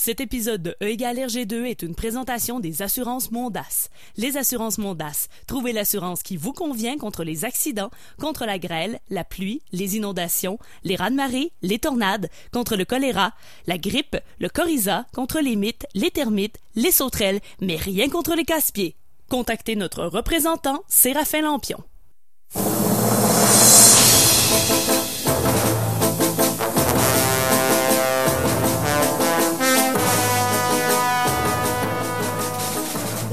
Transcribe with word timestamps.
Cet 0.00 0.20
épisode 0.20 0.62
de 0.62 0.76
E 0.80 0.86
égale 0.86 1.18
RG2 1.18 1.64
est 1.64 1.82
une 1.82 1.96
présentation 1.96 2.60
des 2.60 2.82
assurances 2.82 3.32
Mondas. 3.32 3.88
Les 4.16 4.36
assurances 4.36 4.78
Mondas, 4.78 5.26
trouvez 5.48 5.72
l'assurance 5.72 6.22
qui 6.22 6.36
vous 6.36 6.52
convient 6.52 6.96
contre 6.96 7.24
les 7.24 7.44
accidents, 7.44 7.90
contre 8.16 8.46
la 8.46 8.60
grêle, 8.60 9.00
la 9.10 9.24
pluie, 9.24 9.60
les 9.72 9.96
inondations, 9.96 10.60
les 10.84 10.94
raz-de-marée, 10.94 11.50
les 11.62 11.80
tornades, 11.80 12.30
contre 12.52 12.76
le 12.76 12.84
choléra, 12.84 13.34
la 13.66 13.76
grippe, 13.76 14.16
le 14.38 14.48
coryza, 14.48 15.04
contre 15.12 15.40
les 15.40 15.56
mythes, 15.56 15.88
les 15.94 16.12
termites, 16.12 16.60
les 16.76 16.92
sauterelles, 16.92 17.40
mais 17.60 17.74
rien 17.74 18.08
contre 18.08 18.36
les 18.36 18.44
casse-pieds. 18.44 18.94
Contactez 19.28 19.74
notre 19.74 20.04
représentant, 20.04 20.84
Séraphin 20.86 21.42
Lampion. 21.42 21.82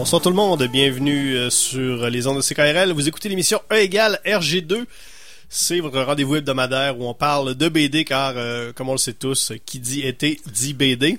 Bonsoir 0.06 0.22
tout 0.22 0.30
le 0.30 0.36
monde, 0.36 0.62
bienvenue 0.68 1.36
euh, 1.36 1.50
sur 1.50 2.12
les 2.12 2.28
ondes 2.28 2.38
de 2.38 2.42
CKRL. 2.44 2.92
Vous 2.92 3.08
écoutez 3.08 3.28
l'émission 3.28 3.60
E 3.72 3.78
égale 3.78 4.20
RG2. 4.24 4.86
C'est 5.50 5.80
votre 5.80 6.00
rendez-vous 6.00 6.36
hebdomadaire 6.36 7.00
où 7.00 7.08
on 7.08 7.16
parle 7.16 7.56
de 7.56 7.70
BD 7.70 8.06
car, 8.06 8.34
euh, 8.36 8.72
comme 8.72 8.88
on 8.90 8.92
le 8.92 9.00
sait 9.00 9.14
tous, 9.14 9.52
qui 9.66 9.80
dit 9.80 10.02
été 10.02 10.40
dit 10.46 10.76
BD. 10.76 11.18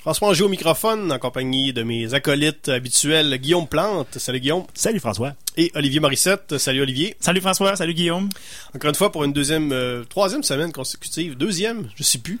François 0.00 0.32
joue 0.32 0.46
au 0.46 0.48
microphone 0.48 1.12
en 1.12 1.18
compagnie 1.18 1.72
de 1.72 1.82
mes 1.82 2.14
acolytes 2.14 2.70
habituels 2.70 3.36
Guillaume 3.38 3.66
Plante. 3.66 4.16
Salut 4.18 4.40
Guillaume. 4.40 4.64
Salut 4.72 5.00
François. 5.00 5.34
Et 5.58 5.70
Olivier 5.74 6.00
Morissette. 6.00 6.56
Salut 6.56 6.80
Olivier. 6.80 7.14
Salut 7.20 7.40
François, 7.40 7.76
salut 7.76 7.92
Guillaume. 7.92 8.30
Encore 8.74 8.88
une 8.88 8.94
fois 8.94 9.12
pour 9.12 9.24
une 9.24 9.32
deuxième, 9.34 9.72
euh, 9.72 10.04
troisième 10.04 10.44
semaine 10.44 10.72
consécutive, 10.72 11.36
deuxième, 11.36 11.90
je 11.94 12.04
sais 12.04 12.18
plus. 12.18 12.40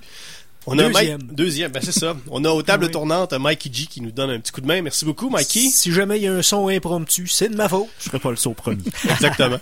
On 0.68 0.74
Deuxième. 0.74 0.96
a 0.96 1.02
Mike, 1.24 1.34
deuxième, 1.34 1.70
ben 1.72 1.80
c'est 1.82 1.92
ça. 1.92 2.16
On 2.28 2.44
a 2.44 2.50
aux 2.50 2.62
tables 2.62 2.86
Oui. 2.86 2.90
tournantes 2.90 3.32
Mikey 3.34 3.70
G 3.72 3.86
qui 3.86 4.00
nous 4.00 4.10
donne 4.10 4.30
un 4.30 4.40
petit 4.40 4.50
coup 4.52 4.60
de 4.60 4.66
main. 4.66 4.82
Merci 4.82 5.04
beaucoup 5.04 5.30
Mikey. 5.30 5.68
Si 5.70 5.92
jamais 5.92 6.18
il 6.18 6.24
y 6.24 6.26
a 6.26 6.32
un 6.32 6.42
son 6.42 6.66
impromptu, 6.68 7.28
c'est 7.28 7.48
de 7.48 7.54
ma 7.56 7.68
faute. 7.68 7.86
Je 8.00 8.06
ferai 8.06 8.18
pas 8.18 8.30
le 8.30 8.36
saut 8.36 8.52
premier. 8.52 8.82
Exactement. 9.10 9.58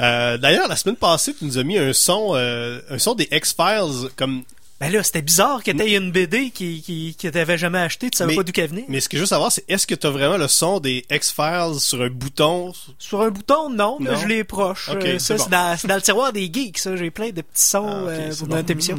Euh, 0.00 0.38
D'ailleurs, 0.38 0.68
la 0.68 0.76
semaine 0.76 0.94
passée, 0.94 1.34
tu 1.34 1.44
nous 1.44 1.58
as 1.58 1.64
mis 1.64 1.76
un 1.76 1.92
son, 1.92 2.30
euh, 2.36 2.80
un 2.88 2.98
son 2.98 3.14
des 3.14 3.26
X-Files 3.32 4.10
comme. 4.16 4.44
Ben 4.80 4.92
là, 4.92 5.02
c'était 5.02 5.22
bizarre 5.22 5.64
que 5.64 5.72
t'aies 5.72 5.96
une 5.96 6.12
BD 6.12 6.50
qui, 6.50 6.82
qui, 6.82 7.16
que 7.20 7.26
t'avais 7.26 7.58
jamais 7.58 7.80
acheté, 7.80 8.10
tu 8.10 8.16
savais 8.16 8.30
Mais- 8.30 8.36
pas 8.36 8.42
d'où 8.44 8.52
qu'elle 8.52 8.70
venait. 8.70 8.84
Mais 8.88 9.00
ce 9.00 9.08
que 9.08 9.16
je 9.16 9.22
veux 9.22 9.26
savoir, 9.26 9.50
c'est 9.50 9.64
est-ce 9.68 9.88
que 9.88 9.96
tu 9.96 10.06
as 10.06 10.10
vraiment 10.10 10.36
le 10.36 10.46
son 10.46 10.78
des 10.78 11.04
X-Files 11.10 11.80
sur 11.80 12.00
un 12.00 12.08
bouton? 12.10 12.72
Sur 12.96 13.22
un 13.22 13.30
bouton, 13.30 13.70
non, 13.70 13.96
mais 13.98 14.12
Non? 14.12 14.16
je 14.18 14.26
l'ai 14.28 14.44
proche. 14.44 14.88
Euh, 14.90 15.18
c'est 15.18 15.36
bon. 15.36 15.46
dans, 15.50 15.76
le 15.96 16.00
tiroir 16.00 16.32
des 16.32 16.48
geeks, 16.52 16.78
ça. 16.78 16.94
J'ai 16.94 17.10
plein 17.10 17.30
de 17.30 17.42
petits 17.42 17.64
sons 17.66 17.88
Ah, 17.88 18.08
euh, 18.08 18.34
pour 18.36 18.46
bon. 18.46 18.54
notre 18.54 18.70
émission. 18.70 18.96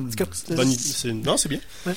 Bonne 0.50 0.70
idée. 0.70 1.14
Non, 1.14 1.38
c'est 1.38 1.48
bien. 1.48 1.60
Ouais. 1.86 1.94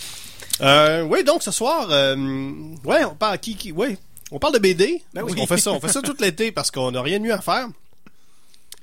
Euh, 0.61 1.03
oui, 1.03 1.25
donc 1.25 1.43
ce 1.43 1.51
soir, 1.51 1.89
ouais, 1.89 3.05
on 3.05 3.15
parle 3.17 3.39
qui, 3.41 3.57
qui, 3.57 3.73
ouais, 3.73 3.99
on 4.31 4.39
parle 4.39 4.55
de 4.55 4.59
BD. 4.61 5.03
Ben 5.13 5.25
oui. 5.25 5.33
On 5.39 5.47
fait 5.49 5.59
ça, 5.59 5.73
on 5.73 5.81
fait 5.81 5.89
ça 5.89 6.03
tout 6.03 6.15
l'été 6.21 6.53
parce 6.53 6.71
qu'on 6.71 6.93
n'a 6.93 7.03
rien 7.03 7.19
de 7.19 7.25
mieux 7.25 7.35
à 7.35 7.41
faire. 7.41 7.67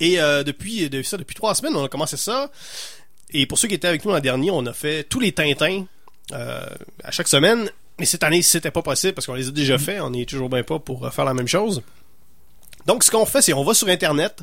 Et 0.02 0.18
depuis, 0.46 0.90
de 0.90 1.02
ça, 1.04 1.16
depuis 1.16 1.36
trois 1.36 1.56
semaines, 1.56 1.76
on 1.78 1.86
a 1.86 1.88
commencé 1.90 2.18
ça. 2.18 2.52
Et 3.32 3.46
pour 3.46 3.58
ceux 3.60 3.68
qui 3.68 3.76
étaient 3.76 3.88
avec 3.88 4.04
nous 4.06 4.12
l'an 4.12 4.20
dernier, 4.20 4.52
on 4.52 4.66
a 4.66 4.74
fait 4.74 5.04
tous 5.04 5.20
les 5.20 5.32
Tintins 5.32 5.86
euh, 6.32 6.66
à 7.04 7.12
chaque 7.12 7.28
semaine. 7.28 7.70
Mais 8.00 8.06
cette 8.06 8.24
année, 8.24 8.42
c'était 8.42 8.72
pas 8.72 8.82
possible 8.82 9.14
parce 9.14 9.28
qu'on 9.28 9.34
les 9.34 9.48
a 9.50 9.52
déjà 9.52 9.76
Mm. 9.76 9.80
fait. 9.80 10.00
On 10.00 10.10
n'est 10.12 10.26
toujours 10.26 10.50
bien 10.50 10.64
pas 10.64 10.80
pour 10.80 11.06
euh, 11.06 11.10
faire 11.12 11.26
la 11.26 11.34
même 11.34 11.48
chose. 11.48 11.82
Donc, 12.86 13.04
ce 13.04 13.12
qu'on 13.12 13.26
fait, 13.26 13.42
c'est 13.42 13.54
on 13.54 13.64
va 13.64 13.74
sur 13.74 13.88
Internet. 13.90 14.42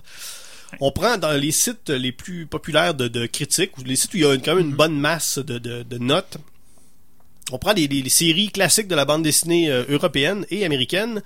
On 0.81 0.91
prend 0.93 1.17
dans 1.17 1.33
les 1.33 1.53
sites 1.53 1.89
les 1.91 2.13
plus 2.13 2.47
populaires 2.47 2.93
de, 2.95 3.09
de 3.09 3.27
critiques, 3.27 3.79
ou 3.79 3.83
les 3.85 3.97
sites 3.97 4.13
où 4.15 4.17
il 4.19 4.23
y 4.23 4.27
a 4.27 4.37
quand 4.37 4.55
même 4.57 4.67
une 4.71 4.75
bonne 4.75 4.99
masse 4.99 5.39
de, 5.39 5.59
de- 5.59 5.83
de 5.85 5.99
notes. 5.99 6.37
On 7.53 7.59
prend 7.59 7.73
les, 7.73 7.87
les- 7.89 8.03
les 8.03 8.11
séries 8.11 8.51
classiques 8.51 8.89
de 8.89 8.95
la 8.95 9.05
bande 9.05 9.23
dessinée 9.23 9.71
euh, 9.71 9.85
européenne 9.89 10.45
et 10.51 10.65
américaine. 10.65 11.23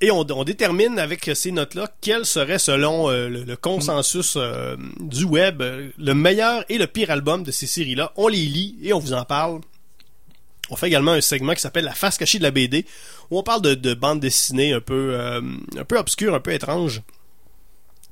Et 0.00 0.10
on, 0.12 0.24
on 0.30 0.44
détermine 0.44 0.98
avec 1.00 1.28
ces 1.34 1.50
notes-là 1.50 1.90
quel 2.00 2.24
serait, 2.24 2.60
selon 2.60 3.10
euh, 3.10 3.28
le, 3.28 3.42
le 3.42 3.56
consensus 3.56 4.34
euh, 4.36 4.76
du 5.00 5.24
web, 5.24 5.60
euh, 5.60 5.90
le 5.98 6.14
meilleur 6.14 6.64
et 6.68 6.78
le 6.78 6.86
pire 6.86 7.10
album 7.10 7.42
de 7.42 7.50
ces 7.50 7.66
séries-là. 7.66 8.12
On 8.16 8.28
les 8.28 8.38
lit 8.46 8.76
et 8.82 8.92
on 8.92 9.00
vous 9.00 9.12
en 9.12 9.24
parle. 9.24 9.60
On 10.70 10.76
fait 10.76 10.86
également 10.86 11.12
un 11.12 11.20
segment 11.20 11.54
qui 11.54 11.60
s'appelle 11.62 11.84
La 11.84 11.94
face 11.94 12.16
cachée 12.16 12.38
de 12.38 12.44
la 12.44 12.50
BD, 12.52 12.84
où 13.30 13.38
on 13.38 13.42
parle 13.42 13.62
de, 13.62 13.74
de 13.74 13.94
bandes 13.94 14.20
dessinées 14.20 14.72
un 14.72 14.80
peu, 14.80 15.14
euh, 15.18 15.40
un 15.76 15.84
peu 15.84 15.98
obscures, 15.98 16.34
un 16.34 16.40
peu 16.40 16.52
étranges. 16.52 17.02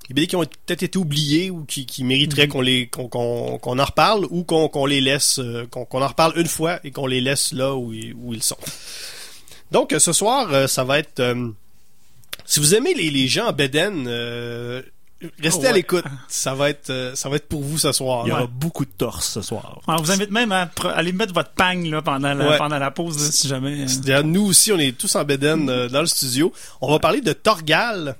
Des 0.08 0.14
BD 0.14 0.26
qui 0.26 0.36
ont 0.36 0.40
peut-être 0.66 0.82
été 0.82 0.98
oubliées 0.98 1.50
ou 1.50 1.64
qui, 1.66 1.84
qui 1.86 2.02
mériteraient 2.02 2.48
qu'on 2.48 2.60
les 2.62 2.86
qu'on 2.88 3.08
qu'on 3.08 3.58
qu'on 3.58 3.78
en 3.78 3.84
reparle 3.84 4.24
ou 4.30 4.42
qu'on 4.44 4.68
qu'on 4.68 4.86
les 4.86 5.00
laisse 5.00 5.40
qu'on 5.70 5.84
qu'on 5.84 6.00
en 6.02 6.06
reparle 6.08 6.32
une 6.36 6.46
fois 6.46 6.78
et 6.84 6.92
qu'on 6.92 7.06
les 7.08 7.20
laisse 7.20 7.52
là 7.52 7.74
où, 7.74 7.92
ils- 7.92 8.14
où 8.14 8.32
ils 8.32 8.42
sont. 8.42 8.56
Donc 9.72 9.94
ce 9.98 10.12
soir, 10.12 10.68
ça 10.68 10.84
va 10.84 11.00
être 11.00 11.20
si 12.46 12.60
vous 12.60 12.74
aimez 12.74 12.94
les, 12.94 13.10
les 13.10 13.28
gens 13.28 13.46
en 13.48 13.52
Beden, 13.52 14.06
euh, 14.08 14.82
restez 15.42 15.66
Oh, 15.66 15.70
à 15.70 15.72
l'écoute. 15.72 16.04
Ça 16.28 16.54
va 16.54 16.70
être 16.70 16.90
euh, 16.90 17.14
ça 17.14 17.28
va 17.28 17.36
être 17.36 17.48
pour 17.48 17.62
vous 17.62 17.78
ce 17.78 17.90
soir. 17.92 18.22
Il 18.26 18.28
y 18.28 18.32
aura 18.32 18.42
Ouais. 18.42 18.48
beaucoup 18.50 18.84
de 18.84 18.90
torse 18.96 19.28
ce 19.28 19.42
soir. 19.42 19.80
On 19.86 19.96
vous 19.96 20.10
invite 20.10 20.30
même 20.30 20.52
à 20.52 20.70
aller 20.94 21.12
mettre 21.12 21.32
votre 21.34 21.50
pagne 21.52 21.90
là, 21.90 22.02
pendant, 22.02 22.34
la, 22.34 22.48
Ouais. 22.50 22.58
pendant 22.58 22.78
la 22.78 22.90
pause, 22.90 23.18
là, 23.22 23.30
si 23.32 23.48
jamais. 23.48 23.86
euh, 24.08 24.22
nous 24.22 24.46
aussi, 24.46 24.72
on 24.72 24.78
est 24.78 24.96
tous 24.96 25.14
en 25.16 25.24
Beden 25.24 25.68
euh, 25.70 25.88
dans 25.88 26.00
le 26.00 26.06
studio. 26.06 26.52
On 26.80 26.90
va 26.90 26.98
parler 26.98 27.20
de 27.20 27.32
Torgal. 27.32 28.16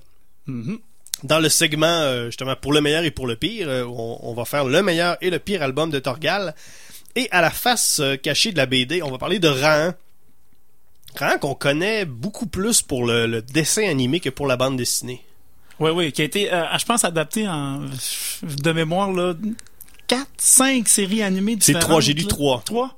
mhm. 0.47 0.79
dans 1.23 1.39
le 1.41 1.49
segment 1.49 1.87
euh, 1.87 2.27
justement 2.27 2.55
pour 2.57 2.73
le 2.73 2.81
meilleur 2.81 3.05
et 3.05 3.11
pour 3.11 3.27
le 3.27 3.37
pire, 3.37 3.69
on, 3.69 4.19
on 4.23 4.35
va 4.35 4.45
faire 4.45 4.65
le 4.65 4.83
meilleur 4.83 5.17
et 5.23 5.31
le 5.31 5.39
pire 5.39 5.63
album 5.63 5.91
de 5.91 5.99
Torgal. 5.99 6.55
Et 7.15 7.29
à 7.31 7.41
la 7.41 7.51
face 7.51 8.03
cachée 8.23 8.53
de 8.53 8.59
la 8.59 8.67
BD, 8.67 9.03
on 9.03 9.11
va 9.11 9.17
parler 9.19 9.39
de 9.39 9.49
Rahan. 9.49 9.93
Rahan 11.19 11.39
qu'on 11.39 11.55
connaît 11.55 12.05
beaucoup 12.05 12.47
plus 12.47 12.83
pour 12.83 13.07
le, 13.07 13.27
le 13.27 13.43
dessin 13.43 13.89
animé 13.89 14.21
que 14.21 14.31
pour 14.31 14.47
la 14.47 14.57
bande 14.57 14.77
dessinée. 14.77 15.23
Oui, 15.79 15.91
oui, 15.91 16.13
qui 16.13 16.23
a 16.23 16.25
été, 16.25 16.53
euh, 16.53 16.65
je 16.79 16.85
pense, 16.85 17.05
adapté 17.05 17.47
en, 17.47 17.81
de 18.43 18.73
mémoire, 18.73 19.13
là, 19.13 19.35
4, 20.09 20.27
5 20.39 20.89
séries 20.89 21.23
animées 21.23 21.53
C'est 21.61 21.73
différentes. 21.73 21.83
trois, 21.83 22.01
j'ai 22.01 22.13
lu 22.15 22.23
là. 22.23 22.29
trois. 22.29 22.63
Trois? 22.65 22.97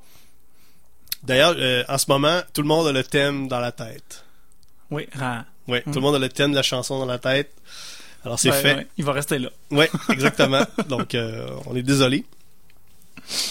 D'ailleurs, 1.23 1.55
euh, 1.57 1.83
en 1.89 1.97
ce 1.97 2.05
moment, 2.07 2.41
tout 2.53 2.61
le 2.61 2.67
monde 2.67 2.87
a 2.87 2.91
le 2.91 3.03
thème 3.03 3.47
dans 3.47 3.59
la 3.59 3.71
tête. 3.71 4.23
Oui, 4.91 5.07
Ra- 5.13 5.45
Ouais, 5.67 5.81
tout 5.83 5.91
le 5.95 6.01
monde 6.01 6.15
a 6.15 6.19
le 6.19 6.29
thème 6.29 6.51
de 6.51 6.55
la 6.55 6.63
chanson 6.63 6.97
dans 6.99 7.05
la 7.05 7.19
tête. 7.19 7.51
Alors 8.25 8.39
c'est 8.39 8.49
ouais, 8.49 8.61
fait. 8.61 8.75
ouais, 8.75 8.87
il 8.97 9.05
va 9.05 9.11
rester 9.13 9.37
là. 9.37 9.49
Ouais, 9.71 9.89
exactement. 10.09 10.63
Donc, 10.87 11.13
euh, 11.15 11.47
on 11.67 11.75
est 11.75 11.83
désolé. 11.83 12.25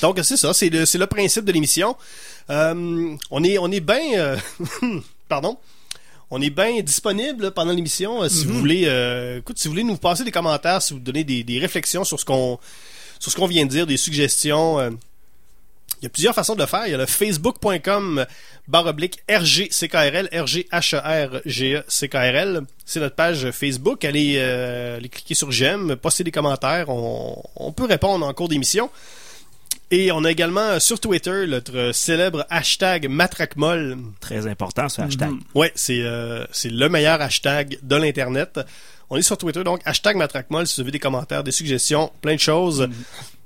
Donc, 0.02 0.18
c'est 0.22 0.36
ça, 0.36 0.52
c'est 0.54 0.70
le, 0.70 0.86
c'est 0.86 0.98
le 0.98 1.06
principe 1.06 1.44
de 1.44 1.52
l'émission. 1.52 1.96
Euh, 2.50 3.14
on 3.30 3.44
est, 3.44 3.58
on 3.58 3.70
est 3.70 3.80
bien, 3.80 4.18
euh, 4.18 4.36
pardon, 5.28 5.56
on 6.30 6.40
est 6.42 6.50
bien 6.50 6.80
disponible 6.82 7.50
pendant 7.52 7.72
l'émission. 7.72 8.22
euh, 8.22 8.28
Si 8.28 8.44
vous 8.46 8.58
voulez, 8.58 8.84
euh, 8.86 9.38
écoute, 9.38 9.58
si 9.58 9.68
vous 9.68 9.72
voulez 9.72 9.84
nous 9.84 9.96
passer 9.96 10.24
des 10.24 10.32
commentaires, 10.32 10.82
si 10.82 10.94
vous 10.94 11.00
donner 11.00 11.24
des, 11.24 11.44
des 11.44 11.58
réflexions 11.58 12.04
sur 12.04 12.18
ce 12.18 12.24
qu'on, 12.24 12.58
sur 13.18 13.30
ce 13.32 13.36
qu'on 13.36 13.46
vient 13.46 13.64
de 13.66 13.70
dire, 13.70 13.86
des 13.86 13.96
suggestions. 13.96 14.78
il 16.00 16.04
y 16.04 16.06
a 16.06 16.10
plusieurs 16.10 16.34
façons 16.34 16.54
de 16.54 16.60
le 16.60 16.66
faire. 16.66 16.86
Il 16.86 16.90
y 16.90 16.94
a 16.94 16.98
le 16.98 17.06
facebook.com 17.06 18.24
barre 18.68 18.86
oblique 18.86 19.18
RGCKRL, 19.30 20.28
R-G-H-E-R-G-E-C-K-R-L. 20.32 22.62
C'est 22.84 23.00
notre 23.00 23.16
page 23.16 23.50
Facebook. 23.50 24.04
Allez, 24.04 24.34
euh, 24.38 24.96
allez 24.98 25.08
cliquer 25.08 25.34
sur 25.34 25.50
j'aime, 25.50 25.96
postez 25.96 26.22
des 26.24 26.30
commentaires. 26.30 26.88
On, 26.88 27.42
on 27.56 27.72
peut 27.72 27.86
répondre 27.86 28.24
en 28.26 28.32
cours 28.34 28.48
d'émission. 28.48 28.90
Et 29.90 30.12
on 30.12 30.22
a 30.24 30.30
également 30.30 30.60
euh, 30.60 30.80
sur 30.80 31.00
Twitter 31.00 31.46
notre 31.46 31.92
célèbre 31.92 32.44
hashtag 32.50 33.08
matraquemol. 33.08 33.96
Très 34.20 34.46
important, 34.46 34.88
ce 34.88 35.00
hashtag. 35.00 35.30
Mhm. 35.30 35.40
Ouais, 35.54 35.72
c'est 35.74 36.02
euh, 36.02 36.44
c'est 36.52 36.68
le 36.70 36.88
meilleur 36.90 37.20
hashtag 37.22 37.78
de 37.82 37.96
l'internet. 37.96 38.60
On 39.10 39.16
est 39.16 39.22
sur 39.22 39.38
Twitter, 39.38 39.64
donc 39.64 39.80
hashtag 39.86 40.16
matraquemol 40.16 40.66
si 40.66 40.74
vous 40.76 40.82
avez 40.82 40.90
des 40.90 40.98
commentaires, 40.98 41.42
des 41.42 41.52
suggestions, 41.52 42.12
plein 42.20 42.34
de 42.34 42.40
choses. 42.40 42.86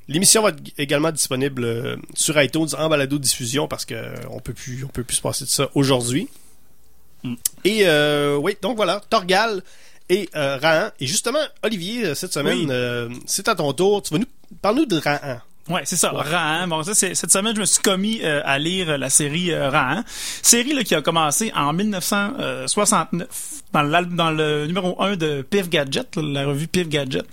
L'émission 0.08 0.42
va 0.42 0.48
être 0.48 0.58
également 0.78 1.12
disponible 1.12 1.62
euh, 1.62 1.97
sur 2.14 2.41
iTunes 2.42 2.66
en 2.76 2.88
balado 2.88 3.19
diffusion 3.19 3.69
parce 3.69 3.84
que 3.84 3.94
euh, 3.94 4.14
on 4.31 4.41
peut 4.41 4.52
plus 4.52 4.82
on 4.84 4.88
peut 4.88 5.05
plus 5.05 5.16
se 5.19 5.22
passer 5.22 5.44
de 5.44 5.50
ça 5.50 5.69
aujourd'hui. 5.76 6.28
Mm. 7.22 7.34
Et 7.64 7.82
euh, 7.87 8.34
oui, 8.37 8.56
donc 8.61 8.75
voilà, 8.76 9.00
Torgal 9.08 9.62
et 10.08 10.28
euh, 10.34 10.58
Rahan. 10.61 10.90
Et 10.99 11.06
justement, 11.06 11.38
Olivier, 11.62 12.06
euh, 12.06 12.14
cette 12.16 12.32
semaine, 12.32 12.58
Oui. 12.58 12.66
euh, 12.70 13.08
c'est 13.26 13.46
à 13.46 13.55
ton 13.55 13.72
tour. 13.72 14.02
Tu 14.02 14.12
vas 14.12 14.19
nous 14.19 14.26
parle-nous 14.61 14.87
de 14.87 14.96
Rahan. 14.99 15.40
Ouais, 15.69 15.82
c'est 15.85 15.97
ça. 15.97 16.12
Ouais. 16.14 16.23
Rahan. 16.23 16.67
Bon, 16.69 16.82
ça, 16.82 16.94
c'est, 16.94 17.14
cette 17.14 17.31
semaine, 17.31 17.55
je 17.55 17.61
me 17.61 17.67
suis 17.67 17.82
commis 17.82 18.20
euh, 18.23 18.41
à 18.44 18.59
lire 18.59 18.99
la 18.99 19.11
série 19.11 19.53
euh, 19.53 19.70
Rahan. 19.70 20.03
Série 20.43 20.73
là, 20.73 20.82
qui 20.82 20.94
a 20.94 21.03
commencé 21.03 21.53
en 21.55 21.73
1969 21.73 23.29
dans, 23.73 24.06
dans 24.11 24.31
le 24.31 24.67
numéro 24.67 25.00
1 25.00 25.17
de 25.17 25.43
Pif 25.43 25.69
Gadget, 25.69 26.17
là, 26.17 26.23
la 26.23 26.47
revue 26.47 26.67
Pif 26.67 26.88
Gadget. 26.88 27.25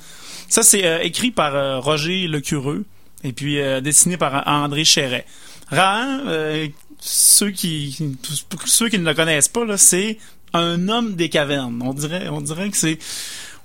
Ça, 0.47 0.63
c'est 0.63 0.85
euh, 0.85 0.99
écrit 1.01 1.31
par 1.31 1.55
euh, 1.55 1.79
Roger 1.79 2.27
Lecureux 2.27 2.85
et 3.23 3.33
puis 3.33 3.59
euh, 3.59 3.81
dessiné 3.81 4.17
par 4.17 4.35
euh, 4.35 4.41
André 4.45 4.83
Chéret. 4.83 5.25
Rahan, 5.69 6.21
euh, 6.27 6.67
ceux 6.99 7.51
qui 7.51 8.17
ceux 8.65 8.89
qui 8.89 8.99
ne 8.99 9.05
le 9.05 9.13
connaissent 9.13 9.47
pas, 9.47 9.65
là, 9.65 9.77
c'est 9.77 10.17
un 10.53 10.89
homme 10.89 11.15
des 11.15 11.29
cavernes. 11.29 11.79
On 11.83 11.93
dirait, 11.93 12.27
on 12.29 12.41
dirait 12.41 12.69
que 12.69 12.77
c'est 12.77 12.97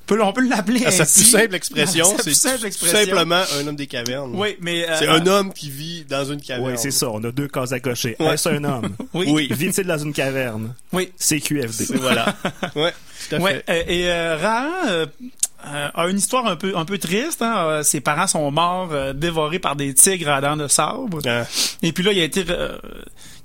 peut, 0.07 0.23
on 0.23 0.33
peut 0.33 0.47
l'appeler 0.49 0.81
sa 0.91 1.03
ainsi. 1.03 1.21
plus 1.23 1.31
simple 1.31 1.55
expression, 1.55 2.05
À 2.07 2.09
sa 2.11 2.17
c'est 2.19 2.23
plus 2.25 2.35
simple 2.35 2.59
tout 2.61 2.67
expression. 2.67 2.99
simplement 2.99 3.43
un 3.59 3.67
homme 3.67 3.77
des 3.77 3.87
cavernes. 3.87 4.33
Oui, 4.35 4.57
mais... 4.61 4.89
euh, 4.89 4.97
C'est 4.99 5.09
un 5.09 5.27
homme 5.27 5.53
qui 5.53 5.71
vit 5.71 6.05
dans 6.09 6.25
une 6.25 6.41
caverne. 6.41 6.67
Oui, 6.71 6.75
c'est 6.77 6.91
ça. 6.91 7.11
On 7.11 7.23
a 7.25 7.31
deux 7.33 7.49
cases 7.49 7.73
à 7.73 7.81
cocher. 7.81 8.17
Ouais. 8.19 8.35
Est-ce 8.35 8.49
un 8.49 8.65
homme? 8.65 8.95
Oui. 9.15 9.27
Oui, 9.31 9.49
Vit-il 9.51 9.85
dans 9.87 9.99
une 9.99 10.13
caverne? 10.13 10.75
Oui. 10.93 11.11
c'est 11.17 11.39
CQFD. 11.41 11.97
voilà. 11.99 12.35
Ouais, 12.75 12.93
tout 13.29 13.37
à 13.37 13.39
Ouais, 13.39 13.63
fait. 13.67 13.71
euh, 13.71 13.83
et 13.89 14.11
euh, 14.11 14.37
Rahan 14.37 14.89
euh, 14.89 15.07
a 15.95 16.07
une 16.09 16.19
histoire 16.19 16.47
un 16.47 16.57
peu 16.57 16.77
un 16.77 16.85
peu 16.85 16.99
triste. 16.99 17.41
Hein? 17.41 17.55
Euh, 17.59 17.83
Ses 17.83 18.01
parents 18.01 18.27
sont 18.27 18.51
morts 18.51 18.91
euh, 18.93 19.13
dévorés 19.15 19.59
par 19.59 19.77
des 19.77 19.95
tigres 19.95 20.29
à 20.31 20.41
dents 20.41 20.57
de 20.57 20.69
sabre. 20.69 21.21
Ah, 21.27 21.45
Et 21.83 21.93
puis 21.93 22.05
là, 22.05 22.13
il 22.13 22.21
a 22.21 22.25
été 22.25 22.45
euh, 22.51 22.77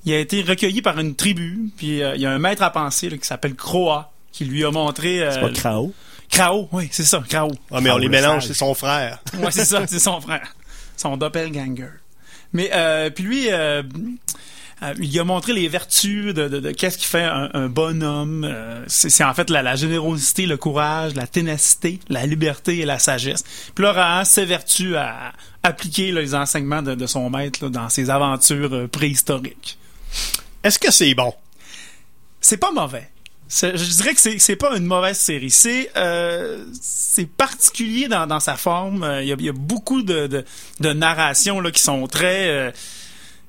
il 0.05 0.13
a 0.13 0.19
été 0.19 0.41
recueilli 0.41 0.81
par 0.81 0.99
une 0.99 1.15
tribu. 1.15 1.69
Puis 1.77 2.01
euh, 2.03 2.15
il 2.15 2.21
y 2.21 2.25
a 2.25 2.31
un 2.31 2.39
maître 2.39 2.63
à 2.63 2.71
penser 2.71 3.09
là, 3.09 3.17
qui 3.17 3.25
s'appelle 3.27 3.55
Croa 3.55 4.11
qui 4.31 4.45
lui 4.45 4.63
a 4.65 4.71
montré 4.71 5.21
euh, 5.21 5.31
C'est 5.31 5.39
pas 5.41 5.49
Krao? 5.49 5.93
Krao. 6.29 6.67
Oui, 6.71 6.87
c'est 6.91 7.03
ça, 7.03 7.23
Krao. 7.27 7.51
Ah, 7.71 7.81
mais 7.81 7.89
on 7.91 7.97
les 7.97 8.05
le 8.05 8.11
mélange, 8.11 8.47
c'est 8.47 8.53
son 8.53 8.73
frère. 8.73 9.19
Ouais, 9.39 9.51
c'est 9.51 9.65
ça, 9.65 9.85
c'est 9.87 9.99
son 9.99 10.21
frère, 10.21 10.55
son 10.97 11.17
doppelganger. 11.17 11.89
Mais 12.53 12.69
euh, 12.73 13.09
puis 13.09 13.23
lui, 13.23 13.51
euh, 13.51 13.83
euh, 14.81 14.93
il 14.99 15.19
a 15.19 15.23
montré 15.23 15.53
les 15.53 15.67
vertus 15.67 16.33
de, 16.33 16.47
de, 16.47 16.59
de 16.59 16.71
qu'est-ce 16.71 16.97
qui 16.97 17.05
fait 17.05 17.23
un, 17.23 17.49
un 17.53 17.67
bon 17.67 18.01
homme. 18.01 18.43
Euh, 18.49 18.83
c'est, 18.87 19.23
en 19.23 19.33
fait 19.33 19.49
la, 19.49 19.61
la 19.61 19.75
générosité, 19.75 20.45
le 20.45 20.57
courage, 20.57 21.15
la 21.15 21.27
ténacité, 21.27 21.99
la 22.09 22.25
liberté 22.25 22.79
et 22.79 22.85
la 22.85 22.97
sagesse. 22.97 23.43
Puis 23.75 23.83
là, 23.83 23.91
Rahan 23.91 24.25
s'évertue 24.25 24.95
à 24.95 25.33
appliquer 25.63 26.11
là, 26.11 26.21
les 26.21 26.33
enseignements 26.33 26.81
de, 26.81 26.95
de 26.95 27.05
son 27.07 27.29
maître 27.29 27.59
là, 27.63 27.69
dans 27.69 27.89
ses 27.89 28.09
aventures 28.09 28.73
euh, 28.73 28.87
préhistoriques. 28.87 29.77
Est-ce 30.63 30.79
que 30.79 30.91
c'est 30.91 31.13
bon? 31.13 31.33
C'est 32.41 32.57
pas 32.57 32.71
mauvais. 32.71 33.09
Je 33.49 33.71
dirais 33.97 34.13
que 34.13 34.19
c'est 34.39 34.55
pas 34.55 34.77
une 34.77 34.85
mauvaise 34.85 35.17
série. 35.17 35.49
C'est 35.49 35.89
euh, 35.97 36.63
c'est 36.79 37.25
particulier 37.27 38.07
dans, 38.07 38.27
dans 38.27 38.39
sa 38.39 38.55
forme. 38.55 39.03
Euh, 39.03 39.23
Il 39.23 39.27
y, 39.29 39.33
a, 39.33 39.35
il 39.39 39.45
y 39.45 39.49
a 39.49 39.53
beaucoup 39.53 40.03
de, 40.03 40.27
de, 40.27 40.45
de 40.79 40.93
narrations 40.93 41.59
là, 41.59 41.71
qui 41.71 41.81
sont 41.81 42.05
très 42.05 42.47
euh, 42.49 42.71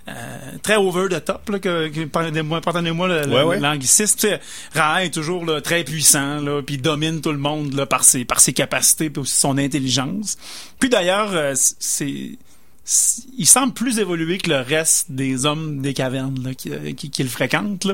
euh, 0.08 0.38
très 0.62 0.76
over 0.76 1.08
the 1.10 1.22
top. 1.22 1.50
Là, 1.50 1.58
que, 1.58 1.88
que- 1.88 2.04
pardonnez-moi 2.06 3.08
le- 3.08 3.28
Ouais, 3.28 3.42
ouais. 3.42 3.60
l'anglicisme. 3.60 4.38
Est 4.74 5.12
toujours 5.12 5.44
là, 5.44 5.60
très 5.60 5.84
puissant, 5.84 6.40
là, 6.40 6.62
puis 6.62 6.76
il 6.76 6.80
domine 6.82 7.20
tout 7.20 7.32
le 7.32 7.38
monde 7.38 7.74
là, 7.74 7.84
par 7.84 8.02
ses 8.02 8.24
par 8.24 8.40
ses 8.40 8.54
capacités 8.54 9.10
puis 9.10 9.20
aussi 9.20 9.38
son 9.38 9.58
intelligence. 9.58 10.38
Puis 10.78 10.88
d'ailleurs, 10.88 11.30
euh, 11.34 11.52
c'est 11.54 12.38
il 13.38 13.46
semble 13.46 13.74
plus 13.74 13.98
évolué 13.98 14.38
que 14.38 14.48
le 14.48 14.60
reste 14.60 15.12
des 15.12 15.44
hommes 15.44 15.82
des 15.82 15.92
cavernes 15.92 16.42
là, 16.42 16.54
qui, 16.54 16.70
euh, 16.72 16.92
qui, 16.94 17.10
qui 17.10 17.22
le 17.22 17.28
fréquentent. 17.28 17.86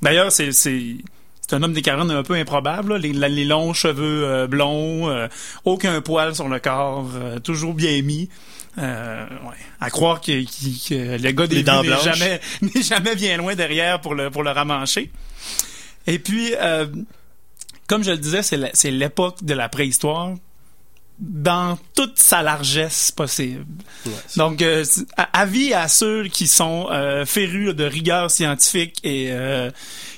D'ailleurs, 0.00 0.32
c'est 0.32 0.50
c'est 1.50 1.56
un 1.56 1.62
homme 1.64 1.72
des 1.72 1.82
cavernes 1.82 2.12
un 2.12 2.22
peu 2.22 2.34
improbable. 2.34 2.92
là. 2.92 2.98
Les, 2.98 3.12
la- 3.12 3.28
les 3.28 3.44
longs 3.44 3.72
cheveux 3.74 4.24
euh, 4.24 4.46
blonds, 4.46 5.10
euh, 5.10 5.26
aucun 5.64 6.00
poil 6.00 6.32
sur 6.34 6.48
le 6.48 6.60
corps, 6.60 7.10
euh, 7.16 7.38
toujours 7.40 7.74
bien 7.74 8.00
mis. 8.02 8.28
Euh, 8.78 9.26
ouais. 9.26 9.56
À 9.80 9.90
croire 9.90 10.20
que, 10.20 10.42
que- 10.44 10.88
que 10.88 11.20
le 11.22 11.30
gars 11.32 11.46
des 11.48 11.56
n'est 11.82 11.88
jamais, 12.04 12.40
n'est 12.62 12.82
jamais 12.82 13.16
bien 13.16 13.36
loin 13.36 13.56
derrière 13.56 14.00
pour 14.00 14.14
le, 14.14 14.30
pour 14.30 14.44
le 14.44 14.50
ramancher. 14.52 15.10
Et 16.06 16.18
puis, 16.20 16.52
comme 17.88 18.04
je 18.04 18.12
le 18.12 18.18
disais, 18.18 18.42
c'est 18.42 18.90
l'époque 18.92 19.42
de 19.42 19.54
la 19.54 19.68
préhistoire 19.68 20.34
dans 21.20 21.78
toute 21.94 22.18
sa 22.18 22.42
largesse 22.42 23.12
possible. 23.12 23.66
Ouais, 24.06 24.12
Donc, 24.36 24.62
euh, 24.62 24.84
avis 25.34 25.74
à 25.74 25.86
ceux 25.86 26.24
qui 26.28 26.48
sont 26.48 26.88
euh, 26.90 27.26
férus 27.26 27.74
de 27.74 27.84
rigueur 27.84 28.30
scientifique 28.30 28.98
et 29.04 29.28
euh, 29.30 29.70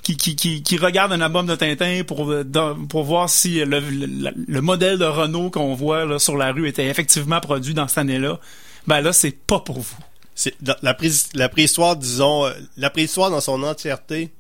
qui, 0.03 0.17
qui, 0.17 0.37
qui, 0.37 0.63
qui 0.63 0.79
regardent 0.79 1.13
un 1.13 1.21
album 1.21 1.47
de 1.47 1.57
Tintin 1.57 2.03
pour, 2.05 3.05
voir 3.05 3.29
si 3.29 3.65
le, 3.65 3.81
le, 3.81 4.31
le 4.47 4.61
modèle 4.61 4.97
de 4.99 5.05
Renault 5.05 5.51
qu'on 5.51 5.75
voit 5.75 6.05
là, 6.05 6.21
sur 6.21 6.37
la 6.37 6.53
rue 6.53 6.69
était 6.69 6.87
effectivement 6.87 7.41
produit 7.41 7.75
dans 7.75 7.89
cette 7.89 7.99
année-là. 7.99 8.39
Ben 8.87 9.01
là, 9.01 9.13
c'est 9.13 9.37
pas 9.37 9.59
pour 9.59 9.81
vous. 9.81 9.99
C'est 10.37 10.55
la, 10.83 10.97
la 11.35 11.49
préhistoire, 11.49 11.97
disons, 11.97 12.51
la 12.77 12.91
préhistoire 12.91 13.31
dans 13.31 13.41
son 13.41 13.63
entièreté, 13.65 14.31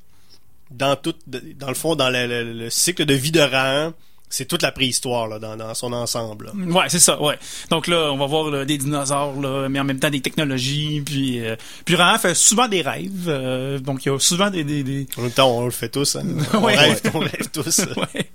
dans 0.70 0.96
tout, 0.96 1.14
dans 1.26 1.68
le 1.68 1.74
fond, 1.74 1.96
dans 1.96 2.08
le 2.08 2.70
cycle 2.70 3.04
de 3.04 3.14
vie 3.14 3.32
de 3.32 3.40
Rahan, 3.40 3.92
c'est 4.32 4.46
toute 4.46 4.62
la 4.62 4.72
préhistoire 4.72 5.28
là, 5.28 5.38
dans, 5.38 5.56
dans 5.56 5.74
son 5.74 5.92
ensemble. 5.92 6.46
là. 6.46 6.52
Ouais, 6.54 6.84
c'est 6.88 6.98
ça, 6.98 7.20
ouais. 7.22 7.38
Donc 7.70 7.86
là, 7.86 8.10
on 8.12 8.16
va 8.18 8.26
voir 8.26 8.50
là, 8.50 8.64
des 8.64 8.78
dinosaures, 8.78 9.40
là, 9.40 9.68
mais 9.68 9.78
en 9.78 9.84
même 9.84 9.98
temps 10.00 10.10
des 10.10 10.20
technologies, 10.20 11.02
puis 11.04 11.40
euh, 11.44 11.54
puis 11.84 11.94
Rahan 11.94 12.18
fait 12.18 12.34
souvent 12.34 12.66
des 12.68 12.82
rêves, 12.82 13.26
euh, 13.28 13.78
donc 13.78 14.04
il 14.04 14.08
y 14.08 14.12
a 14.12 14.18
souvent 14.18 14.50
des, 14.50 14.64
des, 14.64 14.82
des 14.82 15.06
En 15.16 15.22
même 15.22 15.30
temps, 15.30 15.56
on 15.58 15.64
le 15.64 15.70
fait 15.70 15.88
tous. 15.90 16.16
Hein. 16.16 16.24
On 16.54 16.64
Ouais. 16.64 16.76
rêve, 16.76 17.00
on 17.14 17.18
rêve 17.20 17.48
tous. 17.52 17.80
ouais. 17.96 18.26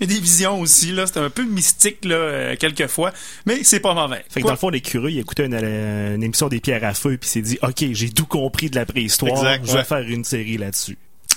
Et 0.00 0.06
des 0.06 0.18
visions 0.18 0.58
aussi, 0.60 0.90
là, 0.92 1.06
c'est 1.06 1.18
un 1.18 1.28
peu 1.30 1.44
mystique, 1.44 2.04
là, 2.06 2.14
euh, 2.16 2.56
quelquefois, 2.56 3.12
mais 3.44 3.62
c'est 3.62 3.80
pas 3.80 3.92
mauvais. 3.94 4.24
Fait 4.30 4.40
que 4.40 4.44
Quoi- 4.44 4.50
dans 4.50 4.54
le 4.54 4.58
fond, 4.58 4.68
les 4.70 4.80
curieux, 4.80 5.10
il 5.10 5.18
écoutait 5.18 5.44
une, 5.46 5.54
euh, 5.54 6.14
une 6.16 6.22
émission 6.22 6.48
des 6.48 6.60
pierres 6.60 6.82
à 6.84 6.94
feu 6.94 7.16
puis 7.18 7.28
s'est 7.28 7.42
dit, 7.42 7.58
OK, 7.62 7.84
j'ai 7.92 8.08
tout 8.10 8.24
compris 8.26 8.70
de 8.70 8.76
la 8.76 8.86
préhistoire. 8.86 9.32
Exact, 9.32 9.66
je 9.66 9.72
vais 9.72 9.78
ouais. 9.78 9.84
faire 9.84 9.98
une 10.00 10.24
série 10.24 10.56
là-dessus. 10.56 10.96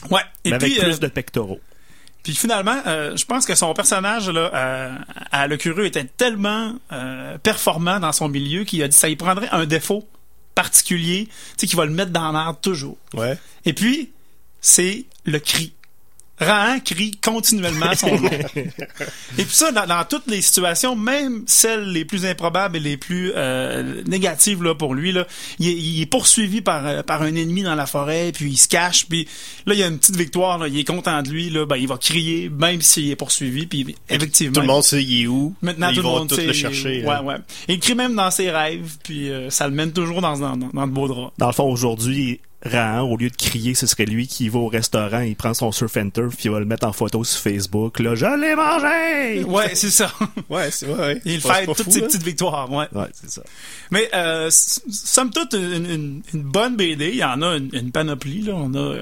Ouais. 0.10 0.22
Et 0.46 0.50
Mais 0.51 0.56
avec 0.56 0.74
plus 0.80 0.84
euh, 0.96 0.98
de 0.98 1.07
pectoraux. 1.07 1.60
Puis 2.24 2.36
finalement, 2.36 2.81
euh, 2.88 3.18
je 3.18 3.25
pense 3.25 3.46
que 3.46 3.54
son 3.54 3.74
personnage 3.74 4.30
là, 4.30 4.50
euh, 4.54 4.96
à 5.31 5.48
Le 5.48 5.58
Curieux 5.58 5.86
était 5.86 6.06
tellement 6.06 6.74
euh, 6.94 7.38
performant 7.38 8.00
dans 8.00 8.14
son 8.14 8.30
milieu 8.30 8.64
qu'il 8.64 8.81
a 8.81 8.88
dit 8.88 8.96
ça 8.96 9.10
y 9.10 9.18
prendrait 9.18 9.50
un 9.52 9.66
défaut 9.66 10.08
particulier, 10.56 11.28
tu 11.28 11.34
sais, 11.58 11.68
qui 11.68 11.75
va 11.75 11.86
le 11.86 11.92
mettre 11.92 12.12
dans 12.12 12.31
la 12.31 12.46
merde 12.46 12.58
toujours. 12.62 12.98
Ouais. 13.14 13.38
Et 13.66 13.74
puis, 13.74 14.12
c'est 14.62 15.06
le 15.25 15.40
cri. 15.40 15.74
Rahan 16.44 16.80
crie 16.80 17.12
continuellement 17.24 17.94
son 17.95 18.16
nom. 18.19 18.30
Et 19.38 19.44
puis 19.45 19.56
ça, 19.56 19.72
dans, 19.72 19.86
dans 19.88 20.04
toutes 20.06 20.28
les 20.28 20.42
situations, 20.42 20.95
même 20.95 21.44
celles 21.48 21.86
les 21.92 22.06
plus 22.06 22.25
improbables 22.25 22.78
et 22.78 22.80
les 22.80 22.98
plus 22.98 23.31
euh, 23.36 24.01
négatives 24.06 24.63
là, 24.63 24.75
pour 24.75 24.94
lui, 24.94 25.12
là, 25.12 25.25
il, 25.60 25.68
est, 25.68 25.74
il 25.74 26.01
est 26.01 26.06
poursuivi 26.06 26.62
par, 26.62 26.86
euh, 26.86 27.04
par 27.04 27.22
un 27.22 27.34
ennemi 27.36 27.63
dans 27.63 27.75
la 27.75 27.86
forêt, 27.86 28.31
puis 28.34 28.51
il 28.51 28.57
se 28.57 28.68
cache, 28.68 29.06
puis 29.07 29.28
là, 29.66 29.74
il 29.74 29.80
y 29.80 29.84
a 29.84 29.88
une 29.88 29.98
petite 29.98 30.16
victoire, 30.16 30.57
là, 30.60 30.68
il 30.68 30.78
est 30.78 30.84
content 30.88 31.22
de 31.22 31.30
lui, 31.30 31.50
là, 31.50 31.66
ben, 31.66 31.75
il 31.78 31.88
va 31.88 31.98
crier, 31.98 32.50
même 32.50 32.81
s'il 32.81 33.10
est 33.10 33.16
poursuivi, 33.16 33.66
puis 33.66 33.96
effectivement... 34.10 34.54
Tout 34.56 34.62
le 34.62 34.68
monde 34.68 34.84
sait 34.84 35.04
il 35.04 35.24
est 35.24 35.28
où. 35.28 35.56
Maintenant, 35.62 35.89
Ils 35.89 35.96
tout 35.96 36.01
le 36.01 36.07
vont 36.07 36.19
monde 36.19 36.30
tous 36.30 36.36
sait- 36.36 36.46
le 36.48 36.54
chercher. 36.54 37.04
Ouais, 37.06 37.10
hein. 37.13 37.24
ouais. 37.24 37.36
Il 37.68 37.80
crie 37.80 37.96
même 37.96 38.16
dans 38.16 38.31
ses 38.31 38.51
rêves, 38.51 38.98
puis 39.04 39.30
euh, 39.30 39.50
ça 39.50 39.68
le 39.68 39.74
mène 39.74 39.92
toujours 39.92 40.22
dans, 40.22 40.38
dans, 40.38 40.57
dans 40.57 40.88
de 40.88 40.92
beaux 40.92 41.07
draps. 41.07 41.34
Dans 41.38 41.48
le 41.48 41.54
fond, 41.54 41.72
aujourd'hui, 41.72 42.39
Rahan, 42.65 43.01
au 43.01 43.18
lieu 43.18 43.30
de 43.30 43.36
crier, 43.36 43.75
ce 43.75 43.88
serait 43.88 44.06
lui 44.06 44.27
qui 44.27 44.48
va 44.50 44.60
au 44.60 44.68
restaurant, 44.68 45.19
il 45.19 45.36
prend 45.36 45.54
son 45.54 45.71
surf 45.71 45.98
and 45.98 46.10
turf, 46.12 46.36
puis 46.36 46.45
il 46.45 46.51
va 46.51 46.60
le 46.60 46.65
mettre 46.65 46.88
en 46.88 46.94
photo 46.94 47.24
sur 47.24 47.39
Facebook. 47.42 48.00
Là, 48.00 48.15
je 48.15 48.25
l'ai 48.39 48.56
mangé! 48.56 49.44
Ouais, 49.54 49.75
c'est 49.75 49.89
ça. 49.89 50.12
Ouais, 50.50 50.71
c'est 50.71 50.88
ouais, 50.88 50.98
ouais. 50.98 51.21
Il 51.25 51.42
pas 51.42 51.65
toutes 51.65 51.83
fou, 51.83 51.92
ses 51.92 52.00
hein. 52.04 52.06
petites 52.07 52.24
victoires, 52.24 52.71
ouais. 52.71 52.88
Ouais, 52.94 53.07
c'est 53.13 53.30
ça. 53.30 53.44
Mais 53.92 54.10
euh, 54.13 54.50
somme 54.51 55.30
toute, 55.31 55.54
une, 55.54 55.86
une, 55.89 56.21
une 56.33 56.44
bonne 56.44 56.75
BD, 56.75 57.10
il 57.10 57.15
y 57.18 57.24
en 57.24 57.42
a 57.42 57.57
une, 57.57 57.69
une 57.74 57.92
panoplie, 57.92 58.42
là. 58.42 58.54
On 58.56 58.74
a 58.75 58.98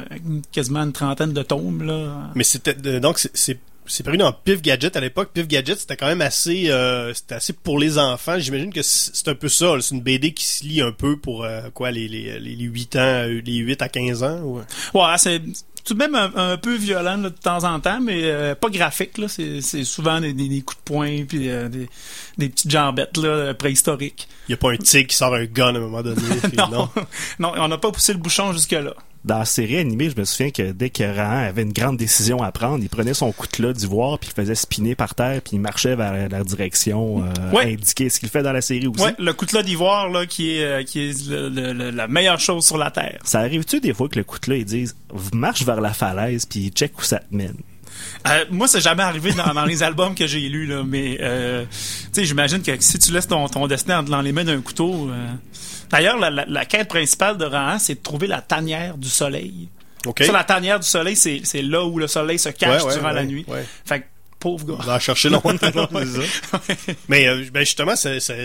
quasiment 0.52 0.82
une 0.82 0.92
trentaine 0.94 1.34
de 1.34 1.44
tomes, 1.44 1.84
là. 1.84 2.32
Mais 2.36 2.44
c'était 2.44 2.76
euh, 2.86 3.00
donc 3.00 3.20
c'est- 3.20 3.60
c'est 3.86 4.04
paru 4.04 4.18
dans 4.18 4.32
Pif 4.32 4.62
Gadget 4.62 4.96
à 4.96 5.00
l'époque. 5.00 5.32
Pif 5.34 5.48
Gadget 5.48 5.80
c'était 5.80 5.98
quand 5.98 6.08
même 6.08 6.22
assez 6.22 6.70
euh, 6.70 7.14
c'était 7.14 7.36
assez 7.36 7.54
pour 7.54 7.80
les 7.80 7.98
enfants. 7.98 8.40
J'imagine 8.40 8.72
que 8.72 8.82
c'est 8.82 9.28
un 9.28 9.36
peu 9.36 9.50
ça. 9.50 9.76
C'est 9.82 9.96
une 9.96 10.02
BD 10.02 10.34
qui 10.34 10.46
se 10.46 10.64
lit 10.64 10.82
un 10.82 10.92
peu 10.92 11.18
pour 11.18 11.44
euh, 11.44 11.70
quoi 11.74 11.92
les 11.92 12.08
les 12.08 12.40
les 12.40 12.56
8 12.56 12.96
ans, 12.96 13.00
euh, 13.00 13.42
les 13.44 13.58
8 13.58 13.82
à 13.82 13.90
15 13.90 14.24
ans. 14.24 14.40
Ou... 14.42 14.62
Ouais, 14.94 15.18
c'est 15.18 15.42
tout 15.84 15.94
de 15.94 16.00
même 16.00 16.16
un, 16.16 16.32
un 16.36 16.58
peu 16.58 16.76
violent 16.76 17.18
là, 17.18 17.30
de 17.30 17.36
temps 17.36 17.64
en 17.64 17.80
temps, 17.80 18.00
mais 18.02 18.22
euh, 18.24 18.56
pas 18.56 18.70
graphique, 18.70 19.18
là. 19.18 19.28
C'est 19.28 19.62
c'est 19.62 19.84
souvent 19.84 20.20
des, 20.20 20.34
des, 20.34 20.48
des 20.48 20.62
coups 20.62 20.78
de 20.80 20.84
poing, 20.84 21.26
puis 21.26 21.50
euh, 21.50 21.70
des, 21.70 21.90
des 22.38 22.50
petites 22.50 22.70
jambettes, 22.70 23.18
là, 23.18 23.54
préhistoriques. 23.54 24.28
Il 24.48 24.52
y 24.52 24.54
a 24.54 24.58
pas 24.58 24.72
un 24.72 24.78
tigre 24.78 25.08
qui 25.08 25.16
sort 25.16 25.34
un 25.34 25.46
gun 25.46 25.76
à 25.76 25.78
un 25.78 25.82
moment 25.82 26.02
donné. 26.02 26.22
puis 26.44 26.58
non. 26.58 26.70
non? 26.70 26.90
non, 27.40 27.54
on 27.58 27.68
n'a 27.68 27.78
pas 27.78 27.92
poussé 27.92 28.14
le 28.14 28.20
bouchon 28.20 28.54
jusque-là. 28.54 28.94
Dans 29.24 29.38
la 29.38 29.46
série 29.46 29.78
animée, 29.78 30.10
je 30.10 30.20
me 30.20 30.26
souviens 30.26 30.50
que 30.50 30.72
dès 30.72 30.90
que 30.90 31.04
Rahan 31.04 31.48
avait 31.48 31.62
une 31.62 31.74
grande 31.74 31.96
décision 31.98 32.42
à 32.42 32.52
prendre, 32.52 32.84
il 32.84 32.90
prenait 32.90 33.14
son 33.14 33.32
coutelas 33.32 33.74
d'ivoire, 33.74 34.18
puis 34.18 34.32
il 34.32 34.36
faisait 34.36 34.56
spinner 34.56 34.96
par 34.96 35.14
terre, 35.14 35.42
puis 35.44 35.52
il 35.58 35.60
marchait 35.60 35.96
vers 35.96 36.28
la 36.28 36.44
direction 36.44 37.24
euh, 37.24 37.52
Ouais. 37.54 37.74
indiquée. 37.74 38.10
Ce 38.10 38.20
qu'il 38.20 38.30
fait 38.30 38.42
dans 38.42 38.52
la 38.52 38.62
série 38.62 38.88
aussi. 38.88 39.04
Ouais, 39.04 39.14
le 39.20 39.32
coutelas 39.34 39.62
d'ivoire, 39.62 40.10
là, 40.10 40.26
qui 40.26 40.58
est, 40.58 40.64
euh, 40.64 40.84
qui 40.84 41.02
est 41.02 41.28
le- 41.30 41.50
le- 41.50 41.72
le- 41.74 41.92
la 41.92 42.08
meilleure 42.08 42.40
chose 42.40 42.66
sur 42.66 42.80
la 42.80 42.90
Terre. 42.90 43.20
Ça 43.24 43.42
arrive-tu 43.42 43.80
des 43.80 43.94
fois 43.94 44.10
que 44.10 44.18
le 44.18 44.24
coutelas, 44.24 44.56
ils 44.56 44.66
disent 44.66 44.96
«marche 45.34 45.64
vers 45.66 45.82
la 45.82 45.94
falaise, 45.94 46.46
puis 46.48 46.70
check 46.72 46.98
où 46.98 47.04
ça 47.04 47.20
te 47.20 47.36
mène». 47.36 47.58
Euh, 48.28 48.46
moi, 48.50 48.68
c'est 48.68 48.82
jamais 48.82 49.04
arrivé 49.04 49.34
dans, 49.34 49.54
dans 49.54 49.66
les 49.66 49.84
albums 49.84 50.16
que 50.16 50.26
j'ai 50.26 50.50
lus, 50.50 50.66
là, 50.66 50.82
mais 50.84 51.18
euh, 51.22 51.64
tu 51.66 52.08
sais, 52.14 52.26
j'imagine 52.26 52.64
que 52.64 52.72
si 52.80 52.98
tu 52.98 53.12
laisses 53.12 53.28
ton, 53.28 53.48
ton 53.48 53.68
destin 53.68 54.02
dans 54.02 54.22
les 54.22 54.32
mains 54.32 54.44
d'un 54.46 54.62
couteau. 54.62 55.10
euh, 55.12 55.28
D'ailleurs, 55.92 56.18
la, 56.18 56.30
la, 56.30 56.46
la 56.48 56.66
quête 56.66 56.88
principale 56.88 57.38
de 57.38 57.46
Rahan, 57.46 57.80
c'est 57.80 57.96
de 57.96 58.00
trouver 58.02 58.28
la 58.28 58.42
tanière 58.42 58.98
du 58.98 59.10
soleil. 59.10 59.70
OK. 60.06 60.24
Ça, 60.24 60.32
la 60.32 60.44
tanière 60.44 60.80
du 60.80 60.88
soleil, 60.88 61.16
c'est 61.16 61.42
c'est 61.44 61.62
là 61.62 61.86
où 61.86 62.00
le 62.00 62.08
soleil 62.08 62.40
se 62.40 62.50
cache 62.50 62.82
Ouais, 62.84 62.88
ouais, 62.90 62.96
durant 62.98 63.12
la 63.12 63.24
nuit. 63.24 63.46
ouais. 63.48 63.66
Fait 63.86 64.00
que, 64.02 64.06
pauvre 64.40 64.66
On 64.70 64.78
gars. 64.78 64.84
va 64.84 64.96
en 64.96 65.00
chercher 65.00 65.30
longtemps. 65.30 65.52
Mais 67.08 67.28
euh, 67.28 67.46
ben 67.54 67.60
justement, 67.60 67.96
ça, 67.96 68.20
ça, 68.20 68.44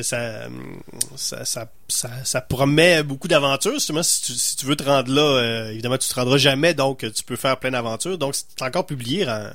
ça, 1.89 2.09
ça 2.25 2.41
promet 2.43 3.03
beaucoup 3.03 3.29
d'aventures. 3.29 3.75
Justement, 3.75 4.03
si 4.03 4.23
tu, 4.23 4.33
si 4.35 4.57
tu 4.57 4.67
veux 4.67 4.77
te 4.77 4.85
rendre 4.85 5.11
là, 5.13 5.23
euh, 5.23 5.71
évidemment, 5.73 5.99
tu 5.99 6.09
te 6.09 6.15
rendras 6.15 6.37
jamais, 6.39 6.75
donc 6.75 6.99
tu 7.15 7.23
peux 7.25 7.37
faire 7.37 7.59
plein 7.59 7.71
d'aventures. 7.71 8.19
Donc, 8.19 8.35
c'est 8.35 8.63
encore 8.63 8.87
publié 8.87 9.27
en, 9.29 9.51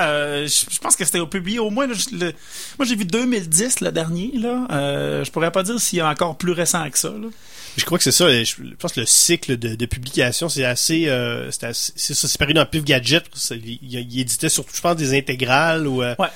Euh, 0.00 0.46
je 0.46 0.64
je 0.74 0.78
pense 0.78 0.96
que 0.96 1.04
c'était 1.04 1.18
au 1.20 1.26
publié 1.26 1.58
au 1.58 1.68
moins. 1.70 1.86
là, 1.86 1.94
je- 1.94 2.16
le- 2.16 2.32
moi, 2.78 2.86
j'ai 2.86 2.96
vu 2.96 3.04
2010 3.04 3.80
le 3.80 3.92
dernier. 3.92 4.30
Là. 4.34 4.66
Euh, 4.70 5.24
je 5.24 5.30
pourrais 5.30 5.50
pas 5.52 5.62
dire 5.62 5.78
s'il 5.80 5.98
y 5.98 6.00
a 6.00 6.08
encore 6.08 6.36
plus 6.38 6.52
récent 6.52 6.88
que 6.90 6.98
ça. 6.98 7.10
Là. 7.10 7.28
Je 7.76 7.84
crois 7.84 7.98
que 7.98 8.04
c'est 8.04 8.10
ça. 8.12 8.28
Je 8.42 8.54
pense 8.78 8.92
que 8.92 9.00
le 9.00 9.06
cycle 9.06 9.56
de, 9.58 9.74
de 9.74 9.86
publication, 9.86 10.48
c'est 10.48 10.64
assez, 10.64 11.08
euh, 11.08 11.50
c'est 11.50 11.64
assez- 11.64 11.92
c'est 11.96 12.14
ça, 12.14 12.26
c'est 12.28 12.38
paru 12.38 12.54
dans 12.54 12.64
Pif 12.66 12.82
Gadget. 12.84 13.24
Il, 13.50 13.78
il- 13.82 14.20
éditait 14.20 14.48
surtout, 14.48 14.74
je 14.74 14.80
pense, 14.80 14.96
des 14.96 15.16
intégrales 15.16 15.86
ou 15.86 16.02
euh, 16.02 16.14
Ouais. 16.18 16.28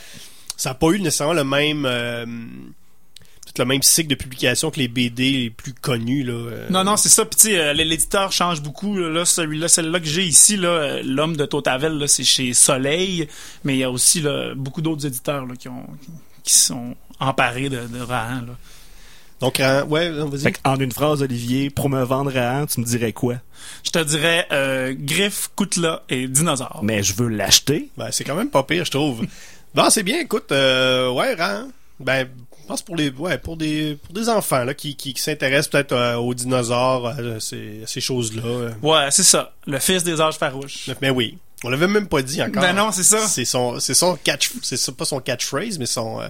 ça 0.57 0.71
n'a 0.71 0.75
pas 0.75 0.91
eu 0.91 1.01
nécessairement 1.01 1.33
le 1.35 1.45
même, 1.45 1.87
le 3.59 3.65
même 3.65 3.83
cycle 3.83 4.09
de 4.09 4.15
publication 4.15 4.71
que 4.71 4.79
les 4.79 4.89
BD 4.89 5.31
les 5.33 5.51
plus 5.51 5.75
connus 5.75 6.23
là. 6.25 6.33
euh. 6.33 6.67
Non, 6.71 6.85
non, 6.85 6.97
c'est 6.97 7.09
ça. 7.09 7.25
Puis 7.25 7.37
tu 7.39 7.49
sais, 7.49 7.59
euh, 7.59 7.73
l'éditeur 7.73 8.33
change 8.33 8.63
beaucoup. 8.63 8.97
Là, 8.97 9.09
Là, 9.11 9.25
celui-là, 9.25 9.69
celle-là 9.69 10.01
que 10.01 10.07
j'ai 10.07 10.25
ici, 10.25 10.57
là, 10.57 10.69
euh, 10.69 11.03
l'homme 11.05 11.37
de 11.37 11.45
Totavel, 11.45 11.93
là, 11.99 12.07
c'est 12.09 12.25
chez 12.25 12.55
Soleil, 12.55 13.29
mais 13.65 13.75
il 13.75 13.79
y 13.81 13.85
a 13.85 13.91
aussi 13.91 14.21
là, 14.21 14.55
beaucoup 14.55 14.81
d'autres 14.81 15.07
éditeurs 15.07 15.45
là, 15.47 15.55
qui 15.57 15.69
ont 15.69 15.87
qui 16.45 16.55
sont 16.55 16.97
emparés 17.21 17.69
de, 17.69 17.87
de 17.87 18.01
Rahan. 18.01 18.41
Là. 18.47 18.57
Donc, 19.41 19.59
euh, 19.61 19.85
ouais, 19.85 20.09
vas-y. 20.11 20.53
En 20.65 20.77
une 20.79 20.93
phrase, 20.93 21.21
Olivier, 21.23 21.69
pour 21.69 21.89
me 21.91 22.03
vendre 22.05 22.37
à 22.37 22.65
tu 22.67 22.81
me 22.81 22.87
dirais 22.87 23.13
quoi? 23.13 23.37
Je 23.85 23.91
te 23.91 23.99
dirais 23.99 24.47
euh, 24.53 24.95
Griffe, 24.97 25.51
Koutla 25.57 26.03
et 26.09 26.29
Dinosaure. 26.29 26.81
Mais 26.85 27.03
je 27.03 27.15
veux 27.15 27.29
l'acheter. 27.29 27.91
Ben, 27.97 28.09
c'est 28.13 28.23
quand 28.25 28.37
même 28.37 28.51
pas 28.51 28.63
pire, 28.63 28.85
je 28.85 28.93
trouve. 28.93 29.27
non, 29.75 29.91
c'est 29.91 30.05
bien. 30.05 30.21
Écoute, 30.21 30.53
euh, 30.53 31.11
ouais, 31.11 31.35
Ran. 31.35 31.65
Ben, 32.01 32.29
je 32.63 32.67
pense 32.69 32.83
pour 32.83 32.97
les, 32.97 33.11
ouais, 33.11 33.39
pour 33.39 33.57
des, 33.57 33.99
pour 34.03 34.15
des 34.15 34.29
enfants 34.29 34.65
là 34.65 34.73
qui, 34.75 34.95
qui, 34.97 35.13
qui 35.15 35.21
s'intéressent 35.21 35.69
peut-être 35.71 35.93
euh, 35.93 36.17
aux 36.17 36.33
dinosaures, 36.35 37.07
à 37.09 37.17
ces, 37.41 37.83
à 37.83 37.87
ces 37.87 38.01
choses-là. 38.01 38.43
euh. 38.45 38.71
Ouais, 38.83 39.11
c'est 39.11 39.25
ça. 39.25 39.53
Le 39.67 39.79
fils 39.79 40.05
des 40.05 40.21
âges 40.21 40.37
farouches. 40.39 40.89
Mais 41.01 41.11
oui, 41.11 41.39
on 41.65 41.71
l'avait 41.71 41.89
même 41.89 42.07
pas 42.09 42.23
dit 42.23 42.43
encore. 42.43 42.63
Ben 42.63 42.73
non, 42.73 42.93
c'est 42.93 43.03
ça. 43.03 43.27
C'est 43.27 43.45
son, 43.45 43.79
c'est 43.81 43.95
son 43.95 44.17
catch, 44.17 44.51
c'est 44.63 44.77
ça, 44.77 44.93
pas 44.93 45.05
son 45.05 45.21
catchphrase, 45.21 45.79
mais 45.79 45.87
son, 45.87 46.21
euh, 46.21 46.29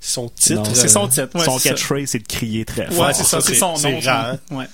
son 0.00 0.28
titre. 0.30 0.62
C'est 0.74 0.86
Euh, 0.86 0.88
son 0.88 1.08
titre. 1.08 1.28
Ouais, 1.38 1.44
Son 1.44 1.58
catchphrase, 1.58 2.06
c'est 2.10 2.18
de 2.20 2.26
crier 2.28 2.64
très 2.64 2.86
fort. 2.90 3.06
Ouais, 3.06 3.14
c'est 3.14 3.24
ça, 3.24 3.40
c'est 3.40 3.54
son 3.54 3.76
c'est 3.76 3.92
nom. 3.92 4.00
Rahan. 4.00 4.38
son- 4.48 4.56
Ouais. 4.56 4.66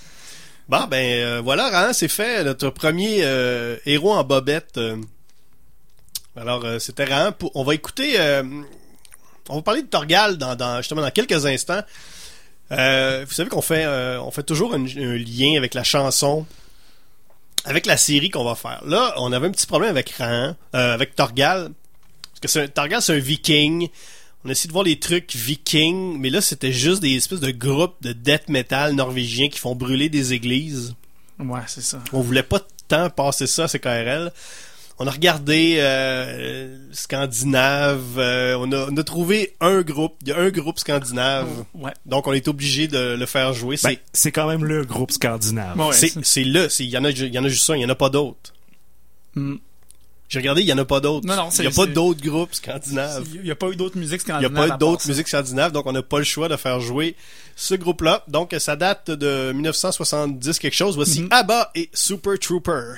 Bon, 0.68 0.84
ben 0.88 1.20
euh, 1.22 1.40
voilà, 1.42 1.68
Ran, 1.70 1.92
c'est 1.92 2.08
fait. 2.08 2.44
Notre 2.44 2.70
premier 2.70 3.18
euh, 3.24 3.76
héros 3.86 4.12
en 4.12 4.22
bobette. 4.24 4.78
euh. 4.78 4.96
Alors, 6.36 6.64
euh, 6.64 6.78
c'était. 6.78 7.06
Pour- 7.38 7.50
On 7.54 7.64
va 7.64 7.74
écouter... 7.74 8.14
euh, 8.18 8.42
on 9.48 9.56
va 9.56 9.62
parler 9.62 9.82
de 9.82 9.86
Torgal 9.88 10.36
dans, 10.38 10.54
dans- 10.56 10.78
justement 10.78 11.02
dans 11.02 11.10
quelques 11.10 11.46
instants. 11.46 11.82
Euh, 12.70 13.24
vous 13.28 13.34
savez 13.34 13.50
qu'on 13.50 13.60
fait, 13.62 13.84
euh, 13.84 14.20
on 14.22 14.30
fait 14.30 14.42
toujours 14.44 14.72
un, 14.74 14.84
un 14.84 15.16
lien 15.18 15.56
avec 15.58 15.74
la 15.74 15.84
chanson, 15.84 16.46
avec 17.64 17.86
la 17.86 17.96
série 17.96 18.30
qu'on 18.30 18.44
va 18.44 18.54
faire. 18.54 18.82
Là, 18.86 19.14
on 19.18 19.30
avait 19.32 19.46
un 19.46 19.50
petit 19.50 19.66
problème 19.66 19.90
avec 19.90 20.10
Ran, 20.10 20.54
euh, 20.74 20.94
avec 20.94 21.14
Torgal. 21.14 21.70
Parce 22.30 22.40
que 22.40 22.48
c'est 22.48 22.62
un- 22.62 22.68
Torgal, 22.68 23.02
c'est 23.02 23.14
un 23.14 23.18
viking. 23.18 23.88
On 24.44 24.48
a 24.48 24.52
essayé 24.52 24.68
de 24.68 24.72
voir 24.72 24.84
les 24.84 24.98
trucs 24.98 25.34
vikings, 25.36 26.18
mais 26.18 26.30
là, 26.30 26.40
c'était 26.40 26.72
juste 26.72 27.00
des 27.02 27.14
espèces 27.14 27.40
de 27.40 27.50
groupes 27.52 27.94
de 28.00 28.12
death 28.12 28.48
metal 28.48 28.94
norvégiens 28.94 29.48
qui 29.48 29.58
font 29.58 29.74
brûler 29.76 30.08
des 30.08 30.32
églises. 30.32 30.94
Ouais, 31.38 31.60
c'est 31.66 31.82
ça. 31.82 31.98
On 32.12 32.20
voulait 32.22 32.42
pas 32.42 32.60
tant 32.88 33.08
passer 33.10 33.46
ça 33.46 33.64
à 33.64 33.68
CKRL. 33.68 34.32
On 34.98 35.06
a 35.06 35.10
regardé 35.10 35.76
euh, 35.80 36.76
scandinave. 36.92 38.18
euh, 38.18 38.56
on, 38.58 38.70
a, 38.72 38.88
on 38.90 38.96
a 38.96 39.02
trouvé 39.04 39.54
un 39.60 39.82
groupe. 39.82 40.14
Il 40.22 40.28
y 40.28 40.32
a 40.32 40.38
un 40.38 40.50
groupe 40.50 40.78
scandinave. 40.78 41.48
Ouais. 41.74 41.92
Donc 42.06 42.26
on 42.26 42.32
est 42.32 42.46
obligé 42.48 42.88
de 42.88 43.16
le 43.16 43.26
faire 43.26 43.52
jouer. 43.52 43.76
Ben, 43.82 43.90
C'est 43.90 44.00
c'est 44.12 44.32
quand 44.32 44.46
même 44.48 44.64
le 44.64 44.84
groupe 44.84 45.10
scandinave. 45.10 45.78
Ouais, 45.78 45.92
c'est 45.94 46.44
le. 46.44 46.68
Il 46.80 46.86
y 46.90 46.98
en 46.98 47.04
a 47.04 47.10
il 47.10 47.34
y 47.34 47.38
en 47.38 47.44
a 47.44 47.48
juste 47.48 47.68
un. 47.70 47.76
Il 47.76 47.82
y 47.82 47.86
en 47.86 47.88
a 47.88 47.94
pas 47.94 48.10
d'autres. 48.10 48.52
Hmm. 49.34 49.56
J'ai 50.28 50.38
regardé. 50.38 50.62
Il 50.62 50.66
y 50.68 50.72
en 50.72 50.78
a 50.78 50.84
pas 50.84 51.00
d'autres. 51.00 51.26
Non, 51.26 51.36
non, 51.36 51.48
Il 51.58 51.64
y 51.64 51.66
a 51.66 51.70
pas 51.70 51.86
d'autres 51.86 52.22
groupes 52.22 52.54
scandinaves. 52.54 53.26
Il 53.34 53.42
n'y 53.42 53.50
a 53.50 53.54
pas 53.56 53.68
eu 53.68 53.76
d'autres 53.76 53.98
musiques 53.98 54.22
Il 54.26 54.30
n'y 54.30 54.32
a 54.36 54.38
scandinaves. 54.40 54.68
pas 54.68 54.74
eu 54.74 54.78
d'autres 54.78 55.06
musiques 55.08 55.28
scandinaves, 55.28 55.72
donc 55.72 55.86
on 55.86 55.92
n'a 55.92 56.02
pas 56.02 56.18
le 56.18 56.24
choix 56.24 56.48
de 56.48 56.56
faire 56.56 56.80
jouer 56.80 57.16
ce 57.56 57.74
groupe-là. 57.74 58.24
Donc 58.28 58.54
ça 58.58 58.76
date 58.76 59.10
de 59.10 59.52
1970 59.52 60.58
quelque 60.58 60.74
chose. 60.74 60.94
Voici 60.96 61.22
Mhm. 61.22 61.28
ABBA 61.32 61.70
et 61.74 61.90
Super 61.92 62.38
Trooper. 62.38 62.94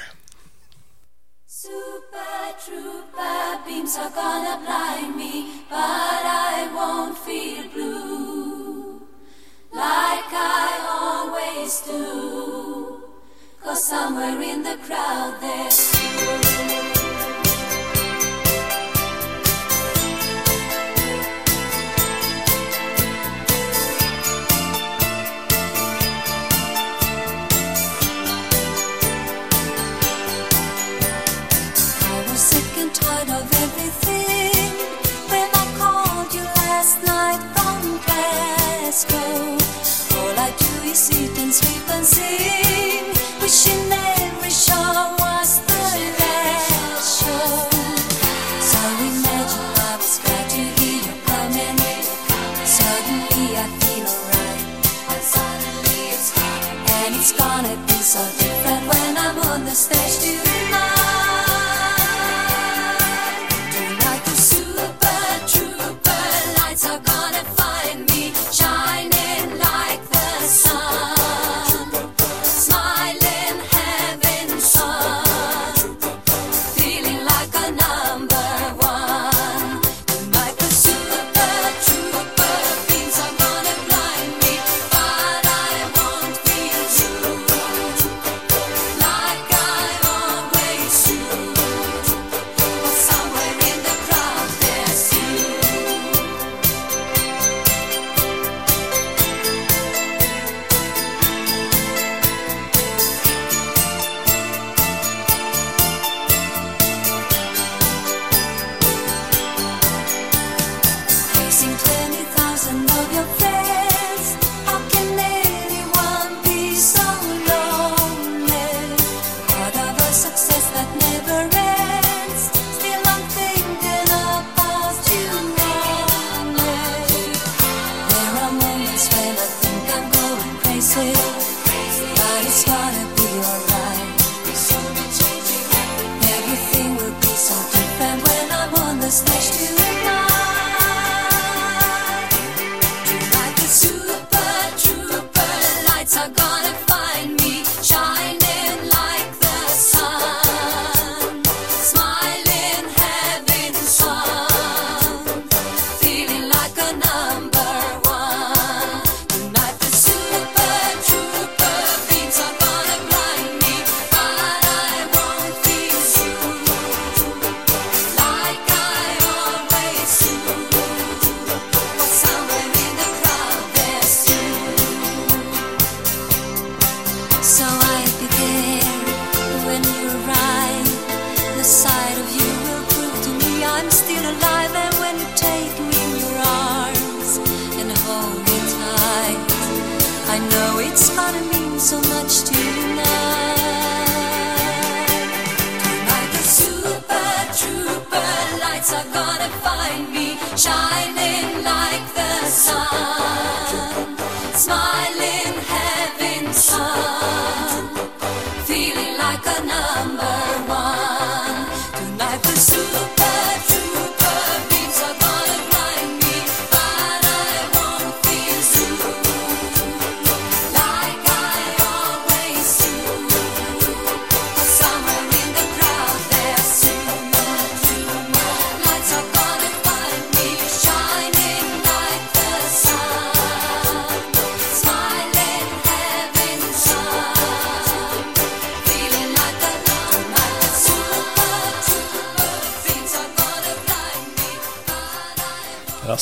Super 1.64 2.52
trooper 2.62 3.58
beams 3.64 3.96
are 3.96 4.10
gonna 4.10 4.62
blind 4.66 5.16
me, 5.16 5.62
but 5.70 5.76
I 5.78 6.68
won't 6.74 7.16
feel 7.16 7.66
blue 7.72 9.00
like 9.72 10.30
I 10.30 10.68
always 11.00 11.80
do. 11.80 13.04
Cause 13.62 13.82
somewhere 13.82 14.42
in 14.42 14.62
the 14.62 14.76
crowd 14.84 15.38
there's 15.40 15.90
you. 16.02 16.53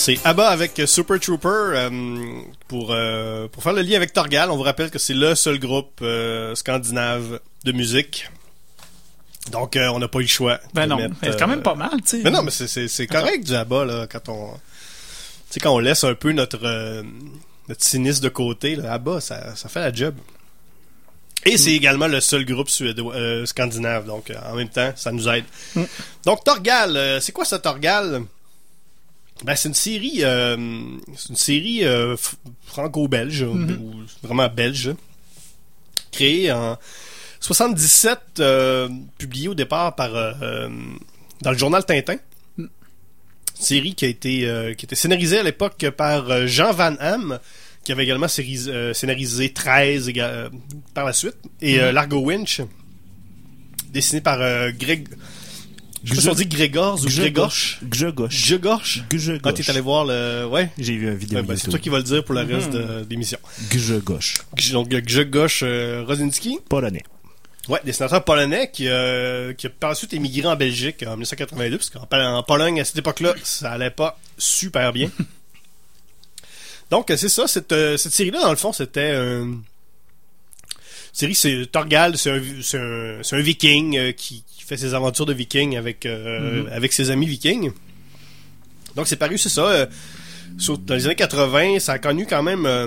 C'est 0.02 0.18
ABBA 0.25 0.49
avec 0.49 0.82
Super 0.87 1.21
Trooper 1.21 1.49
euh, 1.49 2.42
pour 2.66 2.90
euh, 2.90 3.47
pour 3.47 3.62
faire 3.62 3.73
le 3.73 3.82
lien 3.82 3.97
avec 3.97 4.12
Torgal. 4.12 4.50
On 4.50 4.56
vous 4.56 4.64
rappelle 4.64 4.90
que 4.90 4.99
c'est 4.99 5.14
le 5.14 5.37
seul 5.37 5.61
groupe 5.61 6.00
euh, 6.02 6.56
scandinave 6.56 7.38
de 7.64 7.71
musique. 7.71 8.28
Donc 9.52 9.76
on 9.76 10.00
n'a 10.00 10.09
pas 10.09 10.18
eu 10.18 10.23
le 10.23 10.28
choix. 10.28 10.59
Ben 10.75 10.87
non, 10.87 10.97
mettre, 10.97 11.14
c'est 11.23 11.38
quand 11.38 11.47
même 11.47 11.62
pas 11.62 11.76
mal, 11.76 12.02
tu 12.02 12.09
sais. 12.09 12.21
Mais 12.25 12.32
non, 12.32 12.42
mais 12.42 12.50
c'est 12.50 12.66
c'est 12.66 12.88
c'est 12.88 13.06
correct 13.06 13.44
du 13.44 13.54
ABBA 13.54 13.85
là 13.85 14.06
quand 14.09 14.28
on 14.28 14.52
tu 14.54 14.59
sais 15.50 15.61
quand 15.61 15.73
on 15.73 15.78
laisse 15.78 16.02
un 16.02 16.14
peu 16.14 16.32
notre 16.32 17.04
notre 17.68 17.85
cynisme 17.85 18.25
de 18.25 18.28
côté, 18.28 18.75
là, 18.75 18.94
ABBA 18.94 19.21
ça 19.21 19.54
ça 19.54 19.68
fait 19.68 19.80
la 19.80 19.92
job. 19.92 20.16
Et 21.44 21.59
c'est 21.59 21.73
également 21.73 22.06
le 22.06 22.21
seul 22.21 22.44
groupe 22.44 22.68
suédois, 22.68 23.14
euh, 23.14 23.47
scandinave, 23.47 24.06
donc 24.06 24.30
euh, 24.30 24.35
en 24.50 24.54
même 24.54 24.68
temps, 24.68 24.92
ça 24.94 25.11
nous 25.11 25.28
aide. 25.28 25.44
Mm. 25.75 25.82
Donc 26.25 26.44
Torgal, 26.44 26.97
euh, 26.97 27.21
c'est 27.21 27.32
quoi 27.32 27.44
ça 27.44 27.59
Torgal? 27.59 28.23
Ben, 29.44 29.56
c'est 29.56 29.68
une 29.68 29.74
série, 29.74 30.20
euh, 30.22 30.56
c'est 31.16 31.30
une 31.30 31.36
série 31.36 31.84
euh, 31.84 32.16
franco-belge, 32.64 33.42
ou 33.42 33.56
vraiment 34.22 34.48
belge, 34.48 34.94
créée 36.12 36.52
en 36.52 36.78
77, 37.40 38.18
euh, 38.40 38.88
publiée 39.18 39.48
au 39.48 39.54
départ 39.54 39.94
par 39.96 40.14
euh, 40.14 40.68
dans 41.40 41.50
le 41.50 41.58
journal 41.58 41.84
Tintin. 41.84 42.16
Série 43.54 43.94
qui 43.94 44.04
a 44.04 44.08
été 44.08 44.40
qui 44.40 44.46
a 44.46 44.86
été 44.86 44.94
scénarisée 44.96 45.38
à 45.38 45.42
l'époque 45.42 45.88
par 45.96 46.46
Jean 46.48 46.72
Van 46.72 46.96
Hamme, 46.98 47.38
qui 47.84 47.92
avait 47.92 48.02
également 48.04 48.26
scénarisé 48.28 49.52
13 49.52 50.08
éga- 50.08 50.24
euh, 50.30 50.48
par 50.94 51.04
la 51.04 51.12
suite, 51.12 51.36
et 51.60 51.80
euh, 51.80 51.92
Largo 51.92 52.18
Winch, 52.18 52.60
dessiné 53.90 54.20
par 54.20 54.38
Greg. 54.72 55.08
Je 56.04 56.28
on 56.30 56.35
dit 56.35 56.47
Grégors 56.47 57.00
ou 57.00 57.06
Grégorche. 57.06 57.78
Gjegosh. 57.91 58.49
Gregorche. 58.50 59.02
Gjegosh. 59.10 59.41
Ah, 59.45 59.52
t'es 59.52 59.71
allé 59.71 59.80
voir 59.80 60.04
le. 60.04 60.47
Ouais. 60.47 60.71
J'ai 60.78 60.97
vu 60.97 61.06
une 61.08 61.15
vidéo 61.15 61.38
Ouais, 61.38 61.45
ben, 61.45 61.56
c'est 61.56 61.69
toi 61.71 61.78
qui 61.78 61.88
vas 61.91 61.99
le 61.99 62.02
dire 62.02 62.25
pour 62.25 62.34
le 62.34 62.43
reste 62.43 62.73
de 62.73 63.06
l'émission. 63.08 63.38
Gjegosh. 63.71 64.38
Donc, 64.73 64.88
Gregorche 64.88 65.62
euh, 65.65 66.04
Rosinski. 66.06 66.58
Polonais. 66.69 67.02
Ouais, 67.69 67.78
dessinateur 67.84 68.25
polonais 68.25 68.71
qui, 68.73 68.88
euh, 68.88 69.52
qui 69.54 69.69
a 69.69 69.71
par 69.71 69.91
la 69.91 69.95
suite 69.95 70.12
émigré 70.15 70.49
en 70.49 70.56
Belgique 70.56 71.04
en 71.06 71.12
1982, 71.12 71.76
parce 71.78 71.91
qu'en 71.91 72.06
Pol- 72.06 72.21
en 72.21 72.43
Pologne, 72.43 72.80
à 72.80 72.84
cette 72.84 72.99
époque-là, 72.99 73.34
ça 73.45 73.71
allait 73.71 73.91
pas 73.91 74.19
super 74.36 74.93
bien. 74.93 75.08
Donc, 76.91 77.10
euh, 77.10 77.17
c'est 77.17 77.28
ça, 77.28 77.47
cette, 77.47 77.73
cette 77.97 78.12
série-là, 78.12 78.41
dans 78.43 78.50
le 78.50 78.56
fond, 78.56 78.73
c'était 78.73 79.12
euh, 79.15 79.45
une 79.45 79.62
série, 81.12 81.34
c'est 81.36 81.67
Torgal, 81.71 82.19
c'est 82.19 82.30
un, 82.32 82.43
c'est 82.62 82.78
un, 82.78 83.21
un 83.30 83.41
viking 83.41 83.97
euh, 83.97 84.12
qui, 84.12 84.43
qui 84.56 84.61
fait 84.76 84.87
ses 84.87 84.95
aventures 84.95 85.26
de 85.26 85.32
viking 85.35 85.76
avec, 85.76 86.06
euh, 86.06 86.65
avec 86.73 86.93
ses 86.93 87.11
amis 87.11 87.26
vikings. 87.26 87.71
Donc, 88.97 89.06
c'est 89.08 89.17
paru, 89.17 89.39
c'est 89.39 89.49
ça. 89.49 89.67
euh, 89.67 89.87
sur- 90.58 90.78
dans 90.78 90.95
les 90.95 91.06
années 91.06 91.15
80, 91.15 91.78
ça 91.78 91.93
a 91.93 91.99
connu 91.99 92.26
quand 92.26 92.43
même 92.43 92.67
euh, 92.67 92.87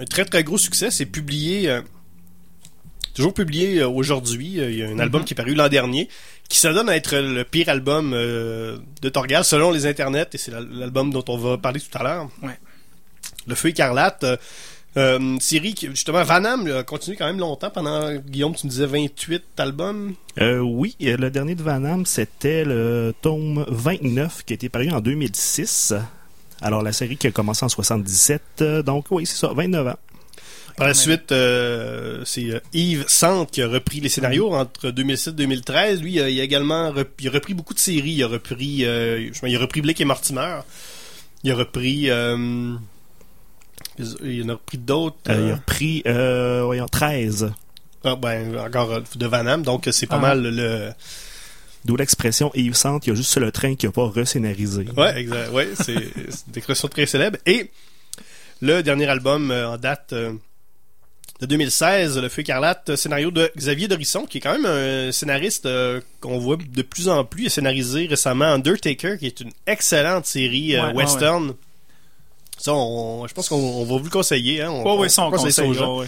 un 0.00 0.04
très 0.04 0.24
très 0.24 0.42
gros 0.44 0.58
succès. 0.58 0.90
C'est 0.90 1.06
publié, 1.06 1.80
toujours 3.14 3.34
publié 3.34 3.82
aujourd'hui. 3.84 4.54
Il 4.56 4.74
y 4.76 4.82
a 4.82 4.88
un 4.88 4.98
album 4.98 5.24
qui 5.24 5.34
est 5.34 5.36
paru 5.36 5.54
l'an 5.54 5.68
dernier, 5.68 6.08
qui 6.48 6.58
se 6.58 6.68
donne 6.68 6.88
à 6.88 6.96
être 6.96 7.16
le 7.16 7.44
pire 7.44 7.68
album 7.68 8.12
de 8.12 9.08
Torgal 9.08 9.44
selon 9.44 9.70
les 9.70 9.86
internets, 9.86 10.26
et 10.32 10.38
c'est 10.38 10.50
l'al- 10.52 10.68
l'album 10.72 11.10
dont 11.12 11.24
on 11.28 11.36
va 11.36 11.58
parler 11.58 11.80
tout 11.80 11.96
à 11.98 12.02
l'heure. 12.02 12.28
Ouais. 12.42 12.58
Le 13.46 13.54
Feu 13.54 13.68
écarlate. 13.70 14.24
Euh, 14.98 15.18
une 15.18 15.40
série 15.40 15.72
qui, 15.74 15.86
justement, 15.86 16.22
Van 16.22 16.44
Hamme 16.44 16.66
là, 16.66 16.78
a 16.78 16.82
continué 16.82 17.16
quand 17.16 17.26
même 17.26 17.38
longtemps 17.38 17.70
pendant, 17.70 18.12
Guillaume, 18.16 18.54
tu 18.54 18.66
me 18.66 18.70
disais 18.70 18.84
28 18.86 19.42
albums. 19.58 20.14
Euh, 20.38 20.58
oui, 20.58 20.96
euh, 21.02 21.16
le 21.16 21.30
dernier 21.30 21.54
de 21.54 21.62
Van 21.62 21.82
Hamme, 21.82 22.04
c'était 22.04 22.64
le 22.64 23.14
tome 23.22 23.64
29 23.68 24.44
qui 24.44 24.52
a 24.52 24.56
été 24.56 24.68
paru 24.68 24.90
en 24.90 25.00
2006. 25.00 25.94
Alors, 26.60 26.82
la 26.82 26.92
série 26.92 27.16
qui 27.16 27.26
a 27.26 27.30
commencé 27.30 27.64
en 27.64 27.68
77. 27.70 28.42
euh, 28.60 28.82
donc, 28.82 29.06
oui, 29.10 29.24
c'est 29.24 29.36
ça, 29.36 29.52
29 29.54 29.86
ans. 29.88 29.96
Par 30.76 30.86
la 30.88 30.94
suite, 30.94 31.32
euh, 31.32 32.22
c'est 32.24 32.62
Yves 32.72 33.04
Sante 33.06 33.50
qui 33.50 33.60
a 33.62 33.68
repris 33.68 34.00
les 34.00 34.08
scénarios 34.08 34.54
entre 34.54 34.90
2007 34.90 35.34
et 35.34 35.36
2013. 35.36 36.00
Lui, 36.02 36.12
il 36.14 36.20
a 36.20 36.28
également 36.28 36.90
rep- 36.92 37.10
il 37.20 37.28
a 37.28 37.30
repris 37.30 37.52
beaucoup 37.52 37.74
de 37.74 37.78
séries. 37.78 38.12
Il 38.12 38.22
a 38.22 38.26
repris, 38.28 38.84
euh, 38.86 39.28
il 39.42 39.56
a 39.56 39.58
repris 39.58 39.82
Blake 39.82 40.00
et 40.00 40.06
Mortimer. 40.06 40.60
Il 41.44 41.50
a 41.50 41.56
repris, 41.56 42.08
euh, 42.10 42.74
il 43.98 44.44
en 44.44 44.48
a 44.50 44.52
repris 44.54 44.78
d'autres. 44.78 45.16
Euh, 45.28 45.34
il 45.34 45.50
euh, 45.50 45.52
a 45.52 45.56
repris, 45.56 46.02
euh, 46.06 46.62
voyons, 46.64 46.86
13. 46.86 47.52
ah, 48.04 48.16
ben, 48.16 48.58
encore 48.58 48.92
euh, 48.92 49.00
de 49.16 49.26
Van 49.26 49.46
Hamme. 49.46 49.62
Donc, 49.62 49.88
c'est 49.92 50.06
pas 50.06 50.16
Ah. 50.16 50.20
mal 50.20 50.42
le. 50.42 50.90
D'où 51.84 51.96
l'expression 51.96 52.52
Yves 52.54 52.74
Sante, 52.74 53.06
il 53.06 53.10
y 53.10 53.12
a 53.12 53.16
juste 53.16 53.36
le 53.38 53.50
train 53.50 53.74
qui 53.74 53.86
n'a 53.86 53.92
pas 53.92 54.08
rescénarisé. 54.08 54.86
Ouais, 54.96 55.20
exact. 55.20 55.50
Ouais, 55.50 55.68
c'est 55.80 55.94
une 55.94 56.54
expression 56.56 56.86
très 56.86 57.06
célèbre. 57.06 57.38
Et 57.44 57.70
le 58.60 58.82
dernier 58.82 59.06
album 59.08 59.50
euh, 59.50 59.68
en 59.70 59.76
date 59.78 60.12
euh, 60.12 60.32
de 61.40 61.46
2016, 61.46 62.18
Le 62.20 62.28
Feu 62.28 62.42
écarlate, 62.42 62.90
euh, 62.90 62.96
scénario 62.96 63.32
de 63.32 63.50
Xavier 63.56 63.88
Dorisson, 63.88 64.26
qui 64.26 64.38
est 64.38 64.40
quand 64.40 64.52
même 64.52 64.64
un 64.66 65.10
scénariste 65.10 65.66
euh, 65.66 66.00
qu'on 66.20 66.38
voit 66.38 66.56
de 66.56 66.82
plus 66.82 67.08
en 67.08 67.24
plus. 67.24 67.42
Il 67.42 67.46
a 67.46 67.50
scénarisé 67.50 68.06
récemment 68.06 68.44
Undertaker, 68.44 69.18
qui 69.18 69.26
est 69.26 69.40
une 69.40 69.50
excellente 69.66 70.24
série 70.26 70.76
euh, 70.76 70.82
Ouais, 70.82 70.88
ouais, 70.94 71.02
western. 71.02 71.52
Ça, 72.62 72.72
on- 72.74 73.26
je 73.26 73.34
pense 73.34 73.48
qu'on 73.48 73.56
on 73.56 73.84
va 73.84 73.96
vous 73.98 74.04
le 74.04 74.10
conseiller. 74.10 74.62
Hein. 74.62 74.70
On, 74.70 74.84
Ouais, 74.84 74.98
ouais, 75.02 75.08
ça, 75.08 75.24
on 75.26 75.30
conseille 75.32 75.52
ça 75.52 75.64
aux 75.64 75.72
gens. 75.74 75.98
ouais. 75.98 76.06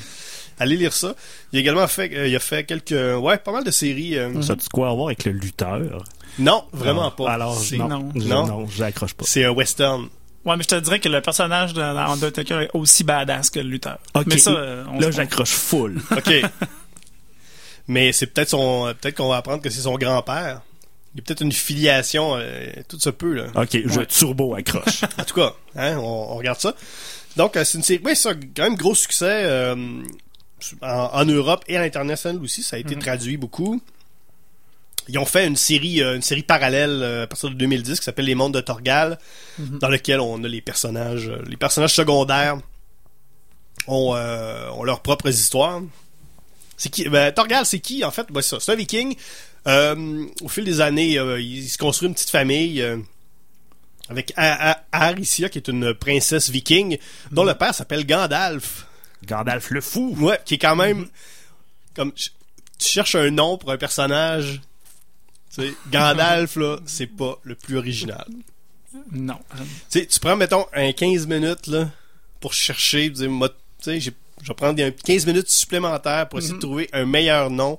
Allez 0.61 0.77
lire 0.77 0.93
ça. 0.93 1.17
Il 1.53 1.57
a 1.57 1.61
également 1.61 1.87
fait, 1.89 2.15
euh, 2.15 2.29
il 2.29 2.37
a 2.37 2.39
fait 2.39 2.63
quelques, 2.63 2.93
ouais, 2.93 3.39
pas 3.39 3.51
mal 3.51 3.65
de 3.65 3.73
séries. 3.73 4.17
euh, 4.17 4.41
Ça 4.41 4.53
a-tu 4.53 4.69
quoi 4.73 4.89
à 4.91 4.95
voir 4.95 5.07
avec 5.09 5.25
le 5.25 5.33
lutteur? 5.33 6.05
Non, 6.39 6.63
vraiment 6.73 7.05
Non. 7.05 7.11
pas. 7.11 7.33
Alors, 7.33 7.61
non, 7.77 7.89
non. 7.89 8.13
je- 8.15 8.21
Non. 8.29 8.47
non, 8.47 8.67
j'accroche 8.69 9.15
pas. 9.15 9.25
C'est 9.27 9.45
un 9.45 9.51
western. 9.51 10.09
Ouais, 10.45 10.57
mais 10.57 10.63
je 10.63 10.69
te 10.69 10.75
dirais 10.77 11.01
que 11.01 11.09
le 11.09 11.21
personnage 11.23 11.73
de 11.75 11.81
dans 11.81 12.13
Undertaker 12.13 12.61
est 12.61 12.71
aussi 12.75 13.03
badass 13.03 13.51
que 13.51 13.59
le 13.59 13.69
lutteur. 13.69 13.99
Ok. 14.15 14.25
Mais 14.27 14.39
ça, 14.39 14.51
euh, 14.53 14.85
on 14.93 15.01
Là, 15.01 15.11
j'accroche 15.11 15.51
full. 15.51 16.01
OK. 16.17 16.33
Mais 17.89 18.13
c'est 18.13 18.27
peut-être 18.27 18.49
son 18.51 18.95
peut-être 19.01 19.17
qu'on 19.17 19.29
va 19.29 19.37
apprendre 19.39 19.61
que 19.63 19.71
c'est 19.71 19.81
son 19.83 19.95
grand-père. 19.97 20.61
Il 21.15 21.19
y 21.19 21.21
a 21.21 21.23
peut-être 21.25 21.43
une 21.43 21.53
filiation 21.53 22.35
euh, 22.37 22.71
tout 22.89 22.99
se 22.99 23.11
peut 23.11 23.35
là. 23.35 23.45
Ok, 23.55 23.79
je 23.85 23.99
Ouais. 24.01 24.07
turbo 24.07 24.55
accroche. 24.55 25.03
En 25.19 25.25
tout 25.25 25.35
cas, 25.37 25.55
hein, 25.77 25.97
on, 25.99 26.03
on 26.33 26.35
regarde 26.37 26.59
ça. 26.61 26.75
Donc 27.37 27.57
euh, 27.57 27.65
c'est 27.65 27.79
une 27.79 27.85
série 27.85 28.03
ouais, 28.03 28.15
ça 28.17 28.35
quand 28.35 28.65
même 28.65 28.77
gros 28.77 28.95
succès 28.95 29.43
euh, 29.45 29.75
en, 30.83 30.89
en 31.13 31.25
Europe 31.25 31.65
et 31.69 31.77
à 31.77 31.81
l'international 31.83 32.43
aussi, 32.43 32.63
ça 32.63 32.77
a 32.77 32.79
été 32.79 32.95
Mhm. 32.97 33.01
traduit 33.03 33.37
beaucoup. 33.37 33.81
Ils 35.09 35.19
ont 35.19 35.27
fait 35.27 35.47
une 35.47 35.57
série 35.57 36.03
euh, 36.03 36.17
une 36.17 36.23
série 36.23 36.43
parallèle 36.43 37.01
euh, 37.03 37.25
à 37.25 37.27
partir 37.27 37.51
de 37.51 37.55
2010 37.55 37.99
qui 38.01 38.05
s'appelle 38.05 38.25
Les 38.25 38.35
Mondes 38.35 38.55
de 38.55 38.61
Torgal 38.61 39.19
Mhm. 39.59 39.79
dans 39.79 39.89
lequel 39.89 40.19
on 40.21 40.43
a 40.43 40.49
les 40.49 40.63
personnages 40.63 41.29
euh, 41.29 41.43
les 41.47 41.57
personnages 41.57 41.95
secondaires 41.95 42.57
ont, 43.87 44.15
euh, 44.17 44.69
ont 44.71 44.83
leurs 44.85 45.01
propres 45.01 45.29
histoires. 45.29 45.81
C'est 46.77 46.89
qui 46.89 47.09
ben, 47.09 47.31
Torgal, 47.33 47.65
c'est 47.67 47.79
qui 47.81 48.03
en 48.05 48.11
fait? 48.11 48.27
Ben, 48.33 48.41
c'est 48.43 48.51
ça, 48.57 48.61
c'est 48.61 48.73
un 48.73 48.77
viking. 48.77 49.15
Euh, 49.67 50.27
au 50.43 50.49
fil 50.49 50.65
des 50.65 50.81
années, 50.81 51.19
euh, 51.19 51.41
il 51.41 51.69
se 51.69 51.79
construit 51.79 52.09
une 52.09 52.15
petite 52.15 52.31
famille 52.31 52.83
euh, 52.83 52.99
avec 54.09 54.33
A- 54.37 54.73
A- 54.73 54.85
Aricia, 54.93 55.49
qui 55.49 55.59
est 55.59 55.69
une 55.69 55.95
princesse 55.95 56.51
viking, 56.51 56.99
dont 57.31 57.45
le 57.45 57.55
père 57.55 57.75
s'appelle 57.75 58.07
Gandalf. 58.07 58.87
Gandalf 59.27 59.71
le 59.71 59.81
fou. 59.81 60.15
Ouais, 60.21 60.39
qui 60.45 60.55
est 60.55 60.59
quand 60.59 60.77
même 60.77 61.09
comme 61.95 62.13
tu 62.13 62.31
cherches 62.79 63.15
un 63.15 63.31
nom 63.31 63.57
pour 63.57 63.71
un 63.71 63.79
personnage. 63.79 64.61
Tu 65.55 65.63
sais, 65.63 65.75
Gandalf 65.91 66.57
là, 66.57 66.79
c'est 66.87 67.07
pas 67.07 67.39
le 67.45 67.55
plus 67.55 67.79
original. 67.79 68.27
Non. 69.13 69.39
Tu 69.91 70.01
sais, 70.01 70.07
tu 70.07 70.21
prends, 70.21 70.37
mettons, 70.37 70.67
un 70.75 70.93
15 70.93 71.27
minutes, 71.27 71.67
là, 71.69 71.89
pour 72.41 72.53
chercher, 72.53 73.11
tu 73.13 73.29
sais, 73.81 74.01
je 74.01 74.11
vais 74.11 74.55
prendre 74.55 74.75
des 74.75 74.93
15 74.93 75.27
minutes 75.27 75.49
supplémentaires 75.51 76.29
pour 76.29 76.39
essayer 76.41 76.55
de 76.55 76.59
trouver 76.61 76.89
un 76.93 77.07
meilleur 77.07 77.49
nom 77.51 77.79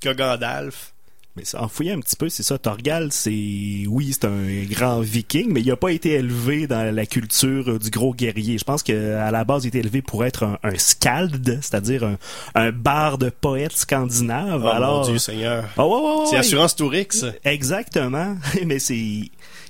que 0.00 0.10
Gandalf. 0.10 0.92
Mais 1.38 1.44
ça, 1.44 1.62
en 1.62 1.68
fouillant 1.68 1.96
un 1.96 2.00
petit 2.00 2.16
peu, 2.16 2.28
c'est 2.28 2.42
ça. 2.42 2.58
Torgal, 2.58 3.12
c'est 3.12 3.84
oui, 3.86 4.10
c'est 4.12 4.24
un 4.24 4.64
grand 4.68 4.98
viking, 5.00 5.52
mais 5.52 5.60
il 5.60 5.70
a 5.70 5.76
pas 5.76 5.92
été 5.92 6.14
élevé 6.14 6.66
dans 6.66 6.92
la 6.92 7.06
culture 7.06 7.78
du 7.78 7.90
gros 7.90 8.12
guerrier. 8.12 8.58
Je 8.58 8.64
pense 8.64 8.82
qu'à 8.82 9.30
la 9.30 9.44
base, 9.44 9.64
il 9.64 9.68
était 9.68 9.78
élevé 9.78 10.02
pour 10.02 10.24
être 10.24 10.42
un, 10.42 10.58
un 10.64 10.76
skald, 10.76 11.60
c'est-à-dire 11.62 12.02
un, 12.02 12.16
un 12.56 12.72
barde 12.72 13.30
poète 13.40 13.76
scandinave. 13.76 14.62
Oh 14.64 14.68
Alors, 14.68 14.98
mon 14.98 15.10
Dieu 15.10 15.18
Seigneur. 15.18 15.64
Ouais, 15.76 15.84
ouais, 15.84 16.26
C'est. 16.28 16.38
Assurance 16.38 16.74
Tourix. 16.74 17.24
Exactement. 17.44 18.36
mais 18.66 18.80
c'est 18.80 18.96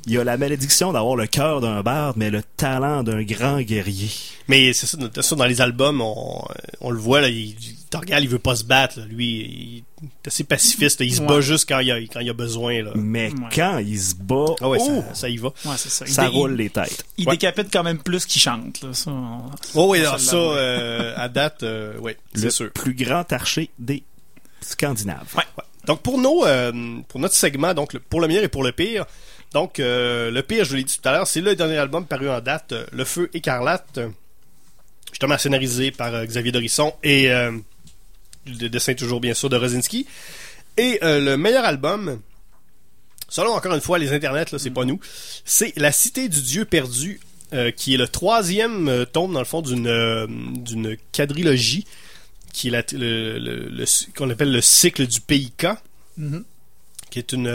il 0.07 0.15
y 0.15 0.17
a 0.17 0.25
la 0.25 0.39
malédiction 0.39 0.93
d'avoir 0.93 1.17
le 1.17 1.27
cœur 1.27 1.61
d'un 1.61 1.83
barde, 1.83 2.17
mais 2.17 2.31
le 2.31 2.43
talent 2.57 3.03
d'un 3.03 3.23
grand 3.25 3.61
guerrier. 3.61 4.11
Mais 4.49 4.73
c'est 4.73 4.87
ça, 4.87 5.37
dans 5.37 5.45
les 5.45 5.61
albums, 5.61 6.01
on, 6.01 6.45
on 6.81 6.91
le 6.91 6.99
voit, 6.99 7.21
là, 7.21 7.29
il, 7.29 7.55
Torgal, 7.91 8.23
il 8.23 8.29
veut 8.29 8.39
pas 8.39 8.55
se 8.57 8.65
battre, 8.65 8.99
là. 9.01 9.07
Lui, 9.07 9.27
il 9.27 9.79
est 10.25 10.29
assez 10.29 10.45
pacifiste. 10.45 11.01
Il 11.01 11.15
se 11.15 11.21
Ouais. 11.21 11.27
bat 11.27 11.41
juste 11.41 11.69
quand 11.69 11.79
il 11.81 11.89
y 11.89 11.91
a, 11.93 11.97
quand 11.99 12.21
il 12.21 12.27
y 12.27 12.31
a 12.31 12.35
besoin, 12.35 12.83
là. 12.83 12.91
Mais 12.95 13.31
Ouais. 13.31 13.49
quand 13.55 13.79
il 13.79 14.01
se 14.01 14.15
bat, 14.15 14.47
Ah 14.61 14.69
ouais, 14.69 14.79
oh, 14.81 15.05
ça, 15.09 15.15
ça 15.15 15.29
y 15.29 15.37
va. 15.37 15.49
Ouais, 15.65 15.75
c'est 15.77 15.89
ça. 16.07 16.25
Il 16.27 16.29
roule 16.31 16.53
il- 16.53 16.57
les 16.57 16.71
têtes. 16.71 17.05
Il 17.17 17.27
Ouais. 17.27 17.35
décapite 17.37 17.73
quand 17.73 17.83
même 17.83 17.99
plus 17.99 18.27
qu'il 18.27 18.41
chante. 18.43 18.81
Là. 18.83 18.93
Ça, 18.95 19.11
on- 19.11 19.51
Oh 19.75 19.91
oui, 19.93 20.01
alors 20.01 20.21
ça, 20.21 20.37
euh, 20.37 21.15
à 21.17 21.29
date, 21.29 21.63
euh, 21.63 21.99
ouais, 21.99 22.17
Le 22.35 22.41
c'est 22.41 22.51
sûr. 22.51 22.71
plus 22.73 22.95
grand 22.95 23.31
archer 23.33 23.71
des 23.79 24.03
Scandinaves. 24.61 25.35
Ouais. 25.37 25.45
Donc 25.87 26.03
pour 26.03 26.19
nos, 26.19 26.45
euh, 26.45 26.73
pour 27.09 27.21
notre 27.21 27.35
segment, 27.35 27.73
donc 27.75 27.95
le- 27.95 28.01
pour 28.01 28.21
le 28.21 28.29
meilleur 28.29 28.45
et 28.45 28.49
pour 28.49 28.63
le 28.65 28.73
pire, 28.73 29.05
Donc, 29.55 29.81
euh, 29.81 30.31
le 30.31 30.43
pire, 30.43 30.63
je 30.67 30.69
vous 30.69 30.77
l'ai 30.77 30.85
dit 30.85 30.99
tout 31.03 31.09
à 31.09 31.13
l'heure, 31.13 31.27
c'est 31.27 31.41
le 31.41 31.57
dernier 31.57 31.79
album 31.79 32.05
paru 32.05 32.29
en 32.29 32.39
date, 32.43 32.73
euh, 32.73 32.85
Le 32.93 33.07
Feu 33.07 33.31
écarlate, 33.33 33.99
justement 35.11 35.39
scénarisé 35.39 35.91
par 35.91 36.15
euh, 36.15 36.27
Xavier 36.27 36.53
Dorisson 36.53 36.93
et 37.03 37.31
euh, 37.31 37.53
le 38.61 38.69
dessin 38.69 38.95
toujours 38.95 39.21
bien 39.21 39.35
sûr 39.35 39.49
de 39.49 39.57
Rosinski. 39.57 40.07
Et 40.77 40.99
euh, 41.03 41.21
le 41.21 41.37
meilleur 41.37 41.65
album, 41.65 42.21
selon 43.29 43.53
encore 43.55 43.75
une 43.75 43.81
fois 43.81 43.99
les 43.99 44.13
internets, 44.13 44.47
là, 44.53 44.59
c'est 44.59 44.71
pas 44.71 44.85
nous, 44.85 45.01
c'est 45.45 45.73
La 45.77 45.93
Cité 45.93 46.29
du 46.29 46.41
Dieu 46.43 46.65
perdu, 46.65 47.21
euh, 47.53 47.71
qui 47.71 47.95
est 47.95 47.97
le 47.97 48.09
troisième 48.09 48.89
euh, 48.89 49.05
tome 49.05 49.33
dans 49.33 49.39
le 49.41 49.45
fond 49.45 49.63
d'une 49.63 49.87
euh, 49.87 50.27
d'une 50.29 50.97
quadrilogie, 51.13 51.85
qui 52.53 52.69
est 52.69 52.71
la- 52.71 52.83
le, 52.93 53.39
le- 53.39 53.69
le- 53.69 54.13
qu'on 54.17 54.29
appelle 54.31 54.53
le 54.53 54.61
cycle 54.61 55.07
du 55.07 55.21
PIK 55.21 55.67
Mhm. 56.17 56.45
qui 57.11 57.21
est 57.21 57.33
une 57.33 57.47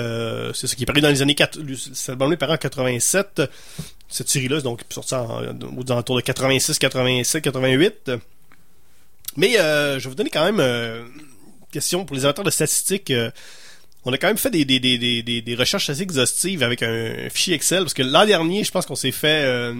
c'est 0.54 0.68
ce 0.68 0.76
qui 0.76 0.84
est 0.84 0.86
paru 0.86 1.02
dans 1.02 1.10
les 1.10 1.22
années 1.22 1.36
4 1.36 1.60
cet 1.94 2.10
album 2.10 2.32
est 2.32 2.38
paru 2.38 2.54
en 2.54 2.58
87 2.58 3.42
cette 4.08 4.30
série 4.30 4.48
là 4.48 4.62
donc 4.62 4.82
sorti 4.90 5.14
en, 5.16 5.42
aux 5.78 5.92
alentours 5.92 6.16
de 6.16 6.22
86 6.22 6.80
87 6.80 7.44
88 7.44 8.12
mais 9.36 9.60
euh, 9.60 10.00
je 10.00 10.04
vais 10.06 10.10
vous 10.10 10.16
donner 10.16 10.30
quand 10.30 10.46
même 10.46 10.60
euh, 10.60 11.04
une 11.06 11.68
question 11.72 12.06
pour 12.06 12.16
les 12.16 12.26
amateurs 12.26 12.46
de 12.46 12.52
statistiques 12.52 13.12
euh, 13.12 13.32
on 14.06 14.12
a 14.14 14.18
quand 14.18 14.28
même 14.28 14.38
fait 14.38 14.50
des, 14.50 14.66
des, 14.66 14.80
des, 14.80 14.98
des, 15.24 15.42
des- 15.42 15.56
recherches 15.56 15.90
assez 15.90 16.02
exhaustives 16.02 16.62
avec 16.62 16.84
un, 16.84 17.30
fichier 17.30 17.56
Excel 17.56 17.84
parce 17.84 17.94
que 17.94 18.04
l'an 18.04 18.26
dernier 18.26 18.64
je 18.64 18.72
pense 18.72 18.86
qu'on 18.86 18.96
s'est 18.96 19.12
fait 19.12 19.72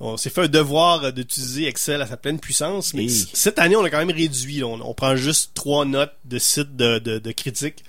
on 0.00 0.16
s'est 0.16 0.30
fait 0.30 0.42
un 0.42 0.48
devoir 0.48 1.12
d'utiliser 1.12 1.66
Excel 1.66 2.00
à 2.02 2.06
sa 2.06 2.16
pleine 2.16 2.38
puissance, 2.38 2.94
mais 2.94 3.08
cette 3.08 3.58
année, 3.58 3.74
on 3.74 3.82
a 3.82 3.90
quand 3.90 3.98
même 3.98 4.16
réduit. 4.16 4.62
On, 4.62 4.74
on 4.74 4.94
prend 4.94 5.16
juste 5.16 5.50
trois 5.54 5.84
notes 5.84 6.14
de 6.24 6.38
sites 6.38 6.76
de, 6.76 7.00
de, 7.00 7.18
de 7.18 7.32
critiques 7.32 7.82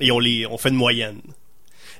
et 0.00 0.10
on 0.12 0.18
les 0.18 0.46
on 0.46 0.58
fait 0.58 0.68
une 0.68 0.74
moyenne. 0.74 1.20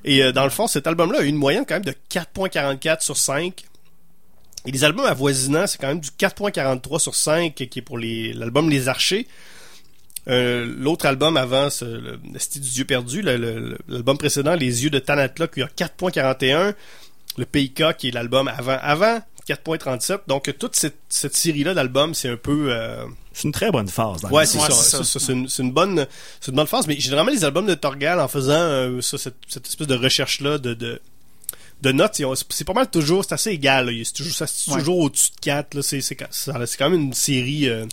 Et 0.05 0.23
euh, 0.23 0.33
dans 0.33 0.45
le 0.45 0.51
fond, 0.51 0.67
cet 0.67 0.87
album-là 0.87 1.21
a 1.21 1.23
eu 1.23 1.27
une 1.29 1.37
moyenne 1.37 1.65
quand 1.67 1.75
même 1.77 1.85
de 1.87 1.95
4.44 2.11 3.01
sur 3.03 3.17
5. 3.17 3.65
Et 4.67 4.71
les 4.73 4.85
albums 4.85 5.07
avoisinants, 5.07 5.67
c'est 5.67 5.79
quand 5.81 5.89
même 5.89 6.01
du 6.01 6.11
4.43 6.11 6.99
sur 6.99 7.15
5 7.15 7.55
qui 7.55 7.65
est 7.79 7.83
pour 7.83 7.99
l'album 7.99 8.69
Les 8.69 8.89
Archers. 8.89 9.27
Euh, 10.29 10.67
L'autre 10.79 11.07
album 11.07 11.37
avant, 11.37 11.71
ce- 11.71 11.85
le, 11.85 12.19
Style 12.39 12.61
du 12.63 12.69
Dieu 12.69 12.85
perdu, 12.85 13.23
l'album 13.23 14.19
précédent, 14.19 14.55
Les 14.55 14.85
Yeux 14.85 14.91
de 14.91 14.99
Tanatla, 14.99 15.49
qui 15.49 15.63
a 15.63 15.67
4.41. 15.67 16.75
Le 17.39 17.47
PIK, 17.47 17.97
qui 17.97 18.09
est 18.09 18.11
l'album 18.11 18.49
avant, 18.49 18.77
avant 18.83 19.23
4.37. 19.49 20.19
Donc 20.27 20.53
toute 20.59 20.77
cette, 20.77 20.99
cette 21.09 21.35
série-là 21.35 21.73
d'albums, 21.75 22.13
c'est 22.15 22.29
un 22.29 22.37
peu... 22.37 22.67
euh, 22.71 23.07
C'est 23.33 23.45
une 23.45 23.53
très 23.53 23.71
bonne 23.71 23.89
phase. 23.89 24.21
Dans 24.21 24.29
Ouais, 24.31 24.43
le 24.43 24.47
c'est 24.47 24.59
Ouais, 24.59 24.65
ça. 24.69 24.73
c'est 24.73 25.05
ça, 25.05 25.19
c'est 25.21 25.33
une, 25.33 25.49
une 25.59 25.73
bonne, 25.73 26.07
c'est 26.41 26.51
une 26.51 26.57
bonne 26.57 26.67
phase. 26.67 26.87
Mais 26.87 26.99
généralement, 27.01 27.31
les 27.33 27.45
albums 27.45 27.67
de 27.67 27.75
Torgal, 27.75 28.21
en 28.21 28.29
faisant 28.29 28.53
euh, 28.53 29.01
ça, 29.01 29.17
cette, 29.17 29.37
cette 29.49 29.67
espèce 29.67 29.87
de 29.87 29.95
recherche-là 29.97 30.59
de, 30.59 30.75
de, 30.75 31.01
de 31.83 31.93
notes, 31.93 32.21
c'est, 32.51 32.65
pas 32.65 32.73
mal 32.75 32.91
toujours, 32.91 33.25
c'est 33.25 33.35
assez 33.35 33.51
égal. 33.51 33.87
là. 33.91 34.03
C'est 34.05 34.13
toujours, 34.13 34.35
ça 34.35 34.47
se 34.47 34.55
situe 34.55 34.71
Ouais. 34.73 34.79
toujours 34.81 34.99
au-dessus 34.99 35.31
de 35.31 35.41
4. 35.41 35.75
Là. 35.75 35.83
C'est, 35.83 36.15
quand- 36.15 36.91
même 36.91 37.01
une 37.01 37.13
série. 37.15 37.69
euh, 37.69 37.87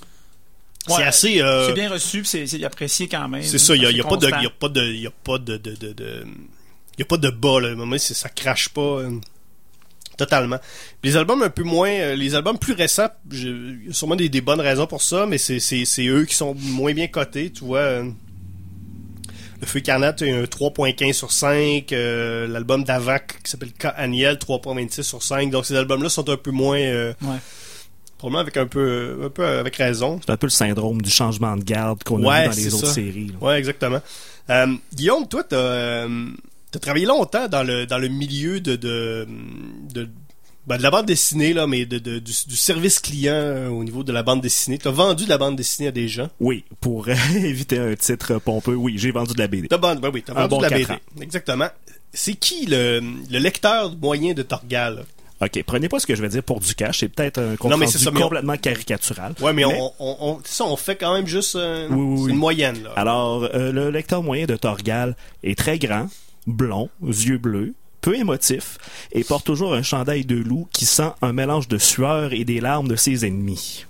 c'est 0.88 0.94
Ouais, 0.94 1.04
assez. 1.04 1.42
euh, 1.42 1.68
C'est 1.68 1.74
bien 1.74 1.90
reçu, 1.90 2.22
puis 2.24 2.48
c'est 2.48 2.64
apprécié 2.64 3.08
quand 3.08 3.28
même. 3.28 3.44
c'est 3.44 3.58
ça. 3.58 3.76
Il 3.76 3.82
y 3.82 3.86
a, 3.86 3.90
a 3.90 4.08
pas 4.08 4.18
de, 4.18 4.28
a 4.28 4.50
pas 4.50 4.70
de, 4.70 4.82
y 4.94 5.08
a 5.08 5.12
pas 5.12 5.38
de, 5.38 5.58
de, 5.58 5.76
de, 5.76 5.94
de- 5.94 6.26
y 6.98 7.02
a 7.02 7.06
pas 7.06 7.18
de 7.18 7.30
bas 7.30 7.60
là. 7.62 7.76
Moment, 7.76 7.98
ça 7.98 8.30
crache 8.30 8.70
pas. 8.70 8.82
euh, 8.82 9.12
Totalement. 10.18 10.58
Les 11.04 11.16
albums 11.16 11.44
un 11.44 11.50
peu 11.52 11.62
moins, 11.64 11.92
euh, 11.92 12.16
les 12.16 12.34
albums 12.34 12.58
plus 12.58 12.74
récents, 12.74 13.10
il 13.32 13.86
y 13.86 13.90
a 13.90 13.94
sûrement 13.94 14.16
des, 14.16 14.30
des 14.30 14.42
bonnes 14.42 14.62
raisons 14.62 14.88
pour 14.88 15.04
ça, 15.04 15.28
mais 15.28 15.38
c'est 15.38 15.60
eux 16.08 16.26
qui 16.26 16.34
sont 16.34 16.56
moins 16.56 16.94
bien 16.94 17.08
cotés, 17.08 17.52
tu 17.52 17.64
vois. 17.66 18.04
Euh. 19.58 19.62
Le 19.62 19.68
Feu 19.68 19.80
Carnat 19.82 20.16
a 20.20 20.24
un 20.24 20.44
3.15 20.44 21.14
sur 21.14 21.32
5, 21.32 21.92
euh, 21.94 22.48
l'album 22.48 22.84
d'avant 22.84 23.18
qui 23.44 23.50
s'appelle. 23.52 23.70
Aniel 23.96 24.36
3.26 24.38 25.02
sur 25.04 25.24
5, 25.24 25.50
donc 25.50 25.66
ces 25.66 25.76
albums-là 25.76 26.10
sont 26.10 26.30
un 26.30 26.38
peu 26.38 26.52
moins, 26.52 26.80
euh, 26.80 27.14
Ouais. 27.22 27.38
probablement 28.18 28.40
avec 28.42 28.58
un 28.58 28.68
peu, 28.68 29.20
un 29.26 29.30
peu 29.30 29.46
avec 29.46 29.76
raison. 29.76 30.20
C'est 30.26 30.32
un 30.32 30.38
peu 30.38 30.48
le 30.48 30.52
syndrome 30.52 31.02
du 31.02 31.10
changement 31.10 31.56
de 31.58 31.64
garde 31.64 32.04
qu'on 32.04 32.24
a 32.24 32.28
Ouais, 32.28 32.44
vu 32.44 32.50
dans 32.50 32.56
les 32.56 32.74
autres 32.74 32.86
ça. 32.88 32.94
séries. 32.94 33.28
là. 33.40 33.48
Ouais, 33.48 33.58
exactement. 33.60 34.02
Euh, 34.50 34.68
Guillaume, 34.94 35.28
toi, 35.28 35.44
t'as 35.44 35.56
euh, 35.58 36.30
t'as 36.72 36.80
travaillé 36.80 37.06
longtemps 37.06 37.48
dans 37.48 37.64
le 37.64 37.86
dans 37.86 37.98
le 37.98 38.08
milieu 38.08 38.60
de 38.62 38.76
de, 38.76 39.28
de, 39.94 40.10
ben, 40.68 40.78
de 40.78 40.84
la 40.84 40.92
bande 40.92 41.06
dessinée 41.06 41.54
là, 41.54 41.66
mais 41.66 41.86
de, 41.86 41.98
de- 41.98 42.20
du, 42.20 42.32
du 42.48 42.56
service 42.58 43.00
client 43.00 43.34
euh, 43.34 43.68
au 43.70 43.84
niveau 43.84 44.04
de 44.04 44.12
la 44.12 44.22
bande 44.24 44.42
dessinée. 44.42 44.78
T'as 44.78 44.92
vendu 44.92 45.24
de 45.26 45.30
la 45.30 45.38
bande 45.38 45.56
dessinée 45.56 45.88
à 45.88 45.92
des 45.92 46.08
gens? 46.08 46.30
Oui, 46.40 46.66
pour 46.82 47.08
éviter 47.36 47.80
un 47.80 47.96
titre 47.96 48.38
pompeux, 48.40 48.76
oui, 48.76 48.96
j'ai 48.98 49.12
vendu 49.12 49.34
de 49.34 49.40
la 49.40 49.48
BD. 49.48 49.68
Vendu, 49.76 50.02
ben 50.02 50.12
oui, 50.14 50.24
t'as 50.26 50.34
vendu 50.34 50.48
bon 50.50 50.58
de 50.58 50.64
la 50.64 50.70
BD. 50.70 50.92
ans. 50.92 50.98
Exactement. 51.22 51.68
C'est 52.14 52.34
qui 52.36 52.66
le, 52.66 53.02
le 53.30 53.40
lecteur 53.40 53.96
moyen 53.96 54.34
de 54.34 54.42
Torgal? 54.44 55.06
OK, 55.40 55.64
prenez 55.68 55.88
pas 55.88 56.00
ce 56.00 56.08
que 56.08 56.16
je 56.16 56.22
vais 56.24 56.30
dire 56.30 56.42
pour 56.42 56.60
du 56.60 56.74
cash, 56.74 57.00
c'est 57.02 57.10
peut-être 57.10 57.38
un 57.40 57.56
compte 57.58 57.70
Non, 57.70 57.78
mais 57.78 57.86
ça, 57.86 58.10
mais 58.12 58.20
on- 58.20 58.24
complètement 58.24 58.58
caricatural. 58.58 59.36
Ouais, 59.40 59.54
mais, 59.54 59.66
on, 59.66 59.92
on, 60.00 60.40
ça, 60.44 60.66
on 60.66 60.76
fait 60.76 60.96
quand 60.96 61.14
même 61.14 61.28
juste 61.28 61.56
euh, 61.56 61.88
Oui, 61.92 61.96
oui, 62.02 62.18
c'est 62.18 62.24
oui. 62.24 62.32
une 62.32 62.38
moyenne 62.38 62.84
là. 62.84 62.94
Alors, 62.96 63.48
euh, 63.54 63.72
le 63.72 63.92
lecteur 63.92 64.24
moyen 64.24 64.48
de 64.48 64.56
Torgal 64.56 65.16
est 65.44 65.56
très 65.56 65.78
grand, 65.78 66.08
blond, 66.48 66.90
yeux 67.06 67.38
bleus, 67.38 67.76
peu 68.08 68.16
émotif, 68.16 68.78
et 69.12 69.26
porte 69.26 69.46
toujours 69.46 69.74
un 69.74 69.84
chandail 69.84 70.24
de 70.24 70.36
loup 70.38 70.70
qui 70.72 70.86
sent 70.86 71.10
un 71.22 71.34
mélange 71.34 71.68
de 71.68 71.78
sueur 71.78 72.32
et 72.32 72.46
des 72.46 72.62
larmes 72.62 72.88
de 72.88 72.96
ses 72.96 73.26
ennemis. 73.26 73.86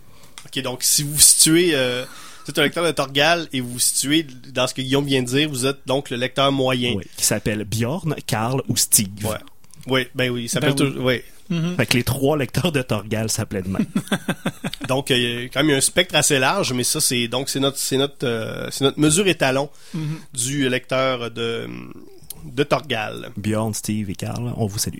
Ok, 0.47 0.60
donc 0.63 0.82
si 0.82 1.03
vous 1.03 1.13
vous 1.13 1.19
situez, 1.19 1.75
euh, 1.75 2.03
vous 2.43 2.49
êtes 2.49 2.58
un 2.58 2.63
lecteur 2.63 2.84
de 2.84 2.91
Torgal 2.91 3.47
et 3.53 3.62
vous 3.62 3.73
vous 3.73 3.80
situez 3.80 4.25
dans 4.53 4.65
ce 4.65 4.73
que 4.73 4.82
Guillaume 4.82 5.06
vient 5.06 5.21
de 5.21 5.27
dire, 5.27 5.47
vous 5.47 5.67
êtes 5.67 5.82
donc 5.86 6.10
le 6.10 6.17
lecteur 6.17 6.51
moyen. 6.51 6.93
Oui, 6.95 7.03
qui 7.15 7.25
s'appelle 7.25 7.63
Bjorn, 7.63 8.15
Karl 8.25 8.63
ou 8.67 8.75
Steve. 8.75 9.23
Ouais. 9.23 9.38
Oui, 9.86 10.08
ben 10.15 10.32
oui, 10.32 10.45
il 10.45 10.49
s'appelle 10.49 10.73
Ben 10.73 10.84
oui. 10.86 10.89
toujours- 10.89 11.06
ouais. 11.06 11.23
Fait 11.77 11.86
que 11.86 11.93
les 11.93 12.03
trois 12.03 12.38
lecteurs 12.38 12.71
de 12.71 12.82
Torgal 12.82 13.30
s'appelaient 13.30 13.62
de 13.62 13.69
même. 13.69 13.86
Donc 14.89 15.12
euh, 15.12 15.15
il 15.17 15.43
y 15.43 15.45
a 15.45 15.49
quand 15.49 15.63
même 15.63 15.77
un 15.77 15.82
spectre 15.82 16.15
assez 16.15 16.39
large, 16.39 16.73
mais 16.73 16.84
ça 16.84 16.99
c'est 16.99 17.27
donc 17.30 17.49
c'est 17.49 17.60
notre 17.62 17.77
c'est 17.77 17.97
notre 17.97 18.25
euh, 18.25 18.67
c'est 18.71 18.84
notre 18.84 18.99
mesure 18.99 19.27
étalon 19.27 19.69
du 20.34 20.67
lecteur 20.69 21.32
de 21.32 21.69
de 22.45 22.63
Torgal. 22.63 23.32
Bjorn, 23.38 23.73
Steve 23.73 24.10
et 24.10 24.15
Karl, 24.15 24.54
on 24.58 24.65
vous 24.67 24.80
salue. 24.80 25.00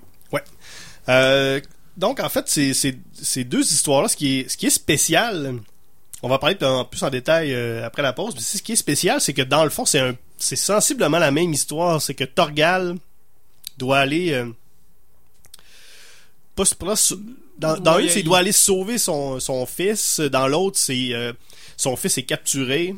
Euh, 1.08 1.60
donc 1.96 2.20
en 2.20 2.28
fait 2.28 2.48
c'est 2.48 2.74
c'est 2.74 2.98
ces 3.14 3.42
deux 3.44 3.62
histoires 3.72 4.02
là 4.02 4.08
ce 4.08 4.16
qui 4.16 4.40
est 4.40 4.48
ce 4.50 4.58
qui 4.58 4.66
est 4.66 4.70
spécial 4.70 5.58
on 6.22 6.28
va 6.28 6.38
parler 6.38 6.56
en 6.62 6.84
plus 6.84 7.02
en 7.02 7.08
détail 7.08 7.54
euh, 7.54 7.86
après 7.86 8.02
la 8.02 8.12
pause 8.12 8.34
mais 8.34 8.42
ce 8.42 8.60
qui 8.62 8.72
est 8.72 8.76
spécial 8.76 9.18
c'est 9.20 9.32
que 9.32 9.40
dans 9.40 9.64
le 9.64 9.70
fond 9.70 9.86
c'est 9.86 10.00
un 10.00 10.14
c'est 10.36 10.54
sensiblement 10.56 11.18
la 11.18 11.30
même 11.30 11.52
histoire. 11.54 12.00
C'est 12.02 12.12
que 12.14 12.24
Torgal 12.24 12.96
doit 13.78 13.98
aller 14.00 14.32
euh, 14.34 14.46
pas, 16.54 16.64
pas 16.78 16.94
sau- 16.96 17.18
dans, 17.58 17.76
dans 17.78 17.96
Ouais, 17.96 18.04
une 18.04 18.08
c'est 18.08 18.16
il 18.16 18.20
il- 18.20 18.24
doit 18.24 18.38
aller 18.38 18.52
sauver 18.52 18.98
son, 18.98 19.40
son 19.40 19.64
fils. 19.66 20.20
Dans 20.20 20.46
l'autre 20.46 20.78
c'est 20.78 21.08
euh, 21.12 21.32
son 21.76 21.96
fils 21.96 22.18
est 22.18 22.22
capturé 22.24 22.94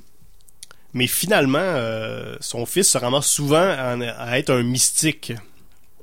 mais 0.95 1.07
finalement 1.07 1.59
euh, 1.61 2.37
son 2.41 2.67
fils 2.67 2.91
se 2.91 2.99
ramasse 2.99 3.27
souvent 3.27 3.63
en- 3.63 4.01
à 4.01 4.39
être 4.39 4.51
un 4.51 4.63
mystique 4.63 5.33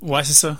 Ouais, 0.01 0.23
c'est 0.23 0.33
ça. 0.33 0.57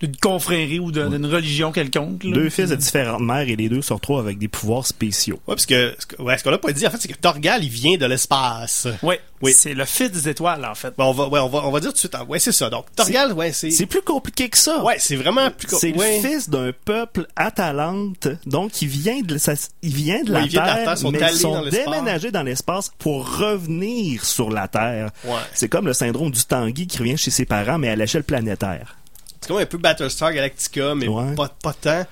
D'une 0.00 0.16
confrérie 0.16 0.78
ou 0.78 0.92
d'un- 0.92 1.10
d'une 1.10 1.26
religion 1.26 1.72
quelconque. 1.72 2.24
là. 2.24 2.32
Deux 2.32 2.50
fils 2.50 2.70
de 2.70 2.76
différentes 2.76 3.20
mères 3.22 3.48
et 3.48 3.56
les 3.56 3.68
deux 3.68 3.82
se 3.82 3.92
retrouvent 3.92 4.20
avec 4.20 4.38
des 4.38 4.48
pouvoirs 4.48 4.86
spéciaux. 4.86 5.36
Ouais, 5.46 5.54
parce 5.54 5.66
que, 5.66 5.94
ouais, 6.18 6.38
ce 6.38 6.44
qu'on 6.44 6.52
a 6.52 6.58
pas 6.58 6.72
dit, 6.72 6.86
en 6.86 6.90
fait, 6.90 6.98
c'est 7.00 7.08
que 7.08 7.18
Torgal, 7.18 7.62
il 7.64 7.70
vient 7.70 7.96
de 7.96 8.06
l'espace. 8.06 8.86
Ouais, 9.02 9.20
Oui. 9.42 9.52
c'est 9.56 9.74
le 9.74 9.84
fils 9.84 10.10
des 10.10 10.28
étoiles, 10.28 10.64
en 10.64 10.74
fait. 10.74 10.94
Bon, 10.96 11.06
on 11.06 11.12
va, 11.12 11.28
ouais, 11.28 11.40
on 11.40 11.48
va, 11.48 11.66
on 11.66 11.70
va 11.70 11.80
dire 11.80 11.90
tout 11.90 11.94
de 11.94 11.98
suite. 11.98 12.16
Ouais, 12.28 12.38
c'est 12.38 12.52
ça. 12.52 12.70
Donc, 12.70 12.86
Torgal, 12.94 13.32
ouais, 13.32 13.52
c'est, 13.52 13.70
C'est 13.70 13.86
plus 13.86 14.02
compliqué 14.02 14.48
que 14.48 14.58
ça. 14.58 14.82
ouais, 14.84 14.96
c'est 14.98 15.16
vraiment 15.16 15.50
plus, 15.50 15.66
co- 15.68 15.78
C'est 15.78 15.94
ouais. 15.96 16.20
le 16.22 16.28
fils 16.28 16.48
d'un 16.50 16.70
peuple 16.84 17.26
atalante, 17.36 18.28
donc 18.46 18.80
il 18.82 18.88
vient 18.88 19.20
de, 19.22 19.36
ça- 19.38 19.54
il 19.82 19.94
vient 19.94 20.22
de 20.22 20.28
Ouais, 20.32 20.38
la 20.40 20.42
il 20.42 20.48
vient 20.48 20.62
de 20.62 20.66
la 20.66 20.74
Terre, 20.74 20.84
Terre, 20.84 20.98
sont 20.98 21.10
mais 21.10 21.18
ils 21.32 21.38
sont 21.38 21.52
dans 21.52 21.68
déménagés 21.68 22.30
dans 22.30 22.42
l'espace 22.42 22.92
pour 22.98 23.38
revenir 23.38 24.24
sur 24.24 24.50
la 24.50 24.68
Terre. 24.68 25.10
Ouais. 25.24 25.32
C'est 25.54 25.68
comme 25.68 25.86
le 25.86 25.92
syndrome 25.92 26.30
du 26.30 26.44
Tanguy 26.44 26.86
qui 26.86 26.98
revient 26.98 27.16
chez 27.18 27.30
ses 27.30 27.44
parents, 27.44 27.78
mais 27.78 27.88
à 27.88 27.96
l'échelle 27.96 28.24
planétaire. 28.24 28.96
C'est 29.40 29.48
comme 29.48 29.58
un 29.58 29.66
peu 29.66 29.78
Battlestar 29.78 30.32
Galactica, 30.32 30.94
mais 30.94 31.08
Ouais. 31.08 31.34
pas, 31.34 31.48
pas 31.62 31.72
tant. 31.72 32.04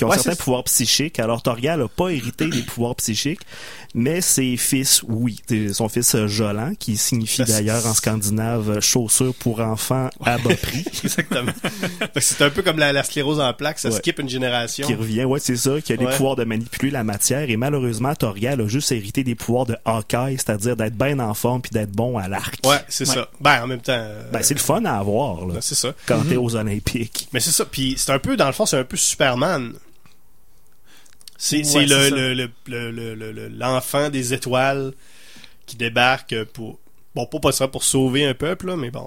Qui 0.00 0.04
ont 0.06 0.08
Ouais, 0.08 0.16
certains 0.16 0.34
pouvoirs 0.42 0.64
psychiques. 0.64 1.18
Alors 1.20 1.42
Torgal 1.42 1.78
n'a 1.78 1.86
pas 1.88 2.08
hérité 2.08 2.46
des 2.48 2.62
pouvoirs 2.62 2.94
psychiques, 2.96 3.40
mais 3.94 4.22
ses 4.22 4.56
fils, 4.56 5.02
oui. 5.06 5.40
Son 5.74 5.90
fils 5.90 6.14
euh, 6.14 6.26
Jolan, 6.26 6.72
qui 6.78 6.96
signifie 6.96 7.44
d'ailleurs 7.44 7.84
en 7.86 7.92
scandinave 7.92 8.70
euh, 8.70 8.80
chaussures 8.80 9.34
pour 9.34 9.60
enfants 9.60 10.08
à 10.24 10.38
bas 10.38 10.54
prix. 10.56 10.84
Exactement. 11.04 11.52
C'est 12.18 12.40
un 12.40 12.48
peu 12.48 12.62
comme 12.62 12.78
la, 12.78 12.94
la 12.94 13.02
sclérose 13.02 13.40
en 13.40 13.52
plaques, 13.52 13.78
ça 13.78 13.90
Ouais. 13.90 13.96
skip 13.96 14.18
une 14.20 14.28
génération. 14.30 14.86
qui 14.86 14.94
revient, 14.94 15.24
ouais, 15.24 15.38
c'est 15.38 15.56
ça, 15.56 15.80
qui 15.82 15.92
a 15.92 15.96
les 15.96 16.06
pouvoirs 16.06 16.34
de 16.36 16.44
manipuler 16.44 16.90
la 16.90 17.04
matière. 17.04 17.50
Et 17.50 17.58
malheureusement, 17.58 18.14
Torgal 18.14 18.58
a 18.58 18.68
juste 18.68 18.90
hérité 18.92 19.22
des 19.22 19.34
pouvoirs 19.34 19.66
de 19.66 19.76
Hawkeye, 19.84 20.36
c'est-à-dire 20.38 20.76
d'être 20.76 20.96
bien 20.96 21.18
en 21.18 21.34
forme 21.34 21.60
puis 21.60 21.72
d'être 21.72 21.90
bon 21.92 22.16
à 22.16 22.26
l'arc. 22.26 22.54
Ouais, 22.64 22.76
c'est 22.88 23.06
Ouais. 23.06 23.14
ça. 23.16 23.28
Ben, 23.40 23.64
en 23.64 23.66
même 23.66 23.80
temps. 23.82 23.92
euh, 23.94 24.22
Ben, 24.32 24.42
c'est 24.42 24.54
le 24.54 24.60
fun 24.60 24.82
à 24.86 24.96
avoir, 24.96 25.46
là, 25.46 25.54
ben, 25.54 25.60
c'est 25.60 25.74
ça. 25.74 25.92
quand 26.06 26.22
t'es 26.26 26.36
aux 26.36 26.56
Olympiques. 26.56 27.28
Mais 27.34 27.40
c'est 27.40 27.50
ça. 27.50 27.66
Puis 27.66 27.96
c'est 27.98 28.12
un 28.12 28.18
peu, 28.18 28.38
dans 28.38 28.46
le 28.46 28.52
fond, 28.52 28.64
c'est 28.64 28.78
un 28.78 28.84
peu 28.84 28.96
Superman. 28.96 29.74
C'est 31.42 31.64
Ouais, 31.74 31.86
le- 31.86 32.08
ça. 32.10 32.14
le- 32.14 32.34
le- 32.34 32.50
le- 32.66 32.90
le- 32.90 33.14
le- 33.14 33.32
le- 33.32 33.48
l'enfant 33.48 34.10
des 34.10 34.34
étoiles 34.34 34.92
qui 35.64 35.76
débarque 35.76 36.44
pour. 36.52 36.78
Bon, 37.14 37.24
pas 37.24 37.50
ça 37.50 37.66
pour 37.66 37.82
sauver 37.82 38.26
un 38.26 38.34
peuple, 38.34 38.66
là, 38.66 38.76
mais 38.76 38.90
bon. 38.90 39.06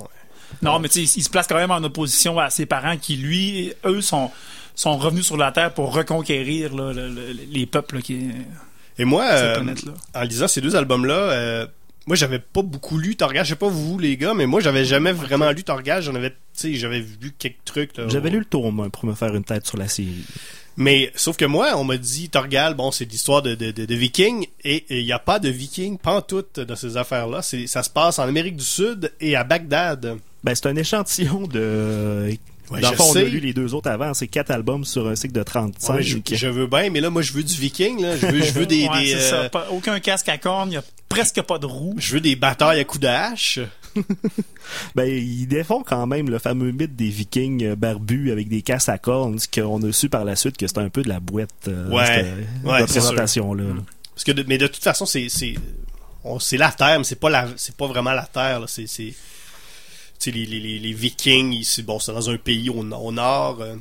Non, 0.63 0.79
mais 0.79 0.89
tu 0.89 1.05
sais, 1.05 1.19
il 1.19 1.23
se 1.23 1.29
place 1.29 1.45
quand 1.47 1.55
même 1.55 1.69
en 1.71 1.83
opposition 1.83 2.39
à 2.39 2.49
ses 2.49 2.65
parents 2.65 2.97
qui, 2.97 3.17
lui, 3.17 3.71
eux, 3.85 4.01
sont, 4.01 4.31
sont 4.75 4.97
revenus 4.97 5.25
sur 5.27 5.37
la 5.37 5.51
Terre 5.51 5.73
pour 5.75 5.93
reconquérir 5.93 6.75
là, 6.75 6.91
le- 6.91 7.09
le- 7.09 7.31
les 7.51 7.65
peuples 7.67 7.95
là, 7.97 8.01
qui 8.01 8.29
Et 8.97 9.05
moi, 9.05 9.25
euh, 9.31 9.63
en 10.15 10.21
lisant 10.23 10.47
ces 10.47 10.59
deux 10.61 10.75
albums-là, 10.75 11.13
euh, 11.15 11.67
moi 12.07 12.15
j'avais 12.15 12.39
pas 12.39 12.61
beaucoup 12.63 12.97
lu 12.97 13.15
Torgal. 13.15 13.45
Je 13.45 13.49
sais 13.51 13.55
pas 13.55 13.69
vous 13.69 13.97
les 13.99 14.17
gars, 14.17 14.33
mais 14.33 14.45
moi 14.47 14.59
j'avais 14.59 14.85
jamais 14.85 15.11
vraiment 15.11 15.49
lu 15.51 15.63
Torgal. 15.63 16.01
J'en 16.03 16.15
avais, 16.15 16.31
tu 16.31 16.35
sais, 16.53 16.73
j'avais 16.75 16.99
vu 16.99 17.31
quelques 17.37 17.63
trucs. 17.65 17.95
là. 17.97 18.07
J'avais 18.09 18.29
lu 18.31 18.39
le 18.39 18.45
tome 18.45 18.89
pour 18.91 19.05
me 19.05 19.13
faire 19.13 19.35
une 19.35 19.43
tête 19.43 19.65
sur 19.67 19.77
la 19.77 19.87
série. 19.87 20.23
Mais 20.77 21.11
sauf 21.15 21.37
que 21.37 21.45
moi, 21.45 21.73
on 21.75 21.83
m'a 21.83 21.97
dit 21.97 22.29
Torgal, 22.29 22.73
bon, 22.73 22.91
c'est 22.91 23.05
l'histoire 23.05 23.41
de, 23.41 23.53
de, 23.55 23.71
de, 23.71 23.85
de 23.85 23.95
Vikings 23.95 24.47
et 24.63 24.85
il 24.89 25.05
n'y 25.05 25.11
a 25.11 25.19
pas 25.19 25.37
de 25.39 25.49
Vikings 25.49 25.97
pantoute 25.99 26.59
dans 26.59 26.75
ces 26.75 26.97
affaires-là. 26.97 27.41
C'est, 27.41 27.67
ça 27.67 27.83
se 27.83 27.89
passe 27.89 28.17
en 28.19 28.23
Amérique 28.23 28.55
du 28.57 28.65
Sud 28.65 29.11
et 29.21 29.35
à 29.35 29.43
Bagdad. 29.43 30.17
Ben, 30.43 30.55
c'est 30.55 30.65
un 30.67 30.75
échantillon 30.75 31.47
de... 31.47 32.35
Ouais, 32.71 32.79
Dans 32.79 32.87
je 32.87 32.91
le 32.93 32.97
fond, 32.97 33.03
on 33.07 33.11
a 33.11 33.13
sais. 33.19 33.25
lu 33.25 33.39
les 33.39 33.53
deux 33.53 33.73
autres 33.75 33.89
avant. 33.89 34.13
C'est 34.13 34.27
quatre 34.27 34.49
albums 34.49 34.85
sur 34.85 35.07
un 35.07 35.15
cycle 35.15 35.33
de 35.33 35.43
35. 35.43 35.93
Ouais, 35.95 36.01
je, 36.01 36.17
je 36.31 36.47
veux 36.47 36.65
bien, 36.65 36.89
mais 36.89 37.01
là, 37.01 37.09
moi, 37.09 37.21
je 37.21 37.33
veux 37.33 37.43
du 37.43 37.53
Viking. 37.53 38.01
Là. 38.01 38.15
Je 38.17 38.25
veux, 38.25 38.41
je 38.41 38.51
veux 38.53 38.65
des, 38.65 38.87
Ouais, 38.89 39.03
des, 39.03 39.13
euh, 39.15 39.29
ça. 39.43 39.49
Pas- 39.49 39.67
aucun 39.69 39.99
casque 39.99 40.29
à 40.29 40.37
cornes, 40.37 40.71
il 40.71 40.75
y 40.75 40.77
a 40.77 40.83
presque 41.09 41.41
pas 41.41 41.59
de 41.59 41.65
roues. 41.65 41.93
je 41.97 42.13
veux 42.13 42.21
des 42.21 42.35
batailles 42.37 42.79
à 42.79 42.83
coups 42.85 43.01
de 43.01 43.07
hache. 43.07 43.59
Ben, 44.95 45.05
ils 45.05 45.47
défont 45.47 45.83
quand 45.83 46.05
même 46.07 46.29
le 46.29 46.39
fameux 46.39 46.71
mythe 46.71 46.95
des 46.95 47.09
vikings 47.09 47.63
euh, 47.63 47.75
barbus 47.75 48.31
avec 48.31 48.47
des 48.49 48.61
casses 48.61 48.89
à 48.89 48.97
cornes, 48.97 49.39
ce 49.39 49.47
qu'on 49.47 49.81
a 49.83 49.91
su 49.91 50.09
par 50.09 50.25
la 50.25 50.35
suite 50.35 50.57
que 50.57 50.67
c'était 50.67 50.79
un 50.81 50.89
peu 50.89 51.01
de 51.03 51.09
la 51.09 51.19
boîte, 51.19 51.49
euh, 51.67 51.89
Ouais. 51.89 52.05
cette, 52.05 52.25
Ouais, 52.65 52.77
c'est 52.79 52.81
représentation-là. 52.99 53.63
là. 53.63 53.73
Parce 54.13 54.23
que, 54.23 54.31
de- 54.31 54.45
mais 54.47 54.57
de 54.57 54.67
toute 54.67 54.83
façon, 54.83 55.05
c'est, 55.05 55.29
c'est, 55.29 55.55
on- 56.23 56.39
c'est 56.39 56.57
la 56.57 56.71
terre, 56.71 56.97
mais 56.99 57.03
c'est 57.03 57.19
pas 57.19 57.29
la, 57.29 57.47
c'est 57.55 57.75
pas 57.75 57.87
vraiment 57.87 58.11
la 58.13 58.25
terre. 58.25 58.59
Là. 58.59 58.67
C'est, 58.67 58.87
c'est, 58.87 59.07
tu 59.07 59.15
sais, 60.19 60.31
les, 60.31 60.45
les, 60.45 60.59
les, 60.59 60.79
les 60.79 60.93
Vikings, 60.93 61.51
ils- 61.53 61.65
c'est 61.65 61.83
bon, 61.83 61.99
c'est 61.99 62.13
dans 62.13 62.29
un 62.29 62.37
pays 62.37 62.69
au, 62.69 62.79
au 62.79 63.11
nord. 63.11 63.57
euh, 63.61 63.75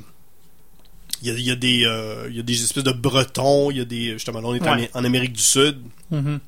Il 1.21 1.29
y, 1.29 1.31
a, 1.31 1.33
il 1.35 1.45
y 1.47 1.51
a 1.51 1.55
des, 1.55 1.85
euh, 1.85 2.27
il 2.29 2.35
y 2.35 2.39
a 2.39 2.43
des 2.43 2.63
espèces 2.63 2.83
de 2.83 2.91
Bretons. 2.91 3.71
Il 3.71 3.77
y 3.77 3.81
a 3.81 3.85
des, 3.85 4.11
justement, 4.13 4.41
là, 4.41 4.47
on 4.49 4.55
est 4.55 4.67
en- 4.67 4.75
Ouais. 4.75 4.89
en, 4.93 5.05
Amérique 5.05 5.33
du 5.33 5.41
Sud. 5.41 5.77
Mhm. 6.11 6.39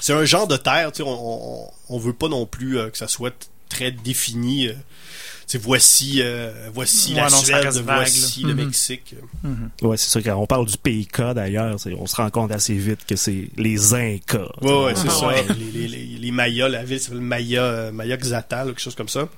C'est 0.00 0.12
un 0.12 0.24
genre 0.24 0.46
de 0.48 0.56
terre. 0.56 0.92
Tu 0.92 0.98
sais, 0.98 1.02
on, 1.08 1.64
on, 1.64 1.70
on 1.88 1.98
veut 1.98 2.12
pas 2.12 2.28
non 2.28 2.46
plus 2.46 2.78
euh, 2.78 2.88
que 2.90 2.98
ça 2.98 3.08
soit 3.08 3.48
très 3.68 3.90
défini. 3.90 4.68
euh, 4.68 4.72
tu 4.72 4.78
sais, 5.46 5.58
voici, 5.58 6.20
euh, 6.22 6.68
voici 6.72 7.10
Ouais, 7.14 7.20
la 7.22 7.28
non, 7.30 7.36
Suède, 7.36 7.64
vague, 7.66 7.96
voici 7.98 8.42
là. 8.42 8.48
le 8.48 8.54
Mhm. 8.54 8.64
Mexique. 8.66 9.14
Ouais, 9.82 9.96
c'est 9.96 10.08
ça. 10.10 10.22
Quand 10.22 10.36
on 10.36 10.46
parle 10.46 10.66
du 10.66 10.76
PIK, 10.76 11.20
d'ailleurs, 11.34 11.76
on 11.98 12.06
se 12.06 12.16
rend 12.16 12.30
compte 12.30 12.52
assez 12.52 12.74
vite 12.74 13.00
que 13.06 13.16
c'est 13.16 13.48
les 13.56 13.92
Incas. 13.94 14.46
Ouais, 14.62 14.84
ouais, 14.84 14.94
c'est 14.94 15.08
Ah, 15.08 15.10
ça. 15.10 15.26
ouais. 15.28 15.44
Les, 15.58 15.70
les, 15.72 15.88
les, 15.88 16.04
les 16.18 16.30
Mayas, 16.30 16.68
la 16.68 16.84
ville 16.84 17.00
s'appelle 17.00 17.20
Maya, 17.20 17.90
Maya 17.92 18.16
Xatal, 18.16 18.68
ou 18.68 18.70
quelque 18.70 18.80
chose 18.82 18.94
comme 18.94 19.08
ça. 19.08 19.28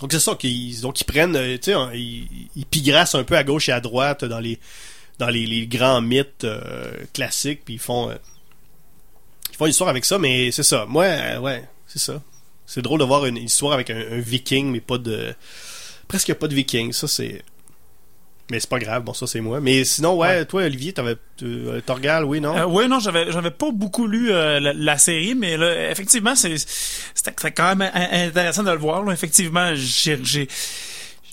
Donc 0.00 0.12
c'est 0.12 0.20
ça 0.20 0.34
qu'ils 0.34 0.80
donc 0.82 1.00
ils 1.00 1.04
prennent, 1.04 1.36
euh, 1.36 1.56
tu 1.56 1.72
sais, 1.72 1.78
ils, 1.94 2.48
ils 2.54 2.66
pigrassent 2.66 3.14
un 3.14 3.24
peu 3.24 3.34
à 3.36 3.44
gauche 3.44 3.68
et 3.70 3.72
à 3.72 3.80
droite 3.80 4.24
dans 4.26 4.40
les 4.40 4.58
dans 5.18 5.28
les, 5.28 5.46
les 5.46 5.66
grands 5.66 6.02
mythes 6.02 6.44
euh, 6.44 6.92
classiques, 7.14 7.64
puis 7.64 7.74
ils 7.74 7.80
font 7.80 8.10
ils 9.56 9.58
font 9.58 9.64
une 9.66 9.70
histoire 9.70 9.88
avec 9.90 10.04
ça, 10.04 10.18
mais 10.18 10.50
c'est 10.52 10.62
ça. 10.62 10.84
Moi, 10.86 11.04
euh, 11.04 11.38
ouais, 11.38 11.64
c'est 11.86 11.98
ça. 11.98 12.20
C'est 12.66 12.82
drôle 12.82 13.00
de 13.00 13.04
voir 13.04 13.24
une 13.24 13.38
histoire 13.38 13.72
avec 13.72 13.88
un, 13.90 13.96
un 13.98 14.18
viking, 14.20 14.70
mais 14.70 14.80
pas 14.80 14.98
de 14.98 15.34
presque 16.08 16.34
pas 16.34 16.46
de 16.48 16.54
viking. 16.54 16.92
Ça 16.92 17.08
c'est 17.08 17.42
mais 18.50 18.60
c'est 18.60 18.68
pas 18.68 18.78
grave, 18.78 19.02
bon 19.02 19.14
ça 19.14 19.26
c'est 19.26 19.40
moi. 19.40 19.60
Mais 19.60 19.84
sinon 19.84 20.16
ouais, 20.16 20.44
toi 20.44 20.62
Olivier, 20.64 20.92
t'avais 20.92 21.16
euh, 21.42 21.80
Torgal, 21.80 22.24
oui 22.24 22.40
non? 22.40 22.56
Euh, 22.56 22.64
oui, 22.66 22.86
non, 22.88 22.98
j'avais 23.00 23.30
j'avais 23.32 23.50
pas 23.50 23.70
beaucoup 23.72 24.06
lu 24.06 24.30
euh, 24.30 24.60
la, 24.60 24.72
la 24.72 24.98
série, 24.98 25.34
mais 25.34 25.56
là, 25.56 25.90
effectivement, 25.90 26.34
c'est 26.36 26.56
c'était 27.14 27.50
quand 27.52 27.74
même 27.76 27.90
in- 27.94 28.26
intéressant 28.28 28.62
de 28.62 28.70
le 28.70 28.78
voir. 28.78 29.02
Là. 29.04 29.12
Effectivement, 29.12 29.72
j'ai 29.74 30.48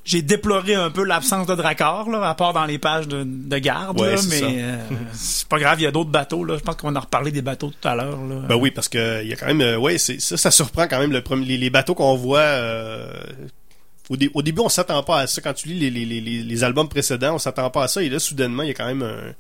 j'ai 0.06 0.22
déploré 0.22 0.76
un 0.76 0.90
peu 0.92 1.04
l'absence 1.06 1.48
de 1.48 1.56
Drakkar, 1.56 2.10
là, 2.10 2.28
à 2.30 2.36
part 2.36 2.52
dans 2.54 2.66
les 2.66 2.78
pages 2.78 3.08
de, 3.08 3.24
de 3.26 3.58
garde, 3.58 4.00
Ouais, 4.00 4.16
là, 4.16 4.22
mais 4.30 4.42
euh, 4.44 4.78
c'est 5.14 5.48
pas 5.48 5.60
grave, 5.60 5.80
il 5.80 5.84
y 5.84 5.88
a 5.88 5.92
d'autres 5.92 6.10
bateaux. 6.10 6.44
Là. 6.44 6.58
Je 6.58 6.64
pense 6.64 6.76
qu'on 6.76 6.92
va 6.92 6.98
en 7.00 7.02
reparler 7.02 7.32
des 7.32 7.42
bateaux 7.42 7.72
tout 7.82 7.88
à 7.88 7.96
l'heure. 7.96 8.18
là. 8.26 8.36
Ben 8.48 8.56
oui, 8.56 8.72
parce 8.72 8.90
que 8.90 9.22
il 9.24 9.30
y 9.30 9.34
a 9.34 9.36
quand 9.38 9.46
même, 9.46 9.62
euh, 9.62 9.78
ouais, 9.78 9.98
c'est 9.98 10.20
ça, 10.20 10.36
ça 10.36 10.52
surprend 10.52 10.88
quand 10.88 11.00
même 11.00 11.12
le 11.14 11.22
premier, 11.22 11.46
les, 11.46 11.58
les 11.58 11.70
bateaux 11.70 11.96
qu'on 11.96 12.16
voit. 12.18 12.40
euh, 12.40 13.12
au, 14.10 14.18
dé- 14.18 14.30
au 14.34 14.42
début, 14.42 14.60
on 14.62 14.70
s'attend 14.70 15.02
pas 15.04 15.20
à 15.22 15.28
ça. 15.28 15.42
Quand 15.42 15.54
tu 15.54 15.70
lis 15.70 15.80
les, 15.80 15.90
les, 15.90 16.04
les, 16.06 16.20
les- 16.20 16.44
les 16.44 16.64
albums 16.66 16.90
précédents, 16.90 17.36
on 17.36 17.40
s'attend 17.40 17.70
pas 17.70 17.84
à 17.84 17.88
ça. 17.88 18.04
Et 18.04 18.10
là, 18.10 18.20
soudainement, 18.20 18.64
il 18.64 18.68
y 18.68 18.72
a 18.72 18.74
quand 18.74 18.86
même 18.88 19.02
un- 19.04 19.34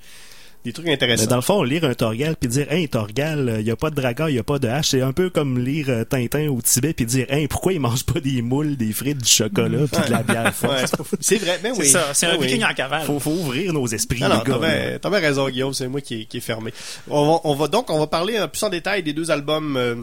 des 0.63 0.71
trucs 0.73 0.85
Mais 0.85 0.93
intéressants. 0.93 1.25
dans 1.27 1.35
le 1.35 1.41
fond, 1.41 1.63
lire 1.63 1.83
un 1.83 1.93
Torgal 1.93 2.35
puis 2.37 2.47
dire 2.49 2.71
Hey 2.71 2.87
Torgal, 2.87 3.57
il 3.59 3.65
y 3.65 3.71
a 3.71 3.75
pas 3.75 3.89
de 3.89 3.95
dragon, 3.95 4.27
il 4.27 4.35
y 4.35 4.39
a 4.39 4.43
pas 4.43 4.59
de 4.59 4.67
hache, 4.67 4.89
c'est 4.89 5.01
un 5.01 5.11
peu 5.11 5.29
comme 5.29 5.59
lire 5.59 5.87
euh, 5.89 6.03
Tintin 6.05 6.47
au 6.49 6.61
Tibet 6.61 6.93
puis 6.93 7.05
dire 7.05 7.25
Hey, 7.29 7.47
pourquoi 7.47 7.73
ils 7.73 7.79
mangent 7.79 8.05
pas 8.05 8.19
des 8.19 8.41
moules, 8.41 8.77
des 8.77 8.93
frites, 8.93 9.17
du 9.17 9.29
chocolat 9.29 9.85
puis 9.91 10.05
de 10.05 10.11
la 10.11 10.23
bière 10.23 10.53
Ouais, 10.63 10.87
forte. 10.87 11.15
c'est 11.19 11.37
vrai, 11.37 11.59
ben 11.61 11.73
c'est 11.75 11.81
oui. 11.81 11.87
ça, 11.89 12.13
c'est 12.13 12.27
un 12.27 12.31
Ben 12.35 12.41
oui. 12.41 12.47
viking 12.47 12.63
en 12.63 12.73
cavale. 12.73 13.05
Faut, 13.05 13.19
faut 13.19 13.31
ouvrir 13.31 13.73
nos 13.73 13.87
esprits, 13.87 14.21
non, 14.21 14.29
les 14.29 14.51
gars. 14.51 14.99
t'as 15.01 15.09
bien, 15.09 15.19
raison, 15.19 15.49
Guillaume, 15.49 15.73
c'est 15.73 15.87
moi 15.87 15.99
qui 16.01 16.21
est, 16.21 16.25
qui 16.25 16.37
est 16.37 16.41
fermé. 16.41 16.73
On 17.09 17.33
va, 17.33 17.39
on 17.43 17.55
va 17.55 17.67
donc, 17.67 17.89
on 17.89 17.99
va 17.99 18.07
parler 18.07 18.37
un 18.37 18.45
peu 18.47 18.51
plus 18.51 18.63
en 18.63 18.69
détail 18.69 19.03
des 19.03 19.13
deux 19.13 19.31
albums, 19.31 19.75
euh, 19.77 19.95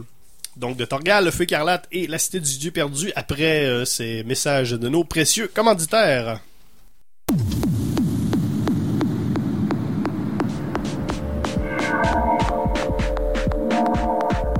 donc 0.57 0.77
de 0.77 0.85
Torgal, 0.85 1.25
Le 1.25 1.31
Feu 1.31 1.43
écarlate 1.43 1.87
et 1.91 2.05
La 2.07 2.19
Cité 2.19 2.39
du 2.39 2.57
Dieu 2.59 2.71
perdu, 2.71 3.11
après 3.15 3.65
euh, 3.65 3.85
ces 3.85 4.23
messages 4.25 4.71
de 4.71 4.89
nos 4.89 5.03
précieux 5.03 5.49
commanditaires. 5.53 6.39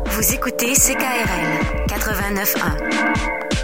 Vous 0.06 0.34
écoutez 0.34 0.74
CKRL 0.74 1.86
89.1. 1.88 3.61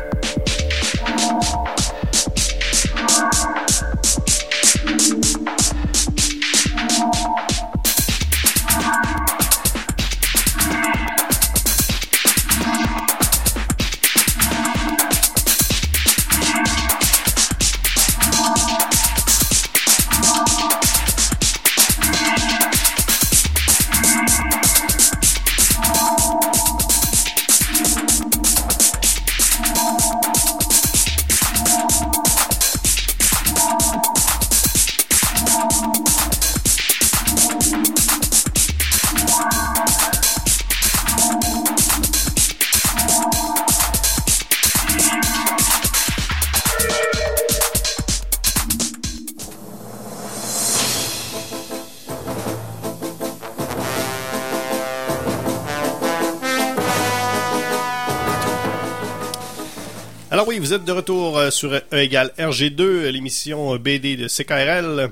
oui, 60.58 60.60
vous 60.60 60.74
êtes 60.74 60.86
de 60.86 60.92
retour 60.92 61.38
euh, 61.38 61.52
sur 61.52 61.72
E 61.72 61.84
égale 61.92 62.32
RG2, 62.40 62.82
euh, 62.82 63.12
l'émission 63.12 63.76
BD 63.76 64.18
de 64.18 64.28
CKRL. 64.28 65.12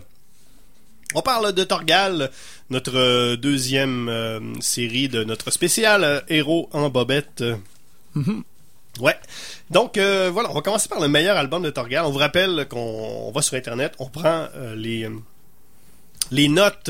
On 1.13 1.21
parle 1.21 1.53
de 1.53 1.63
Torgal, 1.63 2.31
notre 2.71 2.97
euh, 2.97 3.35
deuxième 3.35 4.09
euh, 4.09 4.39
série 4.59 5.07
de 5.07 5.23
notre 5.23 5.51
spécial 5.51 6.03
euh, 6.03 6.19
Héros 6.29 6.67
en 6.73 6.89
bobette. 6.89 7.43
Ouais. 8.99 9.15
Donc 9.69 9.99
euh, 9.99 10.31
voilà, 10.33 10.49
on 10.49 10.55
va 10.55 10.61
commencer 10.61 10.89
par 10.89 10.99
le 10.99 11.09
meilleur 11.09 11.37
album 11.37 11.61
de 11.61 11.69
Torgal. 11.69 12.05
On 12.05 12.11
vous 12.11 12.17
rappelle 12.17 12.65
qu'on 12.67 13.27
on 13.27 13.31
va 13.31 13.43
sur 13.43 13.55
Internet, 13.55 13.93
on 13.99 14.07
prend 14.07 14.47
les, 14.75 15.07
les 16.31 16.47
notes 16.47 16.89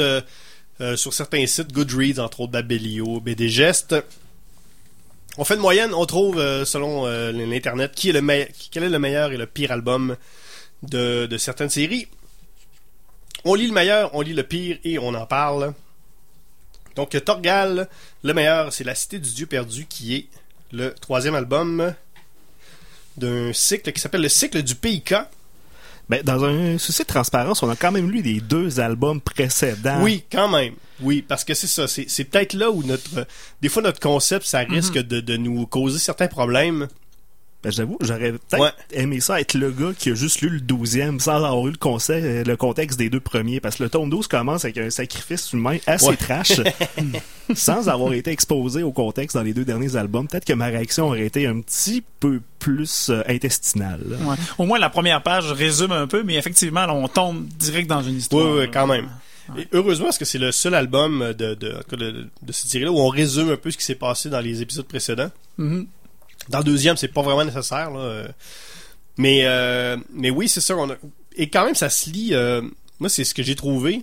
sur 0.96 1.14
certains 1.14 1.46
sites, 1.46 1.74
Goodreads, 1.74 2.20
entre 2.20 2.42
autres 2.42 2.54
Babelio, 2.54 3.20
BD 3.20 3.50
Geste. 3.50 3.96
On 5.38 5.44
fait 5.44 5.56
une 5.56 5.62
moyenne, 5.62 5.94
on 5.94 6.06
trouve, 6.06 6.40
euh, 6.40 6.64
selon 6.64 7.06
euh, 7.06 7.32
l'Internet, 7.32 7.92
qui 7.94 8.10
est 8.10 8.14
le 8.14 8.48
quel 8.72 8.84
est 8.84 8.90
le 8.90 9.00
meilleur 9.00 9.34
et 9.34 9.38
le 9.38 9.46
pire 9.46 9.72
album 9.72 10.16
de, 10.84 11.26
de 11.26 11.38
certaines 11.38 11.70
séries. 11.70 12.08
On 13.44 13.54
lit 13.54 13.68
le 13.68 13.74
meilleur, 13.74 14.16
on 14.16 14.22
lit 14.22 14.34
le 14.34 14.44
pire 14.44 14.78
et 14.84 14.98
on 14.98 15.14
en 15.14 15.26
parle. 15.26 15.74
Donc, 16.96 17.10
Torgal, 17.24 17.90
le 18.24 18.34
meilleur, 18.34 18.72
c'est 18.72 18.86
La 18.86 18.96
Cité 18.96 19.20
du 19.20 19.30
Dieu 19.32 19.46
perdu, 19.46 19.86
qui 19.86 20.16
est 20.16 20.28
le 20.72 20.94
troisième 20.94 21.36
album 21.36 21.94
d'un 23.18 23.52
cycle 23.54 23.92
qui 23.92 24.00
s'appelle 24.00 24.22
le 24.22 24.30
cycle 24.30 24.64
du 24.64 24.76
PIK. 24.76 25.14
Ben, 26.10 26.22
dans 26.24 26.44
un 26.44 26.78
souci 26.78 27.02
de 27.02 27.08
transparence, 27.08 27.64
on 27.64 27.70
a 27.70 27.76
quand 27.76 27.92
même 27.92 28.12
lu 28.12 28.22
les 28.22 28.40
deux 28.40 28.80
albums 28.80 29.20
précédents. 29.20 30.02
Oui, 30.02 30.24
quand 30.32 30.50
même. 30.50 30.74
Oui, 31.02 31.24
parce 31.28 31.44
que 31.44 31.54
c'est 31.54 31.68
ça. 31.68 31.88
C'est, 31.88 32.24
peut-être 32.26 32.54
là 32.54 32.70
où 32.72 32.84
notre. 32.84 33.28
Des 33.62 33.70
fois, 33.70 33.82
notre 33.82 34.00
concept, 34.00 34.46
ça 34.46 34.60
risque 34.60 34.98
de, 34.98 35.20
de 35.20 35.38
nous 35.38 35.66
causer 35.66 36.00
certains 36.00 36.28
problèmes. 36.28 36.88
Ben, 37.66 37.72
j'avoue, 37.72 37.98
j'aurais 38.00 38.32
peut-être 38.34 38.62
Ouais. 38.62 38.70
aimé 38.92 39.20
ça 39.20 39.42
être 39.42 39.56
le 39.56 39.72
gars 39.72 39.92
qui 39.98 40.12
a 40.12 40.14
juste 40.14 40.42
lu 40.42 40.50
le 40.50 40.60
12e 40.60 41.20
sans 41.20 41.38
avoir 41.44 41.66
eu 41.68 41.72
le, 41.72 41.78
conseil, 41.78 42.44
le 42.44 42.56
contexte 42.56 43.00
des 43.00 43.10
deux 43.10 43.20
premiers. 43.20 43.60
Parce 43.60 43.78
que 43.78 43.84
le 43.84 43.90
tome 43.90 44.10
12 44.12 44.28
commence 44.28 44.66
avec 44.66 44.78
un 44.78 44.92
sacrifice 44.92 45.52
humain 45.52 45.78
assez 45.88 46.06
Ouais. 46.10 46.16
trash, 46.16 46.62
sans 47.56 47.90
avoir 47.90 48.14
été 48.14 48.30
exposé 48.32 48.84
au 48.84 48.92
contexte 48.92 49.36
dans 49.36 49.42
les 49.44 49.54
deux 49.54 49.66
derniers 49.66 49.96
albums. 49.96 50.28
Peut-être 50.28 50.46
que 50.46 50.54
ma 50.54 50.68
réaction 50.68 51.08
aurait 51.08 51.26
été 51.26 51.48
un 51.48 51.60
petit 51.62 52.04
peu 52.20 52.40
plus 52.60 53.10
euh, 53.10 53.24
intestinale. 53.28 54.02
Ouais. 54.22 54.36
Au 54.60 54.66
moins, 54.66 54.78
la 54.80 54.90
première 54.90 55.24
page 55.24 55.52
résume 55.52 55.92
un 55.92 56.06
peu, 56.08 56.22
mais 56.24 56.36
effectivement, 56.36 56.86
là, 56.86 56.94
on 56.94 57.08
tombe 57.08 57.46
direct 57.48 57.90
dans 57.90 58.02
une 58.04 58.18
histoire. 58.18 58.46
Oui, 58.46 58.60
oui, 58.62 58.70
quand 58.72 58.86
même. 58.88 59.08
Et 59.58 59.68
heureusement, 59.74 60.06
parce 60.06 60.18
que 60.18 60.26
c'est 60.26 60.40
le 60.40 60.52
seul 60.52 60.74
album 60.74 61.34
de, 61.38 61.54
de, 61.54 61.76
de, 61.92 62.28
de 62.42 62.52
cette 62.52 62.68
série-là 62.70 62.92
où 62.92 62.98
on 63.00 63.10
résume 63.10 63.52
un 63.52 63.58
peu 63.58 63.70
ce 63.70 63.78
qui 63.78 63.84
s'est 63.86 63.94
passé 63.96 64.30
dans 64.30 64.40
les 64.40 64.62
épisodes 64.62 64.88
précédents. 64.88 65.30
Mhm. 65.58 65.86
Dans 66.50 66.60
le 66.60 66.64
deuxième, 66.64 66.96
c'est 66.98 67.08
pas 67.08 67.22
vraiment 67.22 67.46
nécessaire, 67.46 67.92
là. 67.92 68.00
euh. 68.00 68.28
Mais, 69.18 69.42
euh, 69.46 69.98
mais 70.14 70.30
oui, 70.30 70.50
c'est 70.50 70.62
ça. 70.62 70.76
On 70.76 70.90
a... 70.92 70.96
Et 71.38 71.50
quand 71.50 71.66
même, 71.66 71.76
ça 71.76 71.90
se 71.90 72.10
lit. 72.10 72.30
euh, 72.34 72.62
Moi, 73.00 73.10
c'est 73.10 73.24
ce 73.24 73.34
que 73.34 73.44
j'ai 73.44 73.56
trouvé. 73.56 74.02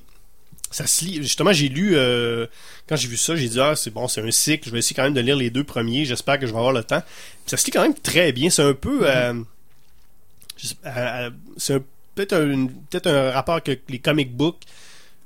Ça 0.70 0.86
se 0.86 1.04
lit. 1.04 1.16
Justement, 1.16 1.52
j'ai 1.52 1.68
lu. 1.68 1.92
euh, 1.96 2.46
Quand 2.88 2.96
j'ai 2.96 3.08
vu 3.08 3.16
ça, 3.18 3.36
j'ai 3.36 3.48
dit, 3.48 3.60
ah, 3.60 3.76
c'est 3.76 3.90
bon, 3.90 4.08
c'est 4.08 4.22
un 4.22 4.30
cycle. 4.30 4.66
Je 4.68 4.72
vais 4.72 4.78
essayer 4.78 4.96
quand 4.96 5.02
même 5.02 5.12
de 5.14 5.20
lire 5.20 5.36
les 5.36 5.50
deux 5.50 5.64
premiers. 5.64 6.04
J'espère 6.06 6.38
que 6.38 6.46
je 6.46 6.52
vais 6.52 6.58
avoir 6.58 6.72
le 6.72 6.82
temps. 6.82 7.02
Ça 7.46 7.56
se 7.58 7.66
lit 7.66 7.72
quand 7.72 7.82
même 7.82 7.94
très 7.94 8.32
bien. 8.32 8.48
C'est 8.50 8.62
un 8.62 8.72
peu. 8.74 9.00
euh, 9.04 9.34
c'est 11.56 11.82
peut-être 12.14 12.32
un, 12.34 12.66
peut-être 12.90 13.06
un 13.08 13.30
rapport 13.32 13.56
avec 13.56 13.82
les 13.88 13.98
comic 13.98 14.34
books. 14.34 14.60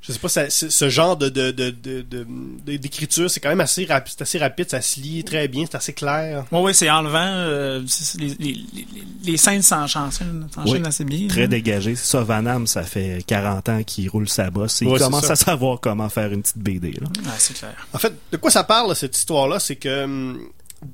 Je 0.06 0.12
sais 0.12 0.18
pas, 0.20 0.28
ça- 0.28 0.50
ce 0.50 0.88
genre 0.88 1.16
de, 1.16 1.28
de, 1.28 1.50
de, 1.50 1.70
de- 1.70 2.02
de- 2.02 2.26
de- 2.64 2.76
d'écriture, 2.76 3.28
c'est 3.30 3.40
quand 3.40 3.48
même 3.48 3.60
assez 3.60 3.84
rapide, 3.84 4.14
c'est 4.16 4.22
assez 4.22 4.38
rapide, 4.38 4.70
ça 4.70 4.80
se 4.80 5.00
lit 5.00 5.24
très 5.24 5.48
bien, 5.48 5.64
c'est 5.68 5.76
assez 5.76 5.92
clair. 5.92 6.44
Ouais, 6.52 6.60
ouais, 6.60 6.72
c'est 6.74 6.88
enlevant. 6.88 7.18
euh, 7.18 7.82
les, 8.18 8.28
les, 8.38 8.52
les, 8.74 8.86
les 9.24 9.36
scènes 9.36 9.62
s'enchaînent 9.62 10.10
s'enchaînent 10.12 10.46
Oui, 10.64 10.80
assez 10.86 11.04
bien. 11.04 11.26
Très 11.26 11.40
là. 11.42 11.46
dégagé. 11.48 11.96
C'est 11.96 12.06
ça, 12.06 12.22
Van 12.22 12.46
Hamme, 12.46 12.66
ça 12.68 12.84
fait 12.84 13.24
40 13.26 13.68
ans 13.68 13.82
qu'il 13.82 14.08
roule 14.08 14.28
sa 14.28 14.48
bosse. 14.50 14.80
et 14.82 14.86
Ouais, 14.86 14.92
il 14.96 14.98
commence 15.02 15.28
à 15.28 15.34
savoir 15.36 15.80
comment 15.80 16.08
faire 16.08 16.30
une 16.32 16.42
petite 16.42 16.58
BD. 16.58 16.92
Là. 16.92 17.08
Ouais, 17.24 17.30
c'est 17.38 17.54
clair. 17.58 17.74
En 17.92 17.98
fait, 17.98 18.12
de 18.30 18.36
quoi 18.36 18.50
ça 18.52 18.62
parle, 18.64 18.94
cette 18.94 19.16
histoire-là, 19.16 19.58
c'est 19.58 19.76
que 19.76 20.36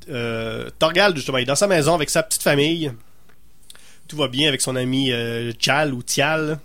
euh, 0.09 0.71
Torgal, 0.79 1.15
justement, 1.17 1.39
il 1.39 1.43
est 1.43 1.47
dans 1.47 1.55
sa 1.55 1.67
maison 1.67 1.95
avec 1.95 2.09
sa 2.09 2.23
petite 2.23 2.43
famille. 2.43 2.91
Tout 4.09 4.17
va 4.17 4.29
bien 4.29 4.49
avec 4.49 4.61
son 4.61 4.77
ami 4.77 5.11
euh, 5.13 5.53
Chal 5.59 5.93
ou 5.93 6.03
Tial. 6.03 6.59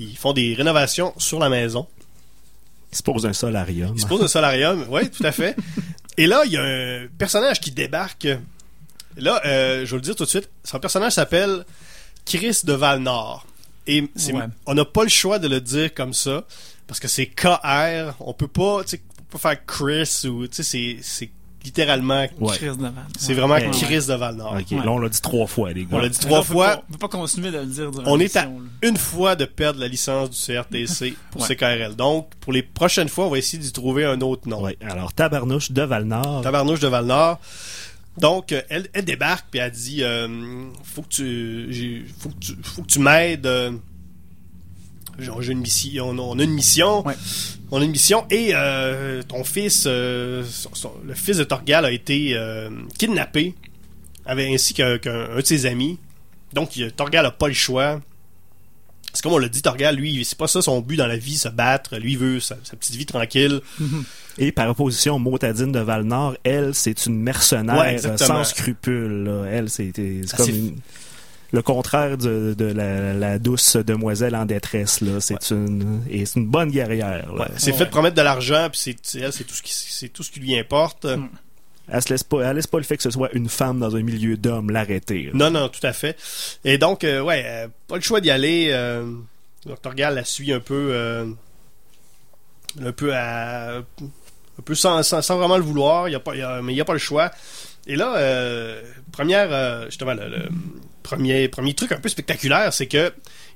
Ils 0.00 0.16
font 0.16 0.32
des 0.32 0.54
rénovations 0.54 1.12
sur 1.18 1.38
la 1.38 1.48
maison. 1.48 1.86
Il 2.92 2.96
se 2.98 3.02
pose 3.02 3.24
un 3.26 3.32
solarium. 3.32 3.92
Il 3.94 4.00
se 4.00 4.06
pose 4.06 4.22
un 4.22 4.28
solarium, 4.28 4.84
oui, 4.90 5.08
tout 5.10 5.22
à 5.24 5.30
fait. 5.30 5.54
Et 6.16 6.26
là, 6.26 6.42
il 6.44 6.52
y 6.52 6.56
a 6.56 6.62
un 6.62 7.06
personnage 7.18 7.60
qui 7.60 7.70
débarque. 7.70 8.26
Là, 9.16 9.40
euh, 9.44 9.84
je 9.84 9.90
vais 9.90 9.96
le 9.96 10.02
dire 10.02 10.16
tout 10.16 10.24
de 10.24 10.28
suite, 10.28 10.48
son 10.64 10.78
personnage 10.80 11.12
s'appelle 11.12 11.64
Chris 12.24 12.60
de 12.64 12.72
Valnor. 12.72 13.46
Et 13.86 14.02
Ouais. 14.02 14.42
on 14.66 14.74
n'a 14.74 14.84
pas 14.84 15.02
le 15.02 15.08
choix 15.08 15.38
de 15.38 15.48
le 15.48 15.60
dire 15.60 15.92
comme 15.94 16.14
ça, 16.14 16.44
parce 16.86 16.98
que 17.00 17.08
c'est 17.08 17.26
KR. 17.26 18.14
On 18.20 18.32
peut 18.34 18.48
pas, 18.48 18.82
tu 18.84 18.90
sais, 18.90 19.02
on 19.20 19.22
peut 19.24 19.38
pas 19.38 19.50
faire 19.50 19.66
Chris 19.66 20.26
ou, 20.28 20.46
tu 20.46 20.56
sais, 20.56 20.62
c'est- 20.62 20.98
c'est 21.02 21.30
littéralement, 21.64 22.26
Ouais. 22.40 22.56
Chris 22.56 22.66
Devant. 22.76 22.92
c'est 23.18 23.34
vraiment 23.34 23.54
Ouais. 23.54 23.70
Chris 23.72 24.06
de 24.08 24.14
Valnor. 24.14 24.56
Ok, 24.58 24.70
Là, 24.70 24.90
on 24.90 24.98
l'a 24.98 25.08
dit 25.08 25.20
trois 25.20 25.46
fois, 25.46 25.72
les 25.72 25.82
gars. 25.84 25.88
On 25.92 25.98
l'a 25.98 26.08
dit 26.08 26.18
trois 26.18 26.42
fois. 26.42 26.82
On 26.88 26.92
peut 26.92 26.98
pas 26.98 27.08
continuer 27.08 27.50
de 27.50 27.58
le 27.58 27.66
dire 27.66 27.90
durant 27.90 28.04
On 28.06 28.18
est 28.20 28.34
à 28.36 28.44
là. 28.44 28.50
une 28.82 28.96
fois 28.96 29.36
de 29.36 29.44
perdre 29.44 29.80
la 29.80 29.88
licence 29.88 30.30
du 30.30 30.36
CRTC 30.38 31.14
pour 31.30 31.42
Ouais. 31.42 31.48
CKRL. 31.54 31.94
Donc, 31.96 32.30
pour 32.40 32.52
les 32.52 32.62
prochaines 32.62 33.08
fois, 33.08 33.26
on 33.26 33.30
va 33.30 33.38
essayer 33.38 33.62
d'y 33.62 33.72
trouver 33.72 34.04
un 34.04 34.20
autre 34.20 34.48
nom. 34.48 34.62
Ouais. 34.62 34.76
Alors, 34.80 35.12
Tabarnouche 35.12 35.72
de 35.72 35.82
Valnor. 35.82 36.42
Tabarnouche 36.42 36.80
de 36.80 36.88
Valnor. 36.88 37.38
Donc, 38.18 38.52
euh, 38.52 38.60
elle, 38.68 38.88
elle 38.92 39.04
débarque 39.04 39.46
puis 39.50 39.60
elle 39.60 39.70
dit 39.70 40.02
euh, 40.02 40.64
faut 40.82 41.02
que 41.02 41.08
tu 41.08 42.06
faut 42.18 42.28
que 42.28 42.34
tu 42.40 42.56
faut 42.62 42.82
que 42.82 42.86
tu 42.88 42.98
m'aides. 42.98 43.46
euh, 43.46 43.70
j'ai 45.18 45.52
une 45.52 45.60
mission, 45.60 46.08
on 46.10 46.18
a, 46.18 46.22
on 46.22 46.38
a 46.38 46.42
une 46.44 46.52
mission, 46.54 47.06
Ouais. 47.06 47.14
on 47.70 47.80
a 47.80 47.84
une 47.84 47.90
mission 47.90 48.24
et 48.30 48.50
euh, 48.54 49.22
ton 49.22 49.44
fils, 49.44 49.84
euh, 49.86 50.44
son- 50.48 50.74
son- 50.74 50.92
le 51.06 51.14
fils 51.14 51.36
de 51.38 51.44
Torgal 51.44 51.84
a 51.84 51.90
été 51.92 52.32
euh, 52.34 52.70
kidnappé, 52.98 53.54
avec, 54.26 54.52
ainsi 54.52 54.74
qu'un 54.74 54.98
qu'un- 54.98 55.30
un 55.30 55.36
de 55.40 55.46
ses 55.46 55.66
amis. 55.66 55.98
Donc, 56.52 56.70
Torgal 56.96 57.24
a 57.26 57.30
pas 57.30 57.48
le 57.48 57.54
choix. 57.54 58.00
C'est 59.12 59.22
comme 59.22 59.32
on 59.32 59.38
l'a 59.38 59.48
dit, 59.48 59.60
Torgal, 59.60 59.96
lui, 59.96 60.24
c'est 60.24 60.38
pas 60.38 60.46
ça 60.46 60.62
son 60.62 60.80
but 60.80 60.96
dans 60.96 61.08
la 61.08 61.16
vie, 61.16 61.36
se 61.36 61.48
battre. 61.48 61.96
Lui, 61.98 62.12
il 62.12 62.18
veut 62.18 62.38
sa, 62.38 62.56
sa 62.62 62.76
petite 62.76 62.94
vie 62.94 63.06
tranquille. 63.06 63.60
Et 64.38 64.52
par 64.52 64.68
opposition, 64.70 65.18
Motadine 65.18 65.72
de 65.72 65.80
Valnor, 65.80 66.36
elle, 66.44 66.74
c'est 66.76 67.06
une 67.06 67.16
mercenaire 67.20 67.76
Ouais, 67.76 67.98
sans 68.16 68.44
scrupules. 68.44 69.24
là. 69.24 69.44
Elle, 69.50 69.68
c'est 69.68 69.90
comme 70.36 70.48
une- 70.48 70.76
le 71.52 71.62
contraire 71.62 72.16
de, 72.16 72.54
de 72.56 72.64
la, 72.64 73.12
la 73.12 73.38
douce 73.38 73.76
demoiselle 73.76 74.36
en 74.36 74.44
détresse. 74.46 75.00
là. 75.00 75.20
C'est 75.20 75.50
une 75.50 76.02
et 76.08 76.24
c'est 76.26 76.38
une 76.40 76.46
bonne 76.46 76.70
guerrière. 76.70 77.32
Ouais, 77.34 77.46
c'est 77.56 77.72
Ouais. 77.72 77.78
fait 77.78 77.84
de 77.86 77.90
promettre 77.90 78.16
de 78.16 78.22
l'argent, 78.22 78.68
puis 78.70 78.80
c'est 78.82 78.96
c'est- 79.02 79.20
elle, 79.20 79.32
c'est 79.32 79.44
tout 79.44 79.54
ce 79.54 79.62
qui 79.62 79.72
c'est 79.74 80.08
tout 80.08 80.22
ce 80.22 80.30
qui 80.30 80.40
lui 80.40 80.58
importe. 80.58 81.04
Mm. 81.06 81.28
Elle 81.92 82.02
se 82.02 82.08
laisse 82.10 82.22
pas, 82.22 82.42
elle 82.42 82.54
laisse 82.54 82.68
pas 82.68 82.78
le 82.78 82.84
fait 82.84 82.96
que 82.96 83.02
ce 83.02 83.10
soit 83.10 83.32
une 83.32 83.48
femme 83.48 83.80
dans 83.80 83.96
un 83.96 84.02
milieu 84.02 84.36
d'hommes 84.36 84.70
l'arrêter. 84.70 85.24
là. 85.24 85.30
Non, 85.34 85.50
non, 85.50 85.68
tout 85.68 85.84
à 85.84 85.92
fait. 85.92 86.16
Et 86.64 86.78
donc, 86.78 87.02
euh, 87.02 87.20
ouais, 87.20 87.42
euh, 87.44 87.66
pas 87.88 87.96
le 87.96 88.00
choix 88.02 88.20
d'y 88.20 88.30
aller. 88.30 88.68
Euh, 88.70 89.04
donc, 89.66 89.82
Torgal 89.82 90.14
la 90.14 90.24
suit 90.24 90.52
un 90.52 90.60
peu, 90.60 90.90
euh, 90.92 91.26
un 92.80 92.92
peu 92.92 93.12
à, 93.12 93.78
un 93.78 94.62
peu 94.64 94.76
sans, 94.76 95.02
sans, 95.02 95.20
sans 95.20 95.36
vraiment 95.38 95.56
le 95.56 95.64
vouloir. 95.64 96.08
Il 96.08 96.12
y 96.12 96.14
a 96.14 96.20
pas, 96.20 96.34
il 96.36 96.38
y 96.38 96.42
a- 96.42 96.62
mais 96.62 96.72
il 96.72 96.76
y 96.76 96.80
a 96.80 96.84
pas 96.84 96.92
le 96.92 97.00
choix. 97.00 97.32
Et 97.88 97.96
là, 97.96 98.14
euh, 98.18 98.82
première, 99.10 99.48
euh, 99.50 99.86
justement, 99.86 100.14
le, 100.14 100.28
le 100.28 100.48
premier, 101.10 101.48
premier 101.48 101.74
truc 101.74 101.92
un 101.92 102.00
peu 102.00 102.08
spectaculaire, 102.08 102.72
c'est 102.72 102.86
que 102.86 103.12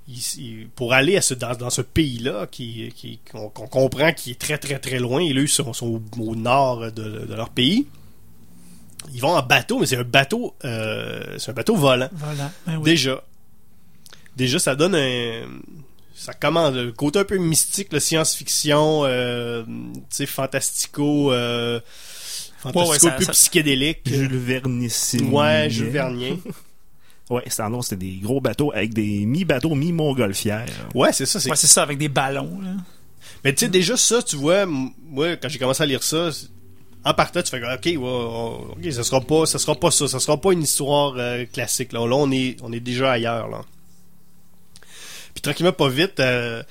il- 0.08 0.68
pour 0.74 0.92
aller 0.92 1.16
à 1.16 1.22
ce, 1.22 1.34
dans, 1.34 1.54
dans 1.56 1.70
ce 1.70 1.80
pays-là, 1.82 2.46
qui, 2.50 2.92
qui, 2.96 3.18
qu'on, 3.30 3.48
qu'on 3.48 3.66
comprend 3.68 4.12
qui 4.12 4.32
est 4.32 4.38
très 4.40 4.58
très 4.58 4.78
très 4.78 4.98
loin, 4.98 5.20
et 5.20 5.32
là, 5.32 5.40
ils 5.40 5.48
sont, 5.48 5.72
sont 5.72 5.86
au, 6.18 6.20
au 6.22 6.34
nord 6.36 6.90
de, 6.92 7.26
de 7.26 7.34
leur 7.34 7.50
pays. 7.50 7.86
Ils 9.14 9.20
vont 9.20 9.36
en 9.36 9.42
bateau, 9.42 9.78
mais 9.78 9.86
c'est 9.86 9.96
un 9.96 10.02
bateau, 10.04 10.54
euh, 10.64 11.36
c'est 11.38 11.50
un 11.50 11.54
bateau 11.54 11.76
volant. 11.76 12.08
Voilà. 12.12 12.50
Ben 12.66 12.76
oui. 12.78 12.84
Déjà. 12.84 13.22
Déjà, 14.36 14.58
ça 14.58 14.74
donne 14.74 14.94
un. 14.94 15.42
Ça 16.14 16.32
commence. 16.32 16.74
Le 16.74 16.90
côté 16.92 17.18
un 17.18 17.24
peu 17.24 17.36
mystique, 17.38 17.92
le 17.92 18.00
science-fiction, 18.00 19.02
euh, 19.04 19.62
tu 19.64 20.00
sais, 20.10 20.26
fantastico. 20.26 21.32
Euh, 21.32 21.80
fantastico, 22.58 22.80
Ouais, 22.80 22.90
ouais, 22.92 22.98
ça- 22.98 23.10
plus 23.12 23.24
ça- 23.26 23.32
psychédélique. 23.32 24.00
Jules 24.06 24.36
Vernissime. 24.36 25.32
Ouais, 25.32 25.68
Jules 25.70 25.88
Vernien. 25.90 26.36
Ouais, 27.30 27.42
c'est 27.46 27.66
non, 27.68 27.80
c'était 27.80 27.96
des 28.04 28.16
gros 28.16 28.40
bateaux 28.40 28.70
avec 28.72 28.92
des 28.92 29.24
mi-bateaux, 29.24 29.74
mi-montgolfières. 29.74 30.66
Ouais, 30.94 31.12
c'est 31.12 31.24
ça. 31.26 31.40
c'est 31.40 31.48
Ouais, 31.50 31.56
c'est 31.56 31.66
ça, 31.66 31.82
avec 31.82 31.96
des 31.98 32.08
ballons. 32.08 32.60
Là. 32.60 32.72
Mais 33.42 33.54
tu 33.54 33.60
sais, 33.64 33.68
déjà, 33.70 33.96
ça, 33.96 34.22
tu 34.22 34.36
vois, 34.36 34.66
moi, 34.66 35.36
quand 35.36 35.48
j'ai 35.48 35.58
commencé 35.58 35.82
à 35.82 35.86
lire 35.86 36.02
ça, 36.02 36.30
en 37.04 37.14
partant, 37.14 37.42
tu 37.42 37.50
fais 37.50 37.60
que, 37.60 37.74
OK, 37.74 37.84
ouais, 37.84 37.96
ouais, 37.96 38.86
ok, 38.86 38.92
ça 38.92 39.04
sera 39.04 39.20
pas, 39.20 39.46
ça 39.46 39.58
sera 39.58 39.74
pas 39.74 39.90
ça, 39.90 40.08
ça 40.08 40.18
sera 40.20 40.38
pas 40.40 40.52
une 40.52 40.62
histoire 40.62 41.14
euh, 41.16 41.44
classique. 41.50 41.92
Là, 41.92 42.06
là 42.06 42.14
on, 42.16 42.30
est, 42.30 42.56
on 42.62 42.72
est 42.72 42.80
déjà 42.80 43.12
ailleurs. 43.12 43.48
Là. 43.48 43.62
Puis 45.34 45.42
tranquillement, 45.42 45.72
pas 45.72 45.88
vite, 45.88 46.20
euh, 46.20 46.62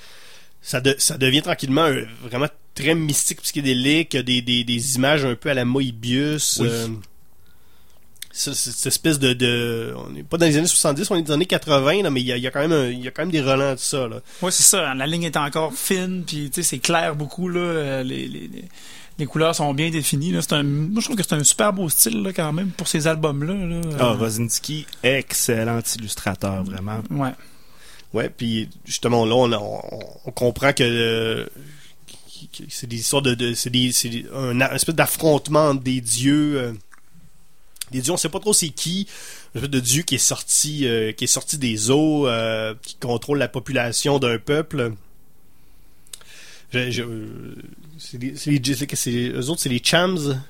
ça, 0.62 0.82
de- 0.82 0.96
ça 0.98 1.18
devient 1.18 1.42
tranquillement 1.42 1.86
euh, 1.86 2.06
vraiment 2.24 2.48
très 2.76 2.96
mystique, 2.96 3.42
psychédélique, 3.42 4.16
des, 4.18 4.42
des, 4.42 4.64
des 4.64 4.96
images 4.96 5.26
un 5.26 5.36
peu 5.36 5.50
à 5.50 5.54
la 5.54 5.66
Moebius. 5.66 6.60
Oui. 6.62 6.70
Cette 8.36 8.88
espèce 8.88 9.20
de, 9.20 9.34
de 9.34 9.94
on 9.96 10.10
n'est 10.10 10.24
pas 10.24 10.38
dans 10.38 10.48
les 10.48 10.58
années 10.58 10.66
70 10.66 11.12
on 11.12 11.16
est 11.16 11.22
dans 11.22 11.28
les 11.28 11.34
années 11.34 11.46
80 11.46 12.02
là, 12.02 12.10
mais 12.10 12.20
il 12.22 12.26
y 12.26 12.32
a, 12.32 12.38
il 12.38 12.42
y 12.44 12.48
a 12.48 12.52
quand 12.52 12.68
même 12.68 12.72
un- 12.72 12.90
il 12.90 13.00
y 13.04 13.08
a 13.08 13.12
quand 13.12 13.22
même 13.22 13.32
des 13.32 13.42
relents 13.42 13.74
de 13.74 13.80
ça 13.80 14.08
là. 14.08 14.22
Ouais, 14.42 14.50
c'est 14.50 14.64
ça. 14.64 14.94
La 14.96 15.06
ligne 15.06 15.24
est 15.24 15.38
encore 15.38 15.72
fine, 15.74 16.24
puis 16.26 16.50
tu 16.50 16.64
sais, 16.64 16.64
c'est 16.68 16.80
clair 16.80 17.16
beaucoup 17.16 17.48
là. 17.48 17.60
euh, 17.60 18.04
Les, 18.04 18.28
les, 18.28 18.48
les, 18.48 18.66
les 19.20 19.26
couleurs 19.28 19.54
sont 19.56 19.72
bien 19.76 19.92
définies. 19.92 20.32
Là. 20.32 20.42
C'est 20.42 20.54
un, 20.54 20.64
moi, 20.64 21.00
je 21.00 21.06
trouve 21.06 21.16
que 21.16 21.22
c'est 21.22 21.36
un 21.36 21.44
super 21.44 21.72
beau 21.74 21.88
style 21.90 22.24
là, 22.24 22.34
quand 22.34 22.52
même 22.52 22.70
pour 22.72 22.88
ces 22.88 23.06
albums-là. 23.06 23.54
Là. 23.54 23.82
Ah, 24.00 24.14
Rosinski, 24.14 24.88
excellent 25.04 25.82
illustrateur, 26.00 26.64
vraiment. 26.64 27.02
ouais. 27.12 27.30
Ouais, 28.14 28.30
puis 28.30 28.70
justement 28.86 29.26
là 29.26 29.36
on, 29.36 29.52
on, 29.54 29.82
on 30.26 30.32
comprend 30.32 30.72
que, 30.74 30.84
euh, 30.84 31.46
que 32.56 32.64
c'est 32.70 32.86
des 32.88 32.98
histoires 32.98 33.22
de, 33.24 33.34
de 33.34 33.54
c'est 33.56 33.70
des 33.72 33.92
c'est 33.92 34.26
un, 34.36 34.60
espèce 34.72 34.94
d'affrontement 34.96 35.70
entre 35.70 35.82
des 35.82 36.00
dieux 36.02 36.54
euh, 36.58 36.74
des 37.94 38.02
dieux 38.02 38.12
on 38.14 38.18
sait 38.18 38.30
pas 38.30 38.40
trop 38.40 38.54
c'est 38.54 38.70
qui. 38.70 39.08
De 39.56 39.80
dieu 39.80 40.04
qui 40.04 40.16
est 40.16 40.18
sorti 40.18 40.86
euh, 40.86 41.12
qui 41.14 41.24
est 41.24 41.28
sorti 41.28 41.58
des 41.58 41.90
eaux 41.92 42.28
euh, 42.28 42.74
qui 42.82 42.96
contrôle 42.96 43.38
la 43.40 43.48
population 43.48 44.20
d'un 44.20 44.38
peuple. 44.40 44.94
C'est 46.72 46.90
eux 49.30 49.50
autres 49.50 49.62
c'est 49.62 49.70
les 49.70 49.82
chams. 49.84 50.42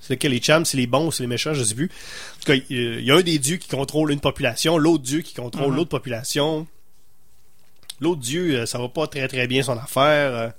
C'est 0.00 0.14
lequel 0.14 0.32
les 0.32 0.42
chams? 0.42 0.64
C'est 0.64 0.76
les 0.76 0.86
bons 0.86 1.06
ou 1.06 1.12
c'est 1.12 1.22
les 1.22 1.28
méchants? 1.28 1.54
Je 1.54 1.62
sais 1.64 1.74
plus. 1.74 1.86
En 2.36 2.40
tout 2.40 2.46
cas 2.46 2.54
il 2.54 2.64
il 2.76 3.04
y 3.04 3.10
a 3.10 3.14
un 3.14 3.22
des 3.22 3.38
dieux 3.38 3.56
qui 3.56 3.68
contrôle 3.68 4.12
une 4.12 4.20
population 4.20 4.76
l'autre 4.78 5.02
dieu 5.04 5.20
qui 5.20 5.34
contrôle 5.34 5.70
Mhm. 5.70 5.76
l'autre 5.76 5.90
population. 5.90 6.66
L'autre 8.00 8.20
dieu, 8.20 8.56
euh, 8.60 8.66
ça 8.66 8.78
va 8.78 8.88
pas 8.88 9.06
très 9.06 9.28
très 9.28 9.46
bien 9.46 9.62
son 9.62 9.78
affaire. 9.78 10.52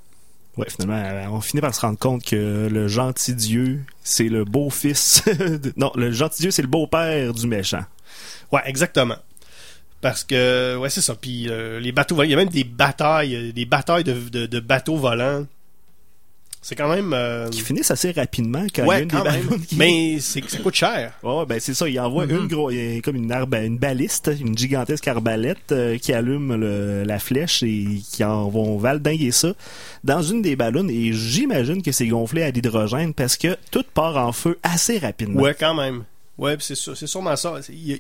Ouais, 0.58 0.68
finalement, 0.70 1.02
euh, 1.04 1.26
on 1.30 1.42
finit 1.42 1.62
par 1.62 1.74
se 1.74 1.82
rendre 1.82 1.98
compte 1.98 2.24
que 2.24 2.68
le 2.72 2.88
gentil 2.88 3.34
Dieu, 3.34 3.84
c'est 4.04 4.30
le 4.30 4.46
beau-fils. 4.46 5.24
Non, 5.78 5.92
le 5.96 6.12
gentil 6.12 6.44
Dieu, 6.44 6.52
c'est 6.52 6.62
le 6.62 6.68
beau-père 6.68 7.34
du 7.34 7.48
méchant. 7.48 7.84
Ouais, 8.52 8.62
exactement. 8.66 9.16
Parce 10.02 10.24
que, 10.24 10.76
ouais, 10.78 10.90
c'est 10.90 11.02
ça. 11.02 11.16
Puis 11.16 11.50
euh, 11.50 11.80
les 11.80 11.92
bateaux 11.92 12.22
il 12.24 12.30
y 12.30 12.34
a 12.34 12.36
même 12.36 12.50
des 12.50 12.66
batailles, 12.66 13.36
euh, 13.36 13.52
des 13.52 13.66
batailles 13.66 14.04
de, 14.04 14.14
de, 14.30 14.46
de 14.46 14.60
bateaux 14.60 14.98
volants. 14.98 15.46
C'est 16.64 16.76
quand 16.76 16.88
même. 16.88 17.12
euh, 17.14 17.50
Qui 17.50 17.62
finissent 17.62 17.92
assez 17.92 18.12
rapidement 18.12 18.64
quand 18.74 18.78
il 18.78 18.80
y 18.80 18.82
a 18.82 18.86
ouais, 18.88 19.02
une 19.04 19.08
des 19.10 19.16
quand 19.18 19.24
même. 19.26 19.60
qui... 19.68 19.76
Mais 19.76 20.18
c'est, 20.20 20.44
ça 20.50 20.58
coûte 20.60 20.74
cher. 20.74 21.14
Ouais, 21.22 21.46
ben 21.46 21.60
c'est 21.60 21.74
ça. 21.74 21.88
Il 21.88 22.00
envoie 22.00 22.26
Mm-hmm. 22.26 22.40
une 22.42 22.48
gros, 22.48 22.72
il 22.72 22.96
y 22.96 22.98
a 22.98 23.02
comme 23.02 23.18
une, 23.18 23.32
une 23.32 23.78
baliste, 23.78 24.32
une 24.40 24.58
gigantesque 24.58 25.08
arbalète 25.08 25.72
euh, 25.74 25.98
qui 25.98 26.14
allume 26.14 26.56
le- 26.56 27.04
la 27.04 27.20
flèche 27.20 27.62
et 27.64 27.86
qui 28.12 28.24
en 28.24 28.48
vont 28.50 28.78
valdinguer 28.78 29.32
ça 29.32 29.54
dans 30.06 30.22
une 30.24 30.42
des 30.42 30.56
ballons. 30.56 30.88
Et 30.88 31.12
j'imagine 31.12 31.82
que 31.84 31.92
c'est 31.92 32.08
gonflé 32.08 32.44
à 32.44 32.50
l'hydrogène 32.52 33.14
parce 33.14 33.36
que 33.38 33.58
tout 33.70 33.84
part 33.94 34.16
en 34.18 34.32
feu 34.32 34.58
assez 34.64 34.98
rapidement. 35.00 35.42
Ouais, 35.42 35.56
quand 35.60 35.76
même. 35.76 36.06
Ouais, 36.44 36.58
c'est 36.60 36.76
sûr, 36.76 36.96
c'est 36.98 37.08
sûrement 37.08 37.36
ça. 37.38 37.56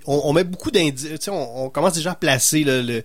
On, 0.06 0.22
on 0.26 0.34
met 0.34 0.44
beaucoup 0.44 0.70
d'indices. 0.70 1.28
On, 1.30 1.66
on 1.66 1.70
commence 1.70 1.94
déjà 1.94 2.12
à 2.12 2.16
placer 2.16 2.64
là, 2.64 2.82
le, 2.82 3.04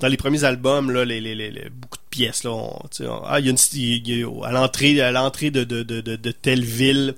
dans 0.00 0.08
les 0.08 0.16
premiers 0.16 0.44
albums 0.44 0.90
là, 0.92 1.04
les, 1.04 1.20
les, 1.20 1.34
les, 1.34 1.50
les- 1.50 1.68
beaucoup 1.70 1.98
de 1.98 2.08
pièces. 2.08 2.44
Là, 2.44 2.52
On- 2.52 2.80
on- 3.00 3.22
ah, 3.24 3.40
il 3.40 3.46
y 3.46 3.48
a 3.48 3.50
une 3.50 3.58
il 3.74 4.08
y 4.08 4.22
a- 4.22 4.46
à 4.46 4.52
l'entrée 4.52 5.00
à 5.00 5.10
l'entrée 5.10 5.50
de, 5.50 5.64
de, 5.64 5.82
de, 5.82 6.00
de, 6.00 6.14
de 6.16 6.30
telle 6.30 6.64
ville, 6.64 7.16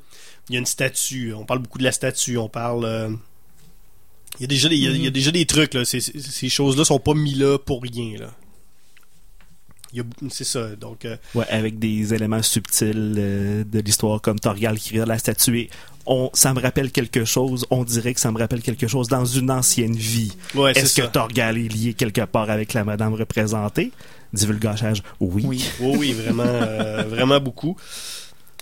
il 0.48 0.54
y 0.54 0.56
a 0.56 0.60
une 0.60 0.66
statue. 0.66 1.34
On 1.34 1.44
parle 1.44 1.60
beaucoup 1.60 1.78
de 1.78 1.84
la 1.84 1.92
statue. 1.92 2.38
On 2.38 2.48
parle. 2.48 2.84
euh, 2.86 3.10
il 4.38 4.42
y 4.42 4.44
a 4.44 4.46
déjà 4.48 4.68
des, 4.68 4.76
il 4.76 4.82
y 4.84 4.86
a, 4.88 4.90
il 4.90 5.04
y 5.04 5.06
a 5.06 5.10
déjà 5.10 5.30
des 5.30 5.44
trucs 5.44 5.74
là. 5.74 5.84
Ces, 5.84 6.00
choses-là 6.48 6.84
sont 6.86 7.00
pas 7.00 7.14
mis 7.14 7.34
là 7.34 7.58
pour 7.58 7.82
rien 7.82 8.18
là. 8.18 8.30
C'est 10.30 10.44
ça. 10.44 10.76
Donc. 10.76 11.04
euh, 11.04 11.16
Ouais, 11.34 11.46
avec 11.48 11.78
des 11.78 12.12
éléments 12.14 12.42
subtils 12.42 13.14
euh, 13.18 13.64
de 13.64 13.80
l'histoire 13.80 14.20
comme 14.20 14.38
Torgal 14.38 14.78
qui 14.78 14.90
regarde 14.92 15.08
la 15.08 15.18
statue 15.18 15.58
et 15.60 15.70
on, 16.08 16.30
ça 16.34 16.52
me 16.54 16.60
rappelle 16.60 16.90
quelque 16.90 17.24
chose, 17.24 17.64
on 17.70 17.84
dirait 17.84 18.14
que 18.14 18.20
ça 18.20 18.32
me 18.32 18.38
rappelle 18.38 18.62
quelque 18.62 18.88
chose 18.88 19.06
dans 19.08 19.24
une 19.24 19.50
ancienne 19.50 19.94
vie. 19.94 20.32
ouais, 20.54 20.72
Est-ce 20.72 20.96
que 20.96 21.02
ça. 21.02 21.08
Torgal 21.08 21.56
est 21.58 21.68
lié 21.72 21.94
quelque 21.94 22.22
part 22.24 22.50
avec 22.50 22.72
la 22.72 22.82
madame 22.84 23.14
représentée? 23.14 23.92
Divulgachage, 24.32 25.02
oui. 25.20 25.64
Oui. 25.80 26.12
Vraiment, 26.12 26.42
euh, 26.44 27.04
vraiment 27.08 27.38
beaucoup. 27.40 27.76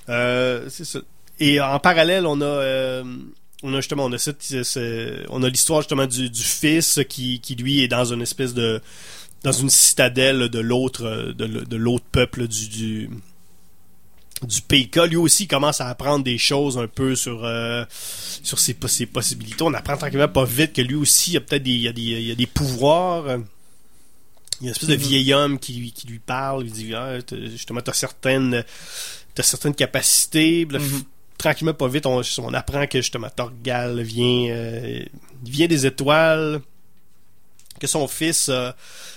Euh, 0.08 0.66
c'est 0.68 0.84
ça. 0.84 1.00
Et 1.40 1.60
en 1.60 1.78
parallèle, 1.78 2.26
on 2.26 2.40
a, 2.40 2.44
euh, 2.44 3.04
on 3.62 3.72
a 3.74 3.76
justement, 3.76 4.04
on 4.06 4.12
a 4.12 4.18
cette, 4.18 4.42
ce- 4.42 5.24
on 5.28 5.42
a 5.42 5.48
l'histoire 5.48 5.80
justement 5.82 6.06
du, 6.06 6.30
du 6.30 6.42
fils 6.42 7.00
qui, 7.08 7.40
qui 7.40 7.54
lui 7.56 7.82
est 7.82 7.88
dans 7.88 8.04
une 8.12 8.22
espèce 8.22 8.54
de, 8.54 8.80
dans 9.42 9.52
une 9.52 9.68
citadelle 9.70 10.48
de 10.48 10.58
l'autre, 10.60 11.32
de, 11.36 11.76
l'autre 11.76 12.04
peuple 12.10 12.46
du, 12.48 12.68
du, 12.68 13.10
du 14.42 14.60
PK. 14.60 14.96
Lui 15.08 15.16
aussi 15.16 15.44
il 15.44 15.48
commence 15.48 15.80
à 15.80 15.88
apprendre 15.88 16.24
des 16.24 16.38
choses 16.38 16.76
un 16.78 16.86
peu 16.86 17.14
sur, 17.16 17.44
euh, 17.44 17.84
sur 18.42 18.58
ses, 18.58 18.74
poss- 18.74 18.92
ses 18.92 19.06
possibilités. 19.06 19.62
On 19.62 19.72
apprend 19.74 19.96
tranquillement 19.96 20.28
pas 20.28 20.44
vite 20.44 20.72
que 20.74 20.82
lui 20.82 20.94
aussi, 20.94 21.32
il 21.32 21.36
a 21.38 21.40
peut-être 21.40 21.62
des, 21.62 21.70
il 21.70 21.80
y 21.82 21.88
a 21.88 21.92
des, 21.92 22.02
il 22.02 22.22
y 22.28 22.32
a 22.32 22.34
des 22.34 22.46
pouvoirs. 22.46 23.24
il 23.26 23.30
y 23.30 23.32
a 23.32 23.40
une 24.62 24.68
espèce 24.68 24.88
de 24.88 24.94
vieil 24.94 25.32
homme 25.32 25.58
qui 25.58 25.72
lui, 25.74 25.92
qui 25.92 26.06
lui 26.06 26.18
parle, 26.18 26.64
il 26.66 26.72
dit 26.72 26.94
ah, 26.94 27.18
justement 27.50 27.80
t'as 27.80 27.92
certaines 27.94 28.62
t'as 29.34 29.42
certaines 29.42 29.74
capacités. 29.74 30.64
F- 30.66 31.02
Tranquillement 31.38 31.74
pas 31.74 31.86
vite, 31.88 32.06
on, 32.06 32.22
on 32.38 32.54
apprend 32.54 32.86
que 32.86 32.98
justement 32.98 33.28
Torgal 33.28 34.00
vient 34.00 34.48
euh, 34.54 35.02
vient 35.44 35.66
des 35.66 35.84
étoiles, 35.84 36.62
que 37.78 37.86
son 37.86 38.08
fils 38.08 38.50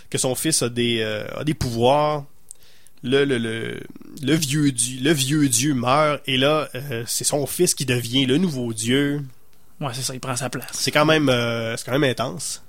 que 0.09 0.17
son 0.17 0.35
fils 0.35 0.61
a 0.61 0.67
des 0.69 0.99
euh, 0.99 1.25
a 1.37 1.43
des 1.45 1.53
pouvoirs. 1.53 2.25
Le, 3.01 3.23
le, 3.23 3.37
le, 3.37 3.79
le 4.21 4.33
vieux 4.35 4.71
dieu 4.73 4.99
le 5.01 5.11
vieux 5.13 5.47
dieu 5.47 5.73
meurt 5.73 6.21
et 6.27 6.35
là 6.35 6.67
euh, 6.75 7.03
c'est 7.07 7.23
son 7.23 7.45
fils 7.45 7.73
qui 7.73 7.85
devient 7.85 8.25
le 8.25 8.37
nouveau 8.37 8.73
dieu. 8.73 9.23
Ouais, 9.79 9.91
c'est 9.93 10.01
ça, 10.01 10.13
il 10.13 10.19
prend 10.19 10.35
sa 10.35 10.49
place. 10.49 10.67
C'est 10.73 10.91
quand 10.91 11.05
même 11.05 11.29
euh, 11.29 11.77
c'est 11.77 11.85
quand 11.85 11.97
même 11.97 12.09
intense. 12.09 12.61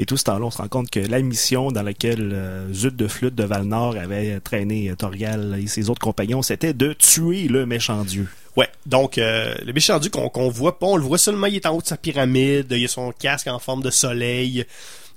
Et 0.00 0.06
tout 0.06 0.16
ce 0.16 0.24
temps-là, 0.24 0.44
on 0.44 0.50
se 0.50 0.58
rend 0.58 0.68
compte 0.68 0.90
que 0.90 1.00
la 1.00 1.20
mission 1.20 1.72
dans 1.72 1.82
laquelle 1.82 2.30
euh, 2.32 2.72
Zut 2.72 2.94
de 2.94 3.08
Flûte 3.08 3.34
de 3.34 3.42
Valnor 3.42 3.96
avait 3.96 4.38
traîné 4.38 4.90
euh, 4.90 4.94
Torgal 4.94 5.58
et 5.60 5.66
ses 5.66 5.90
autres 5.90 6.00
compagnons, 6.00 6.40
c'était 6.40 6.72
de 6.72 6.92
tuer 6.92 7.48
le 7.48 7.66
méchant 7.66 8.04
dieu. 8.04 8.28
Ouais, 8.56 8.68
donc 8.86 9.18
euh, 9.18 9.54
le 9.64 9.72
méchant 9.72 9.98
dieu 9.98 10.10
qu'on 10.10 10.28
qu'on 10.28 10.50
voit 10.50 10.78
pas, 10.78 10.86
on 10.86 10.96
le 10.96 11.02
voit 11.02 11.18
seulement, 11.18 11.48
il 11.48 11.56
est 11.56 11.66
en 11.66 11.74
haut 11.74 11.82
de 11.82 11.86
sa 11.86 11.96
pyramide, 11.96 12.66
il 12.70 12.84
a 12.84 12.88
son 12.88 13.10
casque 13.10 13.48
en 13.48 13.58
forme 13.58 13.82
de 13.82 13.90
soleil, 13.90 14.66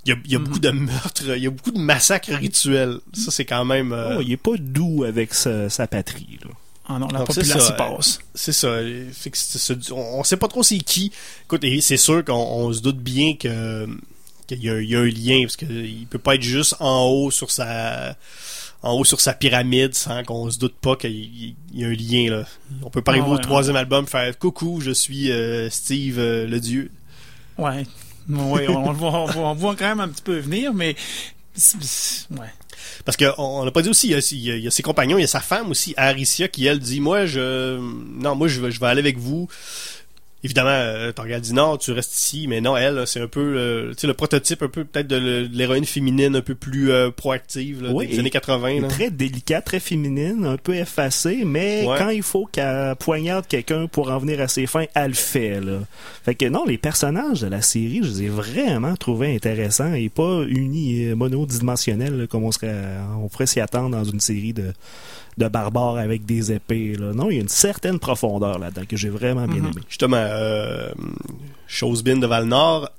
il 0.05 0.09
y 0.09 0.13
a, 0.13 0.17
y 0.25 0.35
a 0.35 0.39
beaucoup 0.39 0.59
de 0.59 0.69
meurtres, 0.71 1.23
il 1.35 1.43
y 1.43 1.47
a 1.47 1.49
beaucoup 1.51 1.71
de 1.71 1.79
massacres 1.79 2.31
rituels. 2.33 2.99
Ça, 3.13 3.29
c'est 3.31 3.45
quand 3.45 3.65
même... 3.65 3.93
euh, 3.93 4.17
Oh, 4.17 4.21
il 4.21 4.31
est 4.31 4.37
pas 4.37 4.57
doux 4.57 5.03
avec 5.03 5.33
sa, 5.33 5.69
sa 5.69 5.87
patrie. 5.87 6.39
Là. 6.43 6.51
Ah 6.87 6.97
non, 6.99 7.07
la 7.07 7.19
Donc, 7.19 7.31
ça, 7.33 7.71
passe. 7.73 8.19
C'est 8.33 8.51
ça. 8.51 8.77
fait 9.13 9.29
que 9.29 9.93
on, 9.93 10.19
on 10.19 10.23
sait 10.23 10.37
pas 10.37 10.47
trop 10.47 10.63
c'est 10.63 10.79
qui. 10.79 11.11
Écoute, 11.45 11.63
c'est 11.81 11.97
sûr 11.97 12.25
qu'on 12.25 12.33
on 12.33 12.73
se 12.73 12.81
doute 12.81 12.97
bien 12.97 13.35
que 13.35 13.87
qu'il 14.47 14.63
y, 14.63 14.69
a 14.69 14.73
un- 14.73 14.81
il 14.81 14.89
y 14.89 14.95
a 14.95 14.99
un 14.99 15.05
lien 15.05 15.43
parce 15.43 15.55
que 15.55 15.65
il 15.65 16.05
peut 16.07 16.19
pas 16.19 16.35
être 16.35 16.41
juste 16.41 16.75
en 16.79 17.05
haut 17.05 17.31
sur 17.31 17.51
sa 17.51 18.17
en 18.83 18.93
haut 18.93 19.05
sur 19.05 19.21
sa 19.21 19.33
pyramide 19.33 19.93
sans 19.93 20.23
qu'on 20.23 20.49
se 20.51 20.57
doute 20.57 20.73
pas 20.81 20.95
qu'il 20.97 21.55
y- 21.73 21.85
a 21.85 21.87
un 21.87 21.93
lien 21.93 22.29
là. 22.31 22.45
On 22.83 22.89
peut 22.89 23.01
pas 23.03 23.11
Ah 23.11 23.15
arriver 23.15 23.29
au 23.29 23.35
ouais, 23.35 23.41
troisième 23.41 23.75
album 23.77 24.07
faire 24.07 24.37
coucou, 24.37 24.81
je 24.81 24.91
suis 24.91 25.31
euh, 25.31 25.69
Steve 25.69 26.17
euh, 26.19 26.47
le 26.47 26.59
dieu. 26.59 26.89
Ouais. 27.57 27.85
Ouais, 28.29 28.67
on, 28.67 28.89
on, 28.89 28.93
voit, 28.93 29.11
on 29.35 29.53
voit 29.53 29.75
quand 29.75 29.87
même 29.87 29.99
un 29.99 30.09
petit 30.09 30.23
peu 30.23 30.37
venir, 30.37 30.73
mais. 30.73 30.95
Ouais. 32.31 32.47
Parce 33.05 33.17
que 33.17 33.25
on 33.37 33.61
on 33.61 33.65
n'a 33.65 33.71
pas 33.71 33.81
dit 33.81 33.89
aussi, 33.89 34.09
il 34.09 34.59
y, 34.59 34.67
a, 34.67 34.71
ses 34.71 34.83
compagnons, 34.83 35.17
il 35.17 35.21
y 35.21 35.25
a 35.25 35.27
sa 35.27 35.39
femme 35.39 35.71
aussi, 35.71 35.93
Aricia, 35.97 36.47
qui 36.47 36.65
elle 36.65 36.79
dit 36.79 36.99
Moi 36.99 37.25
je 37.25 37.77
non, 37.79 38.35
moi 38.35 38.47
je 38.47 38.69
je 38.69 38.79
vais 38.79 38.87
aller 38.87 38.99
avec 38.99 39.17
vous. 39.17 39.47
Évidemment, 40.43 40.69
euh, 40.71 41.11
Torgal 41.11 41.39
dit 41.39 41.53
non, 41.53 41.77
tu 41.77 41.91
restes 41.91 42.13
ici, 42.17 42.47
mais 42.47 42.61
non, 42.61 42.75
elle, 42.75 43.03
c'est 43.05 43.21
un 43.21 43.27
peu 43.27 43.41
euh, 43.57 43.91
tu 43.91 43.99
sais, 43.99 44.07
le 44.07 44.15
prototype 44.15 44.63
un 44.63 44.67
peu 44.69 44.83
peut-être 44.85 45.05
de 45.07 45.47
l'héroïne 45.53 45.85
féminine 45.85 46.35
un 46.35 46.41
peu 46.41 46.55
plus 46.55 46.91
euh, 46.91 47.11
proactive 47.11 47.83
là, 47.83 47.91
Oui, 47.93 48.07
des 48.07 48.17
années 48.17 48.31
80. 48.31 48.67
Elle 48.67 48.77
est 48.77 48.79
Là. 48.81 48.87
très 48.87 49.11
délicate, 49.11 49.65
très 49.65 49.79
féminine, 49.79 50.45
un 50.45 50.57
peu 50.57 50.73
effacée, 50.75 51.43
mais 51.45 51.85
Ouais. 51.85 51.95
quand 51.99 52.09
il 52.09 52.23
faut 52.23 52.47
qu'elle 52.51 52.95
poignarde 52.95 53.45
quelqu'un 53.47 53.85
pour 53.85 54.09
en 54.09 54.17
venir 54.17 54.41
à 54.41 54.47
ses 54.47 54.65
fins, 54.65 54.85
elle 54.95 55.09
le 55.09 55.13
fait. 55.13 55.59
Là. 55.61 55.79
Fait 56.25 56.33
que 56.33 56.45
non, 56.47 56.65
les 56.65 56.79
personnages 56.79 57.41
de 57.41 57.47
la 57.47 57.61
série, 57.61 57.99
je 58.01 58.07
les 58.09 58.23
ai 58.23 58.29
vraiment 58.29 58.95
trouvés 58.95 59.35
intéressants 59.35 59.93
et 59.93 60.09
pas 60.09 60.41
unis 60.47 61.05
euh, 61.05 61.15
monodimensionnels 61.15 62.17
là, 62.17 62.25
comme 62.27 62.43
on 62.45 62.51
serait 62.51 62.73
on 63.23 63.27
pourrait 63.27 63.45
s'y 63.45 63.59
attendre 63.59 63.89
dans 63.95 64.03
une 64.03 64.19
série 64.19 64.53
de 64.53 64.73
de 65.41 65.47
barbares 65.49 65.97
avec 65.97 66.25
des 66.25 66.51
épées. 66.51 66.95
Là. 66.97 67.13
Non, 67.13 67.29
il 67.29 67.35
y 67.35 67.37
a 67.39 67.41
une 67.41 67.49
certaine 67.49 67.99
profondeur 67.99 68.59
là-dedans 68.59 68.83
que 68.87 68.95
j'ai 68.97 69.09
vraiment 69.09 69.45
bien 69.47 69.61
Mhm. 69.61 69.71
aimé. 69.71 69.81
Justement, 69.89 70.17
euh, 70.17 70.91
Chosebin 71.67 72.17
de 72.17 72.27
Valnor, 72.27 72.89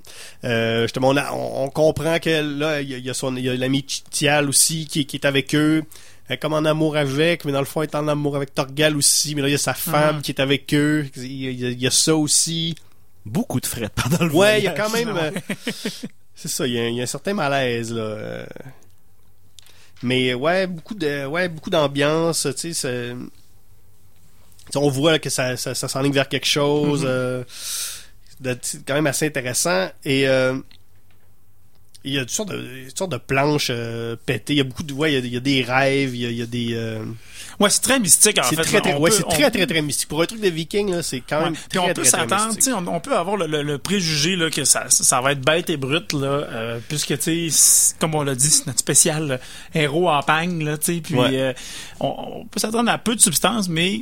euh, 0.44 0.82
justement, 0.82 1.08
on, 1.10 1.16
a- 1.16 1.32
on, 1.32 1.64
on 1.64 1.68
comprend 1.70 2.18
que 2.18 2.58
là, 2.58 2.80
il 2.80 2.90
y 2.90 2.94
a, 2.94 2.98
il 2.98 3.04
y 3.04 3.10
a 3.10 3.14
son, 3.14 3.36
il 3.36 3.44
y 3.44 3.48
a 3.48 3.54
l'ami 3.54 3.84
Tial 3.84 4.48
aussi 4.48 4.86
qui, 4.86 5.06
qui 5.06 5.16
est 5.16 5.26
avec 5.26 5.54
eux. 5.54 5.82
Elle 6.28 6.34
est 6.34 6.38
comme 6.38 6.54
en 6.54 6.64
amour 6.64 6.96
avec, 6.96 7.44
mais 7.44 7.52
dans 7.52 7.58
le 7.60 7.66
fond, 7.66 7.82
elle 7.82 7.88
est 7.88 7.96
en 7.96 8.08
amour 8.08 8.36
avec 8.36 8.54
Torgal 8.54 8.96
aussi. 8.96 9.34
Mais 9.34 9.42
là, 9.42 9.48
il 9.48 9.52
y 9.52 9.54
a 9.54 9.58
sa 9.58 9.74
femme 9.74 10.16
Mhm. 10.16 10.22
qui 10.22 10.30
est 10.30 10.40
avec 10.40 10.72
eux. 10.72 11.06
Il 11.16 11.32
y 11.32 11.66
a, 11.66 11.70
il 11.70 11.82
y 11.82 11.90
ça 11.90 12.14
aussi. 12.16 12.74
Beaucoup 13.26 13.60
de 13.60 13.66
fret 13.66 13.88
pendant 13.94 14.24
le 14.24 14.32
Ouais, 14.32 14.58
il 14.60 14.64
y 14.64 14.68
a 14.68 14.72
quand 14.72 14.90
même. 14.90 15.08
euh, 15.16 15.30
c'est 16.34 16.48
ça, 16.48 16.66
il 16.66 16.72
y, 16.72 16.78
a, 16.78 16.88
il 16.88 16.94
y 16.96 17.00
a 17.00 17.04
un 17.04 17.06
certain 17.06 17.34
malaise 17.34 17.92
là. 17.92 18.46
Euh. 20.02 20.06
Mais 20.06 20.34
ouais, 20.34 20.66
beaucoup 20.66 20.94
de, 20.94 21.26
ouais, 21.26 21.48
beaucoup 21.48 21.70
d'ambiance. 21.70 22.46
Tu 22.58 22.74
sais, 22.74 23.14
on 24.74 24.88
voit 24.88 25.12
là, 25.12 25.18
que 25.18 25.30
ça, 25.30 25.56
ça, 25.56 25.74
ça 25.74 25.88
s'enligne 25.88 26.12
vers 26.12 26.28
quelque 26.28 26.46
chose. 26.46 27.04
Euh, 27.06 27.44
de- 28.40 28.56
c'est 28.62 28.84
quand 28.86 28.94
même 28.94 29.06
assez 29.06 29.26
intéressant. 29.26 29.88
Et 30.04 30.26
euh, 30.28 30.58
il 32.04 32.14
y 32.14 32.18
a 32.18 32.22
toutes 32.22 32.30
sortes 32.30 32.50
de, 32.50 32.84
toutes 32.88 32.98
sortes 32.98 33.12
de 33.12 33.16
planches 33.18 33.68
euh, 33.70 34.16
pétées. 34.26 34.54
Il 34.54 34.56
y 34.56 34.60
a 34.60 34.64
beaucoup 34.64 34.82
de, 34.82 34.92
ouais, 34.92 35.12
il 35.12 35.14
y 35.14 35.16
a, 35.16 35.20
il 35.20 35.32
y 35.32 35.36
a 35.36 35.40
des 35.40 35.62
rêves. 35.62 36.14
Il 36.14 36.20
y 36.22 36.26
a, 36.26 36.30
il 36.30 36.36
y 36.36 36.42
a 36.42 36.46
des. 36.46 36.68
euh, 36.74 37.04
Ouais, 37.60 37.68
c'est 37.70 37.82
très 37.82 38.00
mystique 38.00 38.38
en 38.38 38.42
c'est 38.44 38.56
fait. 38.56 38.62
très, 38.62 38.80
très, 38.80 38.94
ouais, 38.96 39.10
c'est 39.10 39.24
on- 39.24 39.28
très, 39.28 39.50
très, 39.50 39.66
très 39.66 39.82
mystique. 39.82 40.08
Pour 40.08 40.22
un 40.22 40.26
truc 40.26 40.40
de 40.40 40.48
viking, 40.48 40.90
là, 40.90 41.02
c'est 41.02 41.20
quand 41.20 41.38
Ouais. 41.38 41.44
même 41.44 41.52
Puis 41.54 41.78
très, 41.78 41.90
on 41.90 41.94
peut 41.94 42.02
s'attendre, 42.04 42.54
on, 42.74 42.86
on 42.88 43.00
peut 43.00 43.14
avoir 43.16 43.36
le, 43.36 43.46
le- 43.46 43.62
le 43.62 43.78
préjugé 43.78 44.34
là, 44.36 44.50
que 44.50 44.64
ça, 44.64 44.86
ça 44.88 45.20
va 45.20 45.32
être 45.32 45.44
bête 45.44 45.68
et 45.70 45.76
brut, 45.76 46.12
là, 46.14 46.26
euh, 46.26 46.78
puisque, 46.88 47.16
tu 47.20 47.50
sais, 47.50 47.94
comme 48.00 48.14
on 48.14 48.22
l'a 48.22 48.34
dit, 48.34 48.48
c'est 48.48 48.66
notre 48.66 48.78
spécial 48.80 49.32
euh, 49.32 49.78
héros 49.78 50.08
en 50.10 50.22
pagne, 50.22 50.64
là, 50.64 50.78
tu 50.78 50.94
sais, 50.94 51.00
puis 51.02 51.14
Ouais. 51.14 51.28
euh, 51.34 51.52
on, 52.00 52.40
on 52.40 52.44
peut 52.46 52.58
s'attendre 52.58 52.90
à 52.90 52.98
peu 52.98 53.14
de 53.14 53.20
substance, 53.20 53.68
mais 53.68 54.00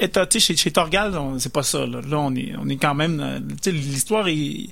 et, 0.00 0.10
chez, 0.38 0.56
chez 0.56 0.70
Torgal, 0.72 1.12
c'est 1.38 1.52
pas 1.52 1.62
ça. 1.62 1.86
Là, 1.86 2.00
Là, 2.06 2.18
on 2.18 2.34
est, 2.34 2.54
on 2.58 2.68
est 2.68 2.76
quand 2.76 2.94
même, 2.94 3.20
euh, 3.20 3.70
l'histoire 3.70 4.26
est 4.28 4.68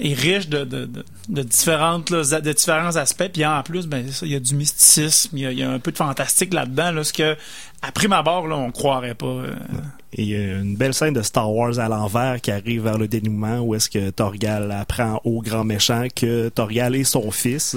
est 0.00 0.14
riche 0.14 0.48
de, 0.48 0.64
de, 0.64 0.86
de, 0.86 1.04
de 1.28 1.42
différentes 1.42 2.10
là, 2.10 2.40
de 2.40 2.52
différents 2.52 2.96
aspects 2.96 3.28
puis 3.32 3.44
en 3.44 3.62
plus 3.62 3.86
ben 3.86 4.10
ça, 4.10 4.24
il 4.26 4.32
y 4.32 4.36
a 4.36 4.40
du 4.40 4.54
mysticisme 4.54 5.36
il 5.36 5.42
y 5.42 5.46
a, 5.46 5.52
il 5.52 5.58
y 5.58 5.62
a 5.62 5.70
un 5.70 5.78
peu 5.78 5.92
de 5.92 5.96
fantastique 5.98 6.54
là-dedans 6.54 6.92
là 6.92 7.04
ce 7.04 7.12
que 7.12 7.36
à 7.82 7.92
prime 7.92 8.12
abord 8.12 8.46
là 8.48 8.56
on 8.56 8.70
croirait 8.70 9.14
pas 9.14 9.26
euh, 9.26 9.54
Et 10.14 10.22
il 10.22 10.28
y 10.28 10.34
a 10.34 10.54
une 10.60 10.76
belle 10.76 10.94
scène 10.94 11.12
de 11.14 11.22
Star 11.22 11.52
Wars 11.52 11.78
à 11.78 11.88
l'envers 11.88 12.40
qui 12.40 12.50
arrive 12.50 12.84
vers 12.84 12.96
le 12.98 13.06
dénouement 13.06 13.60
où 13.60 13.74
est-ce 13.74 13.90
que 13.90 14.10
Torgal 14.10 14.72
apprend 14.72 15.20
au 15.24 15.40
grand 15.42 15.64
méchant 15.64 16.06
que 16.14 16.48
Torgal 16.48 16.94
est 16.96 17.04
son 17.04 17.30
fils. 17.30 17.76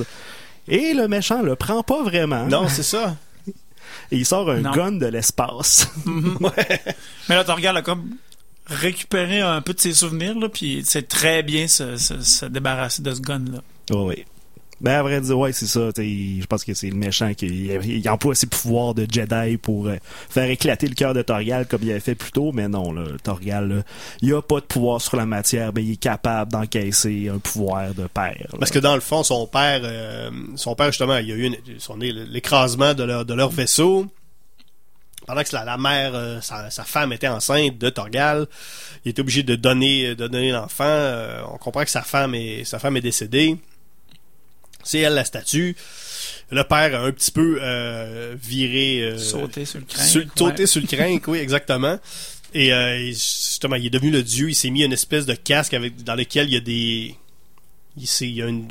Et 0.67 0.93
le 0.93 1.07
méchant 1.07 1.41
le 1.43 1.55
prend 1.55 1.83
pas 1.83 2.01
vraiment. 2.03 2.45
Non, 2.47 2.67
c'est 2.67 2.83
ça. 2.83 3.15
Et 4.11 4.17
il 4.17 4.25
sort 4.25 4.49
un 4.49 4.61
Non. 4.61 4.71
gun 4.71 4.91
de 4.93 5.05
l'espace. 5.05 5.87
Mais 6.05 7.35
là, 7.35 7.43
regardes 7.47 7.75
là, 7.75 7.81
comme 7.81 8.09
récupérer 8.67 9.41
un 9.41 9.61
peu 9.61 9.73
de 9.73 9.79
ses 9.79 9.93
souvenirs, 9.93 10.37
là, 10.39 10.49
puis 10.49 10.81
c'est 10.85 11.07
très 11.07 11.43
bien 11.43 11.67
se, 11.67 11.97
se, 11.97 12.21
se 12.21 12.45
débarrasser 12.45 13.01
de 13.01 13.13
ce 13.13 13.21
gun-là. 13.21 13.61
Oh, 13.91 14.07
oui. 14.09 14.25
Ben, 14.81 14.91
à 14.99 15.03
vrai 15.03 15.21
dire, 15.21 15.39
ouais, 15.39 15.53
c'est 15.53 15.67
ça. 15.67 15.89
Je 15.95 16.45
pense 16.47 16.65
que 16.65 16.73
c'est 16.73 16.89
le 16.89 16.97
méchant 16.97 17.33
qui 17.33 17.47
il 17.47 18.09
emploie 18.09 18.35
ses 18.35 18.45
pouvoirs 18.47 18.93
de 18.93 19.07
Jedi 19.09 19.55
pour 19.55 19.87
euh, 19.87 19.95
faire 20.29 20.49
éclater 20.49 20.87
le 20.89 20.95
cœur 20.95 21.13
de 21.13 21.21
Torgal 21.21 21.65
comme 21.65 21.79
il 21.83 21.91
avait 21.91 22.01
fait 22.01 22.13
plus 22.13 22.31
tôt. 22.33 22.51
Mais 22.51 22.67
non, 22.67 22.91
là, 22.91 23.03
Torgal, 23.23 23.69
là, 23.69 23.81
il 24.21 24.33
a 24.33 24.41
pas 24.41 24.59
de 24.59 24.65
pouvoir 24.65 24.99
sur 24.99 25.15
la 25.15 25.25
matière, 25.25 25.71
ben 25.71 25.81
il 25.83 25.93
est 25.93 25.95
capable 25.95 26.51
d'encaisser 26.51 27.29
un 27.33 27.39
pouvoir 27.39 27.93
de 27.93 28.05
père. 28.07 28.35
là. 28.51 28.57
Parce 28.59 28.69
que 28.69 28.79
dans 28.79 28.95
le 28.95 29.01
fond, 29.01 29.23
son 29.23 29.47
père, 29.47 29.79
euh, 29.83 30.29
son 30.57 30.75
père 30.75 30.87
justement, 30.87 31.17
il 31.19 31.29
y 31.29 31.31
a 31.31 31.35
eu 31.35 31.43
une- 31.45 31.57
son- 31.79 31.95
l'écrasement 31.95 32.93
de 32.93 33.03
leur, 33.03 33.23
de 33.25 33.33
leur 33.33 33.51
vaisseau. 33.51 34.07
Pendant 35.27 35.43
que 35.43 35.49
la, 35.55 35.63
la 35.65 35.77
mère, 35.77 36.11
euh, 36.13 36.39
sa, 36.41 36.69
sa 36.69 36.83
femme 36.83 37.11
était 37.13 37.27
enceinte 37.27 37.77
de 37.79 37.89
Torgal, 37.89 38.45
il 39.03 39.09
était 39.09 39.21
obligé 39.21 39.41
de 39.43 39.55
donner, 39.55 40.15
de 40.15 40.27
donner 40.27 40.51
l'enfant. 40.51 40.83
Euh, 40.85 41.41
on 41.51 41.57
comprend 41.57 41.83
que 41.83 41.89
sa 41.89 42.03
femme 42.03 42.35
est, 42.35 42.63
sa 42.63 42.77
femme 42.79 42.95
est 42.97 43.01
décédée. 43.01 43.57
C'est 44.83 44.99
elle 44.99 45.15
la 45.15 45.25
statue. 45.25 45.75
Le 46.51 46.63
père 46.63 46.93
a 47.01 47.05
un 47.05 47.11
petit 47.11 47.31
peu 47.31 47.57
euh, 47.59 48.35
viré, 48.39 49.01
euh, 49.01 49.17
Sauter 49.17 49.65
sur 49.65 49.79
le 49.79 49.85
crâne. 49.85 50.05
sur- 50.07 50.23
sauter 50.37 50.67
sur 50.67 50.81
le 50.81 50.87
crin, 50.87 51.17
oui, 51.25 51.39
exactement. 51.39 51.97
Et 52.53 52.71
euh, 52.71 53.07
justement, 53.07 53.75
il 53.77 53.87
est 53.87 53.89
devenu 53.89 54.11
le 54.11 54.21
dieu. 54.21 54.49
Il 54.49 54.55
s'est 54.55 54.69
mis 54.69 54.83
une 54.83 54.93
espèce 54.93 55.25
de 55.25 55.33
casque 55.33 55.73
avec 55.73 56.03
dans 56.03 56.13
lequel 56.13 56.47
il 56.49 56.53
y 56.53 56.57
a 56.57 56.59
des, 56.59 57.15
il, 57.97 58.03
il 58.21 58.29
y 58.31 58.41
a 58.43 58.45
une, 58.47 58.67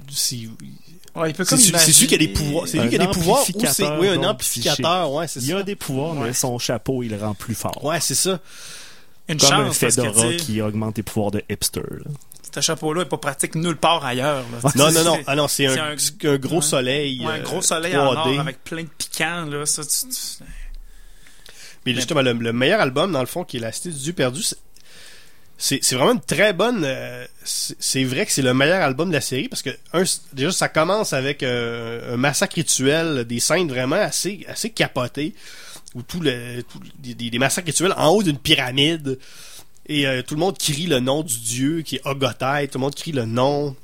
Ouais, 1.14 1.30
il 1.30 1.34
peut 1.34 1.44
c'est 1.44 1.50
comme 1.70 1.78
celui 1.78 2.06
qui 2.08 2.14
a 2.14 2.18
des 2.18 2.28
pouvoirs. 2.28 2.66
C'est 2.66 2.78
Un 2.78 2.82
lui 2.82 2.90
qui 2.90 2.96
a 2.96 2.98
des 2.98 3.12
pouvoirs 3.12 3.42
ou 3.42 3.66
c'est 3.66 3.88
oui 3.98 4.08
un 4.08 4.22
amplificateur, 4.24 5.12
ouais, 5.12 5.28
c'est 5.28 5.40
Il 5.40 5.50
ça. 5.50 5.58
a 5.58 5.62
des 5.62 5.76
pouvoirs, 5.76 6.14
Ouais. 6.16 6.26
mais 6.28 6.32
son 6.32 6.58
chapeau, 6.58 7.02
il 7.02 7.10
le 7.10 7.18
rend 7.18 7.34
plus 7.34 7.54
fort. 7.54 7.84
Ouais, 7.84 8.00
c'est 8.00 8.14
ça. 8.16 8.40
Une 9.28 9.38
Comme 9.38 9.52
un 9.52 9.66
chance, 9.66 9.78
que, 9.78 9.90
Fedora 9.90 10.32
qui 10.34 10.60
augmente 10.60 10.96
les 10.96 11.02
pouvoirs 11.02 11.30
de 11.30 11.42
hipster. 11.48 11.80
là. 11.80 12.10
ce 12.54 12.60
chapeau-là 12.60 13.02
est 13.02 13.06
pas 13.06 13.16
pratique 13.18 13.54
nulle 13.56 13.76
part 13.76 14.04
ailleurs. 14.04 14.44
là. 14.62 14.70
Non, 14.76 14.92
non, 14.92 15.02
non. 15.04 15.14
c'est- 15.16 15.24
Ah 15.26 15.34
non, 15.34 15.48
c'est 15.48 15.66
un, 15.66 15.92
un- 15.92 15.96
un 16.30 16.36
gros 16.36 16.56
ouais. 16.56 16.62
soleil. 16.62 17.20
Ouais, 17.26 17.32
un 17.32 17.36
euh, 17.38 17.42
gros 17.42 17.62
soleil 17.62 17.96
en 17.96 18.12
3D. 18.14 18.34
or 18.34 18.40
avec 18.40 18.62
plein 18.62 18.82
de 18.82 18.88
piquants, 18.96 19.46
là. 19.46 19.66
Ça, 19.66 19.82
tu- 19.82 20.08
tu- 20.08 20.44
Mais 21.86 21.94
justement, 21.94 22.22
le, 22.22 22.32
le 22.32 22.52
meilleur 22.52 22.80
album, 22.80 23.10
dans 23.12 23.20
le 23.20 23.26
fond, 23.26 23.44
qui 23.44 23.56
est 23.56 23.60
La 23.60 23.72
Cité 23.72 23.90
du 23.90 23.98
Dieu 23.98 24.12
perdu, 24.12 24.42
c'est- 25.64 25.94
vraiment 25.94 26.12
une 26.12 26.20
très 26.20 26.52
bonne. 26.52 26.82
euh, 26.84 27.24
c'est 27.44 28.04
vrai 28.04 28.26
que 28.26 28.32
c'est 28.32 28.42
le 28.42 28.52
meilleur 28.52 28.82
album 28.82 29.08
de 29.08 29.14
la 29.14 29.20
série 29.20 29.48
parce 29.48 29.62
que 29.62 29.70
déjà 30.32 30.52
ça 30.52 30.68
commence 30.68 31.12
avec 31.12 31.42
euh, 31.42 32.14
un 32.14 32.16
massacre 32.18 32.56
rituel, 32.56 33.24
des 33.24 33.40
scènes 33.40 33.68
vraiment 33.68 33.96
assez 33.96 34.44
assez 34.48 34.70
capotées 34.70 35.34
où 35.94 36.02
tout 36.02 36.20
le 36.20 36.62
tout- 36.62 36.80
des, 36.98 37.38
massacres 37.38 37.66
rituels 37.66 37.94
en 37.96 38.08
haut 38.10 38.22
d'une 38.22 38.38
pyramide 38.38 39.18
et 39.86 40.06
euh, 40.06 40.22
tout 40.22 40.34
le 40.34 40.40
monde 40.40 40.58
crie 40.58 40.86
le 40.86 41.00
nom 41.00 41.22
du 41.22 41.38
dieu 41.38 41.82
qui 41.82 41.96
est 41.96 42.06
Ogotai, 42.06 42.68
tout 42.68 42.78
le 42.78 42.82
monde 42.82 42.94
crie 42.94 43.12
le 43.12 43.24
nom. 43.24 43.74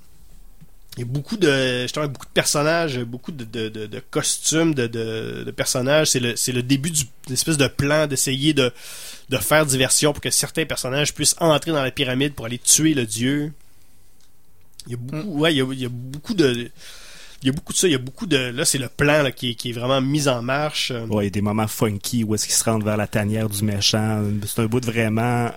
Il 0.97 1.01
y 1.01 1.03
a 1.03 1.07
beaucoup 1.07 1.37
de 1.37 1.83
justement 1.83 2.09
beaucoup 2.09 2.27
de 2.27 2.33
personnages, 2.33 2.99
beaucoup 3.05 3.31
de, 3.33 3.45
de, 3.45 3.69
de, 3.87 4.01
costumes 4.11 4.75
de, 4.75 5.51
personnages. 5.53 6.09
C'est 6.09 6.21
le, 6.21 6.35
le 6.53 6.63
début 6.63 6.91
du, 6.91 7.05
d'une 7.27 7.35
espèce 7.35 7.57
de 7.57 7.69
plan 7.69 8.07
d'essayer 8.09 8.53
de, 8.55 8.73
de 9.31 9.37
faire 9.39 9.65
diversion 9.65 10.13
pour 10.13 10.21
que 10.21 10.31
certains 10.31 10.65
personnages 10.67 11.15
puissent 11.15 11.37
entrer 11.39 11.71
dans 11.71 11.83
la 11.83 11.91
pyramide 11.91 12.35
pour 12.35 12.45
aller 12.47 12.59
tuer 12.59 12.93
le 12.95 13.07
dieu. 13.07 13.53
Il 14.87 14.93
y 14.93 14.95
a 14.95 14.99
beaucoup, 14.99 15.39
ouais, 15.39 15.55
il 15.55 15.59
y 15.59 15.61
a, 15.63 15.67
il 15.73 15.81
y 15.81 15.87
a 15.87 15.89
beaucoup 15.91 16.35
de, 16.35 16.71
il 17.43 17.47
y 17.47 17.49
a 17.49 17.53
beaucoup 17.53 17.73
de 17.73 17.79
ça. 17.79 17.87
Il 17.87 17.93
y 17.93 17.95
a 17.95 17.99
beaucoup 17.99 18.27
de, 18.27 18.37
là, 18.37 18.65
c'est 18.65 18.79
le 18.79 18.89
plan 18.89 19.23
là, 19.23 19.31
qui, 19.31 19.51
est, 19.51 19.55
qui 19.55 19.71
est 19.71 19.73
vraiment 19.73 20.01
mis 20.01 20.27
en 20.29 20.43
marche. 20.43 20.91
Euh, 20.91 21.07
Ouais, 21.07 21.25
il 21.25 21.27
y 21.27 21.29
a 21.29 21.31
des 21.31 21.41
moments 21.43 21.69
funky 21.69 22.25
où 22.25 22.35
est-ce 22.35 22.47
qu'il 22.47 22.55
se 22.55 22.65
rentre 22.65 22.85
vers 22.85 22.97
la 22.97 23.07
tanière 23.07 23.49
du 23.49 23.63
méchant. 23.65 24.23
C'est 24.47 24.63
un 24.63 24.67
bout 24.67 24.81
de 24.81 24.87
vraiment 24.87 25.51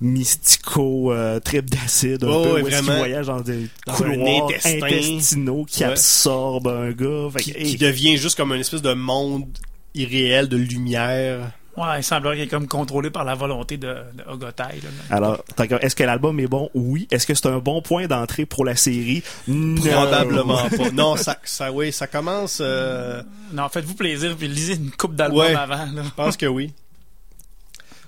mystico, 0.00 1.12
euh, 1.12 1.38
trip 1.38 1.70
d'acide, 1.70 2.24
un 2.24 2.28
Oh, 2.28 2.42
peu, 2.42 2.52
ouais, 2.54 2.62
où 2.62 2.68
est-ce 2.68 3.26
dans 3.26 3.40
des 3.40 3.68
Dans 3.86 3.92
un 3.92 3.96
couloirs 3.96 4.46
intestin. 4.48 4.82
intestinaux 4.86 5.64
qui 5.64 5.84
Ouais. 5.84 5.90
absorbent 5.90 6.68
un 6.68 6.90
gars. 6.90 7.28
Fait 7.32 7.42
qui, 7.64 7.76
devient 7.76 8.16
juste 8.16 8.36
comme 8.36 8.52
une 8.52 8.60
espèce 8.60 8.82
de 8.82 8.92
monde 8.94 9.46
irréel 9.94 10.48
de 10.48 10.56
lumière. 10.56 11.52
Ouais, 11.74 12.00
il 12.00 12.02
semblerait 12.04 12.34
qu'il 12.36 12.44
est 12.44 12.48
comme 12.48 12.68
contrôlé 12.68 13.08
par 13.10 13.24
la 13.24 13.34
volonté 13.34 13.78
de, 13.78 13.86
de 13.88 14.22
Ogotai, 14.28 14.62
là. 14.82 14.90
Alors, 15.08 15.42
est-ce 15.80 15.96
que 15.96 16.02
l'album 16.04 16.38
est 16.38 16.46
bon? 16.46 16.68
Oui. 16.74 17.08
Est-ce 17.10 17.26
que 17.26 17.34
c'est 17.34 17.46
un 17.46 17.60
bon 17.60 17.80
point 17.80 18.06
d'entrée 18.06 18.44
pour 18.44 18.66
la 18.66 18.76
série? 18.76 19.22
Non. 19.48 19.80
Probablement 19.80 20.68
pas. 20.68 20.90
Non, 20.90 21.16
ça, 21.16 21.38
ça, 21.44 21.72
oui, 21.72 21.90
ça 21.90 22.06
commence. 22.06 22.58
euh, 22.60 23.22
Non, 23.54 23.70
faites-vous 23.70 23.94
plaisir, 23.94 24.36
puis 24.36 24.48
lisez 24.48 24.74
une 24.74 24.90
coupe 24.90 25.14
d'albums 25.14 25.38
Ouais. 25.38 25.54
avant, 25.54 25.86
là. 25.92 26.02
Je 26.04 26.10
pense 26.14 26.36
que 26.36 26.44
oui. 26.44 26.72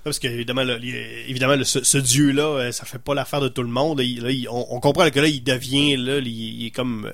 Parce 0.03 0.19
que 0.19 0.27
évidemment, 0.27 0.61
là, 0.63 0.77
ce, 1.63 1.83
ce 1.83 1.97
dieu-là, 1.97 2.43
euh, 2.43 2.71
ça 2.71 2.85
fait 2.85 2.99
pas 2.99 3.15
l'affaire 3.15 3.41
de 3.41 3.47
tout 3.47 3.63
le 3.63 3.69
monde. 3.69 3.99
Il- 4.01 4.21
là, 4.21 4.29
il- 4.29 4.47
on, 4.47 4.67
on 4.75 4.79
comprend 4.79 5.09
que 5.09 5.19
là, 5.19 5.27
il 5.27 5.43
devient, 5.43 5.97
là, 5.97 6.19
il, 6.19 6.27
il 6.27 6.65
est 6.67 6.71
comme, 6.71 7.05
là, 7.07 7.11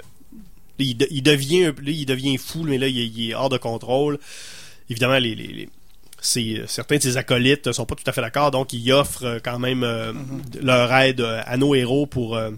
il, 0.80 0.98
de- 0.98 1.08
il 1.10 1.24
devient, 1.24 1.68
un- 1.68 1.70
là, 1.70 1.76
il 1.92 2.06
devient 2.06 2.38
fou, 2.38 2.64
mais 2.64 2.78
là, 2.78 2.88
il, 2.90 2.98
il 2.98 3.30
est 3.32 3.34
hors 3.34 3.48
de 3.48 3.58
contrôle. 3.58 4.20
Évidemment, 4.90 5.20
les, 5.20 5.36
les, 5.36 5.48
les- 5.48 5.70
ses- 6.22 6.64
certains 6.68 6.98
de 6.98 7.02
ses 7.02 7.18
acolytes 7.18 7.72
sont 7.74 7.86
pas 7.86 7.96
tout 7.96 8.04
à 8.08 8.12
fait 8.14 8.22
d'accord, 8.22 8.52
donc 8.52 8.72
ils 8.72 8.92
offrent 8.94 9.26
euh, 9.26 9.40
quand 9.44 9.60
même 9.60 9.84
euh, 9.84 10.14
leur 10.62 10.94
aide 10.94 11.20
euh, 11.22 11.42
à 11.46 11.58
nos 11.58 11.76
héros 11.76 12.06
pour 12.06 12.38
euh, 12.38 12.52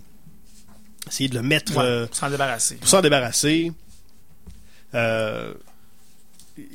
essayer 1.08 1.30
de 1.30 1.36
le 1.36 1.42
mettre, 1.42 1.76
Ouais, 1.78 1.84
euh, 1.84 2.08
s'en 2.12 2.30
débarrasser. 2.30 2.76
pour 2.76 2.88
s'en 2.88 3.02
débarrasser. 3.02 3.72
Euh, 4.94 5.54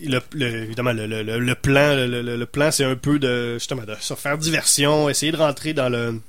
le, 0.03 0.19
le- 0.33 0.65
évidemment, 0.65 0.93
le, 0.93 1.07
le- 1.07 1.55
plan, 1.55 1.95
le, 1.95 2.45
plan, 2.47 2.71
c'est 2.73 2.85
un 2.85 2.97
peu 2.97 3.19
de 3.21 3.55
justement 3.55 3.85
de 3.85 3.95
se 4.01 4.15
faire 4.15 4.37
diversion, 4.37 5.09
essayer 5.09 5.31
de 5.31 5.37
rentrer 5.37 5.73
dans 5.73 5.89
le 5.89 6.21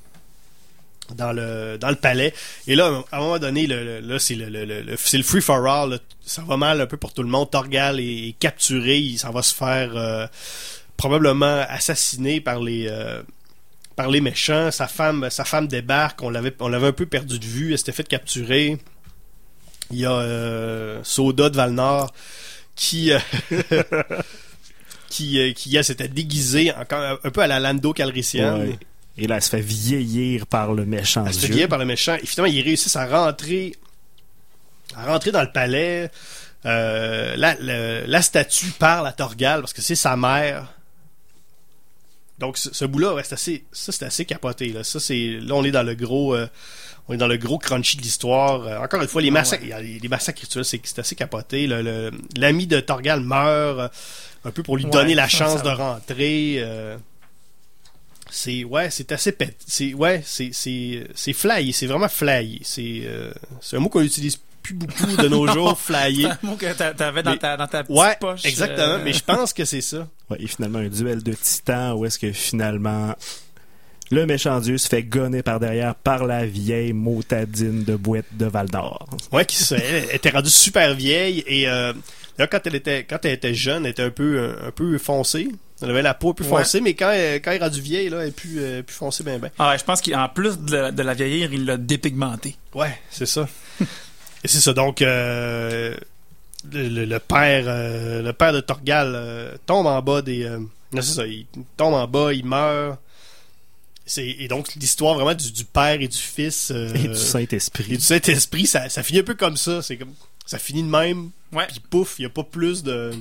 dans 1.16 1.32
le 1.32 1.78
dans 1.80 1.90
le 1.90 1.96
palais. 1.96 2.34
Et 2.68 2.76
là, 2.76 3.04
à 3.12 3.18
un 3.18 3.20
moment 3.20 3.40
donné, 3.40 3.68
là, 3.68 4.20
c'est 4.20 4.36
le, 4.36 4.96
c'est 4.98 5.18
le 5.18 5.24
free 5.24 5.42
for 5.42 5.66
all. 5.68 6.00
Ça 6.22 6.44
va 6.44 6.58
mal 6.58 6.82
un 6.82 6.86
peu 6.86 6.98
pour 6.98 7.14
tout 7.14 7.24
le 7.24 7.30
monde. 7.30 7.50
Torgal 7.52 8.00
est, 8.00 8.36
capturé, 8.40 9.00
il 9.00 9.18
s'en 9.18 9.32
va 9.32 9.42
se 9.42 9.54
faire 9.54 9.96
euh, 9.96 10.28
probablement 10.98 11.66
assassiner 11.68 12.42
par 12.42 12.60
les 12.60 12.88
euh, 12.90 13.22
par 13.96 14.10
les 14.10 14.22
méchants. 14.22 14.72
Sa 14.72 14.88
femme, 14.88 15.30
sa 15.30 15.46
femme 15.46 15.68
débarque. 15.68 16.22
On 16.22 16.30
l'avait 16.30 16.54
on 16.60 16.68
l'avait 16.68 16.88
un 16.88 16.94
peu 16.94 17.06
perdu 17.06 17.40
de 17.40 17.46
vue. 17.46 17.72
Elle 17.72 17.78
s'était 17.78 17.92
fait 17.92 18.08
capturer. 18.08 18.78
Il 19.92 20.00
y 20.00 20.06
a 20.06 20.14
euh, 20.14 21.00
Soda 21.04 21.50
de 21.50 21.56
Valnor 21.56 22.14
qui 22.76 23.12
qui 25.10 25.54
qui 25.56 25.84
s'était 25.84 26.08
déguisé 26.08 26.72
encore 26.74 27.20
un 27.24 27.30
peu 27.32 27.42
à 27.42 27.48
la 27.48 27.60
Lando 27.60 27.94
Calrissian. 27.94 28.66
Et 29.22 29.28
là, 29.28 29.36
elle 29.36 29.42
se 29.44 29.50
fait 29.50 29.60
vieillir 29.62 30.48
par 30.48 30.74
le 30.74 30.86
méchant 30.86 31.26
Elle 31.28 31.34
se 31.34 31.40
fait 31.42 31.50
guérir 31.50 31.68
par 31.70 31.78
le 31.78 31.86
méchant. 31.86 32.16
Et 32.22 32.26
finalement, 32.26 32.54
ils 32.54 32.62
réussissent 32.62 32.96
à 32.96 33.06
rentrer 33.06 33.76
à 34.96 35.06
rentrer 35.06 35.32
dans 35.32 35.42
le 35.44 35.52
palais. 35.52 36.10
Euh, 36.66 37.36
la, 37.38 37.56
le- 37.60 38.06
la 38.08 38.22
statue 38.22 38.72
parle 38.80 39.08
à 39.08 39.12
Torgal 39.12 39.62
parce 39.62 39.74
que 39.74 39.82
c'est 39.82 39.96
sa 39.96 40.16
mère. 40.18 40.74
Donc 42.40 42.58
ce, 42.58 42.74
ce 42.74 42.86
bout-là, 42.86 43.14
ouais, 43.14 43.24
c'est 43.24 43.34
assez, 43.34 43.64
ça 43.72 43.92
c'est 43.92 44.06
assez 44.06 44.26
capoté. 44.26 44.70
Là. 44.70 44.84
Ça 44.84 45.00
c'est, 45.00 45.38
là 45.42 45.54
on 45.56 45.64
est 45.64 45.72
dans 45.72 45.84
le 45.84 45.94
gros, 45.96 46.34
euh, 46.36 46.48
on 47.08 47.14
est 47.14 47.18
dans 47.18 47.28
le 47.28 47.38
gros 47.38 47.58
crunchy 47.58 47.98
de 47.98 48.02
l'histoire. 48.02 48.66
Euh, 48.66 48.80
encore 48.80 49.02
une 49.02 49.08
fois, 49.08 49.22
les 49.22 49.32
massacres, 49.32 49.64
il 49.64 49.70
y 49.70 49.74
a 49.74 49.82
les, 49.82 50.08
massacres 50.08 50.42
rituels, 50.42 50.66
c'est, 50.66 50.80
c'est 50.84 51.00
assez 51.00 51.16
capoté. 51.16 51.68
L'ami 51.68 52.66
de 52.68 52.80
Torgal 52.80 53.20
meurt, 53.22 53.92
un 54.46 54.52
peu 54.52 54.64
pour 54.64 54.78
lui 54.78 54.86
Ouais, 54.86 54.92
donner 54.92 55.16
la 55.16 55.28
chance 55.28 55.62
de 55.64 55.70
rentrer. 55.70 56.64
C'est 58.32 58.64
ouais, 58.64 58.90
c'est 58.90 59.12
assez 59.12 59.32
pét. 59.32 59.56
C'est 59.68 59.94
ouais, 59.94 60.22
c'est 60.26 60.50
c'est 60.54 61.08
c'est 61.16 61.34
flyé, 61.34 61.72
c'est 61.72 61.88
vraiment 61.88 62.10
flyé. 62.10 62.60
C'est 62.64 63.02
euh, 63.06 63.32
c'est 63.62 63.78
un 63.78 63.80
mot 63.80 63.90
qu'on 63.90 64.02
utilise 64.02 64.38
plus 64.62 64.74
beaucoup 64.76 65.06
de 65.16 65.28
nos 65.28 65.48
jours, 65.54 65.80
flyé. 65.80 66.24
C'est 66.24 66.28
un 66.48 66.50
mot 66.50 66.56
que 66.56 66.72
t'a- 66.74 66.94
t'avais 66.94 67.24
dans 67.24 67.32
Mais- 67.32 67.38
ta, 67.38 67.58
dans 67.58 67.68
ta 67.68 67.84
petite 67.84 67.96
Ouais, 67.98 68.16
poche. 68.20 68.46
exactement. 68.46 68.80
euh, 68.96 69.02
Mais 69.04 69.14
je 69.14 69.24
pense 69.24 69.54
que 69.54 69.66
c'est 69.66 69.82
ça. 69.82 70.08
Ouais, 70.30 70.38
et 70.40 70.48
finalement, 70.48 70.80
un 70.80 70.90
duel 70.90 71.24
de 71.24 71.34
titans 71.34 71.94
où 71.98 72.06
est-ce 72.06 72.20
que 72.20 72.32
finalement 72.32 73.16
le 74.12 74.26
méchant 74.26 74.60
dieu 74.60 74.78
se 74.80 74.88
fait 74.88 75.04
gonner 75.04 75.44
par 75.44 75.60
derrière 75.60 75.94
par 75.94 76.26
la 76.26 76.44
vieille 76.46 76.94
motadine 76.94 77.84
de 77.84 77.96
boîte 77.96 78.26
de 78.34 78.46
Val 78.48 78.68
d'Or. 78.68 79.08
Ouais, 79.32 79.46
qui 79.46 79.56
se- 79.58 79.76
elle 79.76 80.06
était 80.16 80.32
rendue 80.32 80.50
super 80.50 80.96
vieille 80.96 81.44
et 81.48 81.68
euh, 81.70 81.94
d'ailleurs, 82.38 82.50
quand 82.50 82.66
elle 82.66 82.76
était 82.76 83.04
quand 83.04 83.24
elle 83.24 83.34
était 83.34 83.54
jeune, 83.54 83.86
elle 83.86 83.92
était 83.92 84.02
un 84.04 84.10
peu 84.10 84.56
un, 84.66 84.72
peu 84.72 84.98
foncée. 84.98 85.50
Elle 85.82 85.92
avait 85.92 86.02
la 86.02 86.14
peau 86.14 86.32
un 86.32 86.34
peu 86.34 86.44
Ouais. 86.44 86.62
foncée, 86.64 86.82
mais 86.82 86.94
quand 86.94 87.10
elle, 87.12 87.42
quand 87.42 87.52
elle 87.52 87.62
est 87.62 87.64
rendue 87.64 87.80
vieille, 87.82 88.10
là, 88.10 88.22
elle 88.22 88.30
est 88.30 88.32
plus, 88.32 88.60
euh, 88.60 88.82
plus 88.84 88.96
foncée 88.96 89.24
ben 89.24 89.40
ben. 89.40 89.50
Ah 89.58 89.70
ouais, 89.72 89.78
je 89.78 89.84
pense 89.86 90.02
qu'en 90.02 90.28
plus 90.30 90.60
de 90.60 90.76
la, 90.76 90.92
de 90.92 91.02
la 91.04 91.14
vieillir, 91.14 91.54
il 91.54 91.66
l'a 91.66 91.78
dépigmenté. 91.78 92.58
Ouais, 92.74 93.00
c'est 93.10 93.26
ça. 93.26 93.48
Et 94.44 94.48
c'est 94.48 94.60
ça. 94.60 94.74
Donc, 94.74 95.02
euh, 95.02 95.96
le, 96.72 97.18
père, 97.20 97.64
euh, 97.68 98.22
le 98.22 98.34
père 98.34 98.52
de 98.54 98.60
Torgal 98.60 99.14
euh, 99.16 99.56
tombe 99.66 99.86
en 99.88 100.02
bas 100.02 100.22
des. 100.22 100.44
euh, 100.44 100.60
non, 100.92 101.02
c'est 101.02 101.14
ça. 101.14 101.26
Il 101.28 101.46
tombe 101.78 101.94
en 101.94 102.08
bas, 102.08 102.34
il 102.34 102.46
meurt. 102.46 103.00
C'est, 104.06 104.26
et 104.28 104.48
donc, 104.48 104.74
l'histoire 104.76 105.14
vraiment 105.16 105.36
du, 105.36 105.52
du 105.52 105.64
père 105.66 106.02
et 106.02 106.08
du 106.08 106.18
fils 106.18 106.72
euh, 106.72 106.92
Et 106.96 107.00
du 107.08 107.12
et 107.12 107.16
Saint-Esprit. 107.16 107.84
du 107.90 108.00
Saint-Esprit, 108.02 108.66
ça, 108.66 108.90
ça 108.90 109.04
finit 109.04 109.20
un 109.20 109.24
peu 109.24 109.36
comme 109.36 109.56
ça. 109.56 109.82
C'est 109.84 109.98
comme 109.98 110.14
ça 110.46 110.58
finit 110.58 110.82
de 110.84 110.90
même. 110.90 111.30
Ouais. 111.54 111.68
Puis 111.68 111.80
pouf, 111.80 112.16
il 112.20 112.24
y 112.24 112.26
a 112.26 112.30
pas 112.30 112.44
plus 112.44 112.82
de. 112.84 113.12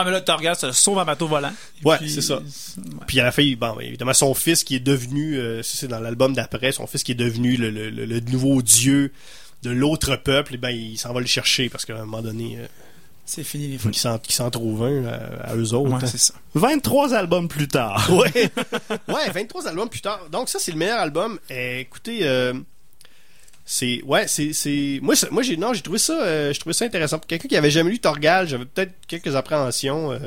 Ah, 0.00 0.04
mais 0.04 0.12
là, 0.12 0.20
Torgal 0.20 0.54
se 0.56 0.70
sauve 0.70 0.98
un 1.00 1.04
bateau 1.04 1.26
volant. 1.26 1.52
Ouais, 1.84 1.98
puis- 1.98 2.08
c'est 2.10 2.22
ça. 2.22 2.36
ouais. 2.38 2.82
Puis 3.08 3.18
à 3.18 3.24
la 3.24 3.32
fin, 3.32 3.42
bon, 3.58 3.74
ben, 3.74 3.82
évidemment, 3.82 4.14
son 4.14 4.32
fils 4.32 4.62
qui 4.62 4.76
est 4.76 4.80
devenu, 4.80 5.36
euh, 5.36 5.62
ça, 5.64 5.72
c'est 5.76 5.88
dans 5.88 5.98
l'album 5.98 6.34
d'après, 6.34 6.70
son 6.70 6.86
fils 6.86 7.02
qui 7.02 7.12
est 7.12 7.16
devenu 7.16 7.56
le, 7.56 7.70
le- 7.70 8.20
nouveau 8.20 8.62
dieu 8.62 9.12
de 9.64 9.70
l'autre 9.70 10.14
peuple, 10.14 10.54
et 10.54 10.56
ben 10.56 10.70
il 10.70 10.96
s'en 10.98 11.12
va 11.12 11.18
le 11.20 11.26
chercher 11.26 11.68
parce 11.68 11.84
qu'à 11.84 11.94
un 11.96 12.04
moment 12.04 12.22
donné, 12.22 12.58
euh, 12.60 12.66
C'est 13.26 13.42
fini 13.42 13.66
les 13.66 13.72
il 13.74 13.78
faut 13.78 13.88
folies. 13.92 14.20
qu'il 14.22 14.34
s'en, 14.34 14.50
trouve 14.50 14.84
un 14.84 15.04
à, 15.06 15.50
à 15.50 15.56
eux 15.56 15.74
autres. 15.74 15.90
Ouais, 15.92 16.06
c'est 16.06 16.16
ça. 16.16 16.32
23 16.54 17.12
albums 17.14 17.48
plus 17.48 17.66
tard. 17.66 18.08
Ouais. 18.12 18.50
ouais, 19.08 19.30
23 19.34 19.66
albums 19.66 19.88
plus 19.88 20.00
tard. 20.00 20.20
Donc 20.30 20.48
ça 20.48 20.60
c'est 20.60 20.70
le 20.70 20.78
meilleur 20.78 21.00
album. 21.00 21.40
Eh, 21.50 21.80
écoutez 21.80 22.20
euh, 22.22 22.54
c'est 23.70 24.00
ouais, 24.04 24.26
c'est 24.26 24.54
c'est 24.54 24.98
moi 25.02 25.14
moi 25.30 25.42
j'ai 25.42 25.58
non, 25.58 25.74
j'ai 25.74 25.82
trouvé 25.82 25.98
ça 25.98 26.14
euh, 26.22 26.54
je 26.54 26.58
trouvais 26.58 26.72
ça 26.72 26.86
intéressant. 26.86 27.18
Pour 27.18 27.26
quelqu'un 27.26 27.48
qui 27.48 27.56
avait 27.56 27.70
jamais 27.70 27.90
lu 27.90 27.98
Torgal, 27.98 28.48
j'avais 28.48 28.64
peut-être 28.64 28.92
quelques 29.06 29.36
appréhensions 29.36 30.10
euh, 30.12 30.18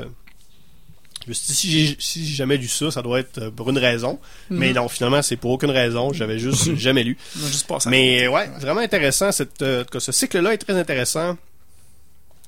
je 1.24 1.28
me 1.30 1.34
suis 1.34 1.46
dit, 1.48 1.54
si 1.54 1.70
j'ai 1.70 1.96
si 1.98 2.26
j'ai 2.26 2.34
jamais 2.34 2.56
lu 2.56 2.68
ça, 2.68 2.90
ça 2.92 3.02
doit 3.02 3.18
être 3.20 3.38
euh, 3.38 3.50
pour 3.50 3.68
une 3.70 3.78
raison. 3.78 4.18
Mais 4.50 4.72
non, 4.72 4.88
finalement, 4.88 5.22
c'est 5.22 5.36
pour 5.36 5.50
aucune 5.52 5.70
raison. 5.70 6.12
J'avais 6.12 6.38
juste 6.38 6.74
jamais 6.76 7.02
lu. 7.04 7.16
Juste 7.36 7.68
Mais 7.86 8.26
ouais, 8.28 8.48
vraiment 8.60 8.80
intéressant. 8.80 9.30
Cette, 9.32 9.62
euh, 9.62 9.84
ce 9.98 10.10
cycle-là 10.12 10.52
est 10.54 10.58
très 10.58 10.74
intéressant. 10.74 11.36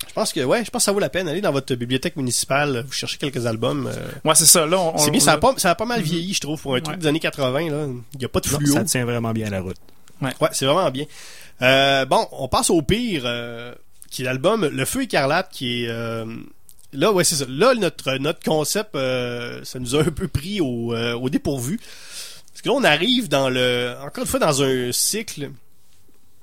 Je 0.09 0.13
pense 0.13 0.33
que 0.33 0.41
ouais, 0.41 0.65
je 0.65 0.71
pense 0.71 0.83
que 0.83 0.85
ça 0.87 0.93
vaut 0.93 0.99
la 1.01 1.09
peine. 1.09 1.29
Allez 1.29 1.41
dans 1.41 1.53
votre 1.53 1.73
bibliothèque 1.77 2.17
municipale, 2.17 2.85
vous 2.87 2.93
cherchez 2.93 3.17
quelques 3.17 3.47
albums. 3.47 3.87
euh, 3.93 4.09
Ouais, 4.25 4.35
c'est 4.35 4.45
ça. 4.47 4.67
Là, 4.67 4.79
on, 4.81 4.99
c'est 4.99 5.09
on- 5.09 5.13
bien, 5.13 5.21
ça 5.21 5.33
a, 5.33 5.39
pas, 5.39 5.55
ça 5.57 5.71
a 5.71 5.75
pas 5.77 5.87
mal 5.87 6.03
vieilli, 6.03 6.35
je 6.35 6.41
trouve, 6.41 6.61
pour 6.61 6.75
un 6.75 6.81
truc 6.81 6.97
Ouais. 6.97 7.01
des 7.03 7.07
années 7.07 7.21
80. 7.21 7.71
Là. 7.71 7.87
Il 8.15 8.19
n'y 8.19 8.25
a 8.25 8.29
pas 8.29 8.41
de 8.41 8.49
Non, 8.51 8.59
fluo. 8.59 8.73
ça 8.75 8.83
tient 8.85 9.05
vraiment 9.05 9.33
bien 9.33 9.51
la 9.51 9.61
route. 9.61 9.77
Ouais, 10.23 10.33
c'est 10.53 10.67
vraiment 10.67 10.91
bien. 10.91 11.05
Euh, 11.63 12.05
bon, 12.05 12.27
on 12.33 12.49
passe 12.49 12.71
au 12.71 12.83
pire, 12.83 13.23
euh, 13.25 13.75
qui 14.11 14.23
est 14.23 14.25
l'album 14.25 14.67
Le 14.67 14.85
Feu 14.85 15.03
écarlate, 15.03 15.51
qui 15.51 15.85
est... 15.85 15.89
euh, 15.89 16.25
là, 16.93 17.13
ouais, 17.13 17.25
c'est 17.25 17.37
ça. 17.37 17.45
Là, 17.49 17.75
notre, 17.75 18.15
notre 18.19 18.43
concept, 18.43 18.95
euh, 18.95 19.61
ça 19.65 19.79
nous 19.79 19.95
a 19.97 20.01
un 20.01 20.11
peu 20.11 20.29
pris 20.29 20.61
au, 20.61 20.95
au 20.95 21.29
dépourvu. 21.29 21.79
Parce 21.79 22.63
que 22.63 22.69
là, 22.69 22.75
on 22.75 22.85
arrive 22.85 23.29
dans 23.29 23.51
le... 23.51 23.95
Encore 24.03 24.25
une 24.25 24.31
fois, 24.31 24.41
dans 24.41 24.63
un 24.63 24.93
cycle... 24.93 25.51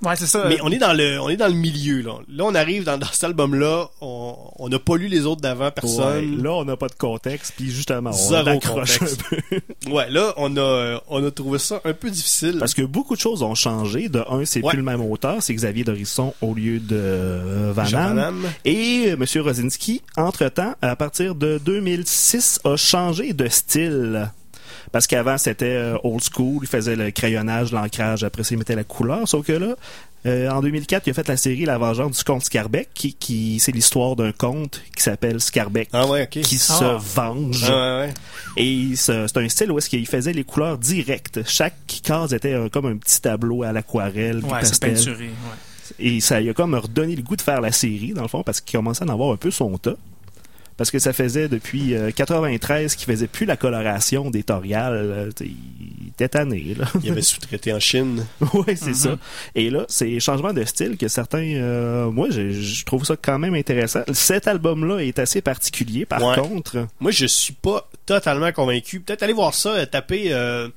Ouais, 0.03 0.15
c'est 0.15 0.25
ça. 0.25 0.45
Mais 0.49 0.57
on 0.63 0.71
est 0.71 0.77
dans 0.79 0.93
le, 0.93 1.19
on 1.21 1.29
est 1.29 1.37
dans 1.37 1.47
le 1.47 1.53
milieu, 1.53 2.01
là. 2.01 2.13
Là, 2.27 2.43
on 2.45 2.55
arrive 2.55 2.83
dans, 2.83 2.97
dans 2.97 3.07
cet 3.11 3.23
album-là. 3.25 3.87
On 4.01 4.35
on 4.59 4.69
n'a 4.69 4.79
pas 4.79 4.95
lu 4.97 5.07
les 5.07 5.25
autres 5.25 5.41
d'avant, 5.41 5.65
Ouais, 5.65 5.71
personne. 5.71 6.41
là, 6.43 6.51
on 6.53 6.65
n'a 6.65 6.77
pas 6.77 6.87
de 6.87 6.93
contexte, 6.95 7.53
puis 7.57 7.71
justement, 7.71 8.11
on 8.11 8.33
accroche 8.47 9.01
un 9.01 9.05
peu. 9.29 9.59
Ouais, 9.91 10.09
là, 10.09 10.33
on 10.37 10.55
a, 10.57 11.01
on 11.09 11.25
a 11.25 11.31
trouvé 11.31 11.57
ça 11.59 11.81
un 11.83 11.93
peu 11.93 12.09
difficile. 12.09 12.57
Parce 12.59 12.73
que 12.73 12.83
beaucoup 12.83 13.15
de 13.15 13.19
choses 13.21 13.41
ont 13.43 13.55
changé. 13.55 14.09
De 14.09 14.23
un, 14.29 14.45
c'est 14.45 14.61
Ouais. 14.61 14.69
plus 14.69 14.77
le 14.77 14.83
même 14.83 15.01
auteur, 15.01 15.41
c'est 15.41 15.53
Xavier 15.53 15.83
Dorisson 15.83 16.33
au 16.41 16.53
lieu 16.53 16.79
de 16.79 16.95
euh, 16.95 17.71
Van 17.75 17.89
Damme. 17.89 18.43
Et 18.65 19.05
euh, 19.07 19.13
M. 19.19 19.25
Rosinski, 19.43 20.01
entre-temps, 20.17 20.73
à 20.81 20.95
partir 20.95 21.33
de 21.35 21.59
2006, 21.63 22.59
a 22.63 22.75
changé 22.75 23.33
de 23.33 23.47
style. 23.47 24.31
Parce 24.91 25.07
qu'avant, 25.07 25.37
c'était 25.37 25.65
euh, 25.67 25.97
old 26.03 26.21
school, 26.21 26.59
il 26.63 26.67
faisait 26.67 26.95
le 26.97 27.11
crayonnage, 27.11 27.71
l'ancrage, 27.71 28.23
après 28.23 28.43
ça, 28.43 28.49
il 28.55 28.57
mettait 28.57 28.75
la 28.75 28.83
couleur. 28.83 29.25
Sauf 29.27 29.45
que 29.45 29.53
là, 29.53 29.75
euh, 30.25 30.49
en 30.49 30.61
2004, 30.61 31.07
il 31.07 31.11
a 31.11 31.13
fait 31.13 31.27
la 31.29 31.37
série 31.37 31.63
La 31.65 31.77
Vengeance 31.77 32.17
du 32.17 32.23
comte 32.25 32.43
Scarbeck, 32.43 32.89
qui, 32.93 33.13
qui 33.13 33.59
c'est 33.59 33.71
l'histoire 33.71 34.15
d'un 34.17 34.31
comte 34.33 34.81
qui 34.95 35.01
s'appelle 35.01 35.39
Scarbeck, 35.39 35.87
Ah 35.93 36.05
ouais, 36.07 36.27
qui 36.27 36.41
Ah. 36.41 36.57
se 36.99 37.15
venge. 37.15 37.63
Ah 37.67 38.01
ouais, 38.01 38.07
ouais. 38.07 38.13
Et 38.57 38.95
c'est 38.97 39.37
un 39.37 39.49
style 39.49 39.71
où 39.71 39.77
est-ce 39.77 39.89
qu'il 39.89 40.05
faisait 40.05 40.33
les 40.33 40.43
couleurs 40.43 40.77
directes. 40.77 41.39
Chaque 41.47 41.75
case 42.03 42.33
était 42.33 42.55
comme 42.71 42.85
un 42.87 42.97
petit 42.97 43.21
tableau 43.21 43.63
à 43.63 43.71
l'aquarelle, 43.71 44.41
puis 44.41 44.51
Ouais, 44.51 44.59
c'est 44.63 44.79
pastel. 44.81 44.93
peinturé. 44.95 45.25
Ouais. 45.27 45.95
Et 45.99 46.19
ça 46.19 46.39
lui 46.41 46.49
a 46.49 46.53
comme 46.53 46.75
redonné 46.75 47.15
le 47.15 47.21
goût 47.23 47.35
de 47.35 47.41
faire 47.41 47.61
la 47.61 47.71
série, 47.71 48.13
dans 48.13 48.21
le 48.23 48.27
fond, 48.27 48.43
parce 48.43 48.59
qu'il 48.61 48.77
commençait 48.77 49.03
à 49.03 49.07
en 49.07 49.09
avoir 49.13 49.31
un 49.31 49.37
peu 49.37 49.51
son 49.51 49.77
tas. 49.77 49.95
Parce 50.77 50.89
que 50.89 50.99
ça 50.99 51.13
faisait 51.13 51.47
depuis 51.47 51.93
euh, 51.93 52.09
93 52.11 52.95
qu'il 52.95 53.05
faisait 53.05 53.27
plus 53.27 53.45
la 53.45 53.55
coloration 53.57 54.31
des 54.31 54.41
Toriales. 54.43 54.93
euh, 54.95 55.29
Il 55.41 56.07
était 56.09 56.29
tanné, 56.29 56.75
là. 56.77 56.85
Il 57.03 57.11
avait 57.11 57.21
sous-traité 57.21 57.71
en 57.73 57.79
Chine. 57.79 58.25
ouais, 58.53 58.75
c'est 58.75 58.95
ça. 58.95 59.17
Et 59.53 59.69
là, 59.69 59.85
c'est 59.89 60.19
changement 60.19 60.53
de 60.53 60.63
style 60.65 60.97
que 60.97 61.07
certains... 61.07 61.43
euh, 61.55 62.09
moi, 62.09 62.29
je, 62.31 62.51
je 62.51 62.85
trouve 62.85 63.05
ça 63.05 63.15
quand 63.21 63.37
même 63.37 63.53
intéressant. 63.53 64.01
Cet 64.13 64.47
album-là 64.47 64.99
est 64.99 65.19
assez 65.19 65.41
particulier, 65.41 66.05
par 66.05 66.21
Ouais. 66.23 66.35
contre. 66.37 66.87
Moi, 66.99 67.11
je 67.11 67.25
suis 67.27 67.53
pas 67.53 67.87
totalement 68.05 68.51
convaincu. 68.51 69.01
Peut-être 69.01 69.21
aller 69.23 69.33
voir 69.33 69.53
ça, 69.53 69.69
euh, 69.69 69.85
taper, 69.85 70.33
euh, 70.33 70.69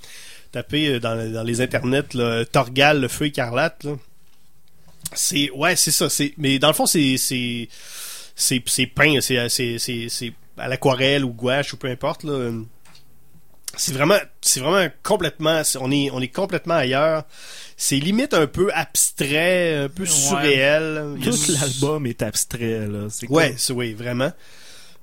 taper 0.52 1.00
dans, 1.00 1.32
dans 1.32 1.42
les 1.44 1.60
internets, 1.62 2.12
là, 2.14 2.44
Torgal, 2.44 3.00
le 3.00 3.08
feu 3.08 3.26
écarlate. 3.26 3.86
C'est, 5.12 5.50
ouais, 5.52 5.76
c'est 5.76 5.92
ça. 5.92 6.08
C'est, 6.10 6.34
mais 6.38 6.58
dans 6.58 6.68
le 6.68 6.74
fond, 6.74 6.86
c'est, 6.86 7.16
c'est, 8.34 8.56
c'est, 8.56 8.62
c'est 8.66 8.86
peint, 8.86 9.20
c'est, 9.20 9.48
c'est, 9.48 9.78
c'est, 9.78 10.06
c'est 10.08 10.32
à 10.56 10.68
l'aquarelle 10.68 11.24
ou 11.24 11.32
gouache 11.32 11.72
ou 11.74 11.76
peu 11.76 11.88
importe. 11.88 12.24
Là. 12.24 12.50
C'est 13.76 13.92
vraiment, 13.92 14.18
c'est 14.40 14.60
vraiment 14.60 14.88
complètement, 15.02 15.62
on 15.80 15.90
est, 15.90 16.08
on 16.12 16.20
est 16.20 16.28
complètement 16.28 16.74
ailleurs. 16.74 17.24
C'est 17.76 17.96
limite 17.96 18.32
un 18.34 18.46
peu 18.46 18.70
abstrait, 18.72 19.76
un 19.76 19.88
peu 19.88 20.04
Ouais. 20.04 20.08
surréel. 20.08 21.16
Tout 21.22 21.34
l'album 21.60 22.06
est 22.06 22.22
abstrait, 22.22 22.86
là. 22.86 23.08
C'est 23.10 23.28
Ouais, 23.28 23.54
c'est 23.56 23.72
oui, 23.72 23.92
vraiment. 23.94 24.32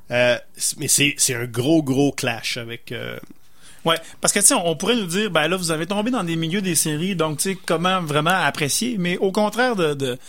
Euh, 0.10 0.38
mais 0.78 0.88
c'est 0.88 1.16
c'est 1.18 1.36
un 1.36 1.46
gros 1.46 1.82
gros 1.84 2.12
clash 2.12 2.58
avec 2.58 2.92
euh, 2.92 3.18
Ouais, 3.84 3.98
parce 4.20 4.32
que 4.32 4.40
tu 4.40 4.48
sais, 4.48 4.54
on 4.54 4.76
pourrait 4.76 4.96
nous 4.96 5.08
dire, 5.08 5.32
ben 5.32 5.48
là, 5.48 5.58
vous 5.58 5.72
avez 5.72 5.88
tombé 5.88 6.12
dans 6.12 6.24
des 6.24 6.36
milieux 6.36 6.62
des 6.62 6.76
séries, 6.76 7.16
donc 7.16 7.38
tu 7.38 7.52
sais, 7.52 7.58
comment 7.66 8.02
vraiment 8.02 8.30
apprécier. 8.30 8.98
Mais 9.00 9.18
au 9.18 9.32
contraire 9.32 9.76
de, 9.76 9.96
de, 9.96 10.20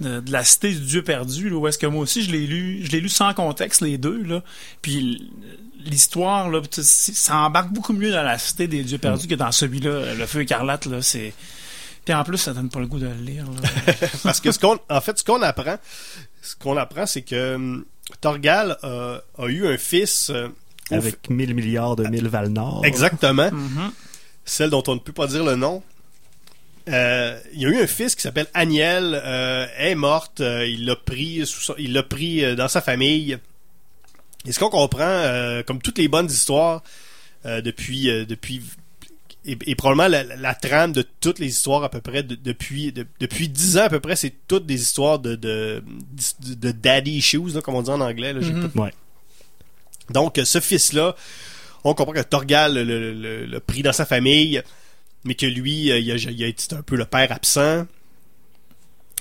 de, 0.00 0.20
de 0.20 0.32
la 0.32 0.44
cité 0.44 0.72
du 0.72 0.80
Dieu 0.80 1.02
perdu, 1.02 1.50
là, 1.50 1.56
où 1.56 1.68
est-ce 1.68 1.78
que 1.78 1.86
moi 1.86 2.02
aussi 2.02 2.22
je 2.22 2.30
l'ai 2.30 2.46
lu, 2.46 2.80
je 2.84 2.90
l'ai 2.90 3.00
lu 3.00 3.10
sans 3.10 3.34
contexte 3.34 3.82
les 3.82 3.98
deux 3.98 4.22
là. 4.22 4.42
Puis 4.80 5.30
l'histoire 5.84 6.48
là, 6.48 6.60
ça 6.70 7.36
embarque 7.36 7.70
beaucoup 7.70 7.92
mieux 7.92 8.12
dans 8.12 8.22
la 8.22 8.38
cité 8.38 8.66
des 8.66 8.82
dieux 8.82 8.98
perdus 8.98 9.28
que 9.28 9.34
dans 9.34 9.52
celui-là, 9.52 10.14
le 10.14 10.26
feu 10.26 10.40
écarlate 10.42 10.86
là, 10.86 11.02
c'est. 11.02 11.34
Puis 12.04 12.14
en 12.14 12.24
plus, 12.24 12.38
ça 12.38 12.52
donne 12.52 12.68
pas 12.68 12.80
le 12.80 12.86
goût 12.86 12.98
de 12.98 13.06
le 13.06 13.14
lire. 13.14 13.44
Là. 13.44 13.94
parce 14.24 14.40
que 14.40 14.50
ce 14.50 14.58
qu'on 14.58 14.78
en 14.88 15.00
fait 15.02 15.18
ce 15.18 15.24
qu'on 15.24 15.42
apprend 15.42 15.76
ce 16.40 16.56
qu'on 16.56 16.76
apprend 16.76 17.06
c'est 17.06 17.22
que 17.22 17.54
hum, 17.56 17.84
Torgal 18.20 18.78
a, 18.82 19.20
a 19.38 19.46
eu 19.46 19.66
un 19.66 19.76
fils 19.76 20.30
euh, 20.30 20.48
Avec 20.96 21.30
1000 21.30 21.54
milliards 21.54 21.96
de 21.96 22.06
mille 22.08 22.28
Val-Nord. 22.28 22.82
Exactement. 22.84 23.50
Mhm. 23.50 23.90
Celle 24.44 24.70
dont 24.70 24.82
on 24.88 24.94
ne 24.94 25.00
peut 25.00 25.12
pas 25.12 25.26
dire 25.26 25.44
le 25.44 25.54
nom. 25.56 25.82
Euh, 26.88 27.38
il 27.54 27.60
y 27.62 27.66
a 27.66 27.68
eu 27.68 27.80
un 27.80 27.86
fils 27.86 28.14
qui 28.16 28.22
s'appelle 28.22 28.48
Aniel. 28.54 29.20
Euh, 29.24 29.66
elle 29.76 29.90
est 29.92 29.94
morte. 29.94 30.40
euh, 30.40 30.66
il 30.66 30.84
l'a 30.84 30.96
pris, 30.96 31.46
sous 31.46 31.60
son- 31.60 31.74
il 31.78 31.92
l'a 31.92 32.02
pris 32.02 32.44
euh, 32.44 32.56
dans 32.56 32.66
sa 32.68 32.80
famille. 32.80 33.38
Et 34.46 34.50
ce 34.52 34.58
qu'on 34.58 34.70
comprend, 34.70 35.02
euh, 35.04 35.62
comme 35.62 35.80
toutes 35.80 35.98
les 35.98 36.08
bonnes 36.08 36.26
histoires, 36.30 36.82
euh, 37.46 37.60
depuis, 37.60 38.10
euh, 38.10 38.24
depuis, 38.24 38.60
et, 39.46 39.56
et 39.66 39.74
probablement 39.76 40.08
la, 40.08 40.24
la- 40.24 40.34
la 40.36 40.54
trame 40.56 40.90
de 40.92 41.04
toutes 41.20 41.38
les 41.38 41.46
histoires 41.46 41.84
à 41.84 41.88
peu 41.88 42.00
près 42.00 42.24
de- 42.24 42.34
depuis, 42.34 42.90
de- 42.90 43.06
depuis 43.20 43.48
dix 43.48 43.78
ans 43.78 43.84
à 43.84 43.88
peu 43.88 44.00
près, 44.00 44.16
c'est 44.16 44.34
toutes 44.48 44.66
des 44.66 44.80
histoires 44.82 45.20
de, 45.20 45.36
de, 45.36 45.84
de, 46.48 46.54
de 46.54 46.72
daddy 46.72 47.12
issues, 47.18 47.50
là, 47.54 47.60
comme 47.60 47.76
on 47.76 47.82
dit 47.82 47.90
en 47.90 48.00
anglais. 48.00 48.32
Là. 48.32 48.40
Ouais. 48.74 48.92
Donc, 50.10 50.40
ce 50.44 50.60
fils-là, 50.60 51.14
on 51.84 51.94
comprend 51.94 52.12
que 52.12 52.20
Torgal 52.20 52.74
le, 52.74 53.58
pris 53.60 53.82
dans 53.82 53.92
sa 53.92 54.06
famille, 54.06 54.62
mais 55.24 55.34
que 55.34 55.46
lui, 55.46 55.90
euh, 55.90 55.98
il 55.98 56.44
a, 56.44 56.76
un 56.76 56.82
peu 56.82 56.96
le 56.96 57.04
père 57.04 57.32
absent, 57.32 57.86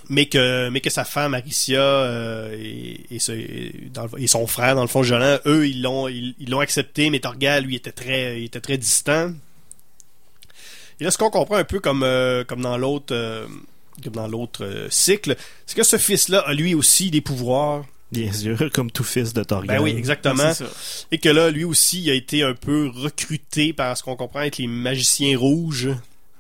mais 0.10 0.26
que, 0.26 0.72
sa 0.90 1.06
femme, 1.06 1.34
Aricia, 1.34 1.80
euh, 1.80 2.58
et, 3.10 4.28
son 4.28 4.48
frère, 4.48 4.76
dans 4.76 4.82
le 4.82 4.88
fond, 4.88 5.04
Jolan, 5.04 5.38
eux, 5.46 5.68
ils 5.68 5.82
l'ont 5.82 6.60
accepté, 6.60 7.10
mais 7.10 7.20
Torgal, 7.20 7.64
lui, 7.64 7.76
était 7.76 7.92
très, 7.92 8.40
il 8.42 8.46
était 8.46 8.62
très 8.62 8.78
distant. 8.78 9.32
Et 11.00 11.04
là, 11.04 11.12
ce 11.12 11.18
qu'on 11.18 11.30
comprend 11.30 11.56
un 11.56 11.64
peu 11.64 11.80
comme, 11.80 12.04
euh, 12.04 12.44
dans 12.44 12.78
l'autre... 12.78 13.48
dans 14.12 14.28
l'autre 14.28 14.88
cycle, 14.90 15.36
c'est 15.66 15.76
que 15.76 15.84
ce 15.84 15.98
fils-là 15.98 16.40
a 16.40 16.54
lui 16.54 16.76
aussi 16.76 17.10
des 17.12 17.22
pouvoirs. 17.22 17.86
Bien 18.12 18.32
sûr, 18.34 18.58
comme 18.74 18.92
tout 18.92 19.04
fils 19.04 19.34
de 19.34 19.44
Torgal. 19.44 19.78
Ben 19.78 19.84
oui, 19.84 19.92
exactement. 19.92 20.52
Et 21.12 21.18
que 21.18 21.30
là, 21.30 21.50
lui 21.50 21.64
aussi, 21.64 22.02
il 22.02 22.10
a 22.10 22.14
été 22.14 22.44
un 22.44 22.54
peu 22.54 22.90
recruté 22.94 23.74
par 23.74 23.96
ce 23.98 24.04
qu'on 24.04 24.16
comprend 24.16 24.42
être 24.42 24.58
les 24.58 24.68
magiciens 24.68 25.38
rouges. 25.38 25.90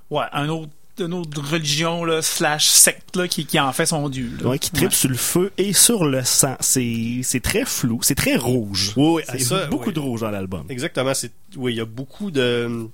Ouais, 0.09 0.26
un 0.34 0.49
autre, 0.49 0.72
une 0.99 1.13
autre 1.13 1.41
religion 1.41 2.03
là, 2.03 2.22
slash 2.22 2.67
secte 2.67 3.15
là, 3.15 3.28
qui, 3.28 3.45
qui 3.45 3.59
en 3.59 3.72
fait 3.72 3.86
son 3.86 4.09
dieu. 4.09 4.32
Là. 4.41 4.49
Ouais, 4.49 4.59
qui 4.59 4.72
tripe 4.72 4.91
sur 4.93 5.09
le 5.09 5.15
feu 5.15 5.51
et 5.57 5.72
sur 5.72 6.03
le 6.03 6.24
sang. 6.24 6.57
C'est, 6.59 7.22
c'est 7.24 7.39
très 7.39 7.63
flou, 7.63 7.99
c'est 8.03 8.15
très 8.15 8.36
rouge. 8.36 8.93
Oui, 8.97 9.13
oui, 9.15 9.24
C'est 9.30 9.39
ça, 9.39 9.67
beaucoup 9.67 9.88
oui. 9.89 9.93
de 9.93 9.99
rouge 9.99 10.22
dans 10.22 10.32
l'album. 10.32 10.65
Exactement. 10.69 11.13
C'est, 11.13 11.32
oui, 11.55 11.74
il 11.74 11.78
y 11.78 11.82
a 11.82 11.86
beaucoup 11.86 12.32
de, 12.32 12.88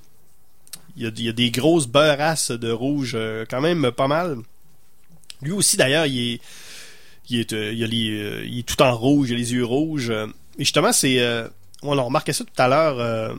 il 0.95 1.03
y 1.03 1.07
a, 1.07 1.11
il 1.15 1.25
y 1.25 1.29
a 1.29 1.33
des 1.33 1.49
grosses 1.49 1.87
beurrasses 1.87 2.51
de 2.51 2.71
rouge, 2.71 3.13
euh, 3.15 3.45
quand 3.49 3.61
même 3.61 3.91
pas 3.91 4.07
mal. 4.07 4.37
Lui 5.41 5.51
aussi, 5.51 5.77
d'ailleurs, 5.77 6.05
il 6.05 6.33
est, 6.33 6.41
il 7.29 7.39
est, 7.39 7.53
euh, 7.53 7.71
il, 7.73 7.83
a 7.83 7.87
les, 7.87 8.09
euh, 8.11 8.45
il 8.45 8.59
est 8.59 8.63
tout 8.63 8.81
en 8.81 8.95
rouge, 8.95 9.29
il 9.29 9.35
a 9.35 9.37
les 9.37 9.53
yeux 9.53 9.65
rouges. 9.65 10.09
euh, 10.09 10.27
et 10.57 10.63
justement, 10.63 10.91
c'est, 10.91 11.21
on 11.83 11.97
a 11.97 12.01
remarqué 12.01 12.33
ça 12.33 12.43
tout 12.43 12.61
à 12.61 12.67
l'heure. 12.67 13.35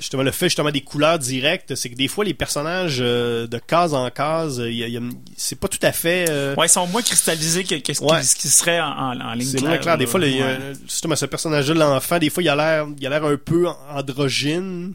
justement 0.00 0.22
le 0.24 0.32
fait 0.32 0.46
justement 0.46 0.70
des 0.72 0.80
couleurs 0.80 1.18
directes, 1.18 1.74
c'est 1.76 1.88
que 1.90 1.94
des 1.94 2.08
fois 2.08 2.24
les 2.24 2.34
personnages 2.34 2.98
euh, 3.00 3.46
de 3.46 3.58
case 3.58 3.92
en 3.94 4.10
case, 4.10 4.58
euh, 4.60 5.00
c'est 5.36 5.60
pas 5.60 5.68
tout 5.68 5.78
à 5.82 5.92
fait. 5.92 6.24
euh, 6.30 6.54
Ouais, 6.56 6.66
ils 6.66 6.70
sont 6.70 6.86
moins 6.86 7.02
cristallisés 7.02 7.62
que, 7.64 7.74
que 7.76 7.92
ce, 7.92 8.02
Ouais. 8.02 8.20
qui, 8.22 8.48
serait 8.48 8.80
en, 8.80 8.86
en, 8.88 9.20
en 9.20 9.34
ligne 9.34 9.46
c'est 9.48 9.60
moins 9.60 9.76
clair. 9.78 9.96
Des 9.98 10.06
fois, 10.06 10.18
le- 10.20 10.26
Ouais. 10.26 10.58
justement, 10.84 11.14
ce 11.16 11.26
personnage-là, 11.26 11.74
l'enfant, 11.74 12.18
des 12.18 12.30
fois, 12.30 12.42
il 12.42 12.48
a 12.48 12.56
l'air, 12.56 12.86
il 12.98 13.06
a 13.06 13.10
l'air 13.10 13.24
un 13.24 13.36
peu 13.36 13.68
androgyne. 13.90 14.94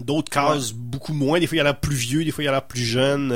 D'autres 0.00 0.30
cases, 0.30 0.72
beaucoup 0.72 1.12
moins. 1.12 1.40
Des 1.40 1.46
fois, 1.48 1.56
il 1.56 1.60
a 1.60 1.64
l'air 1.64 1.78
plus 1.80 1.96
vieux. 1.96 2.24
Des 2.24 2.30
fois, 2.30 2.44
il 2.44 2.48
a 2.48 2.52
l'air 2.52 2.62
plus 2.66 2.84
jeune. 2.84 3.32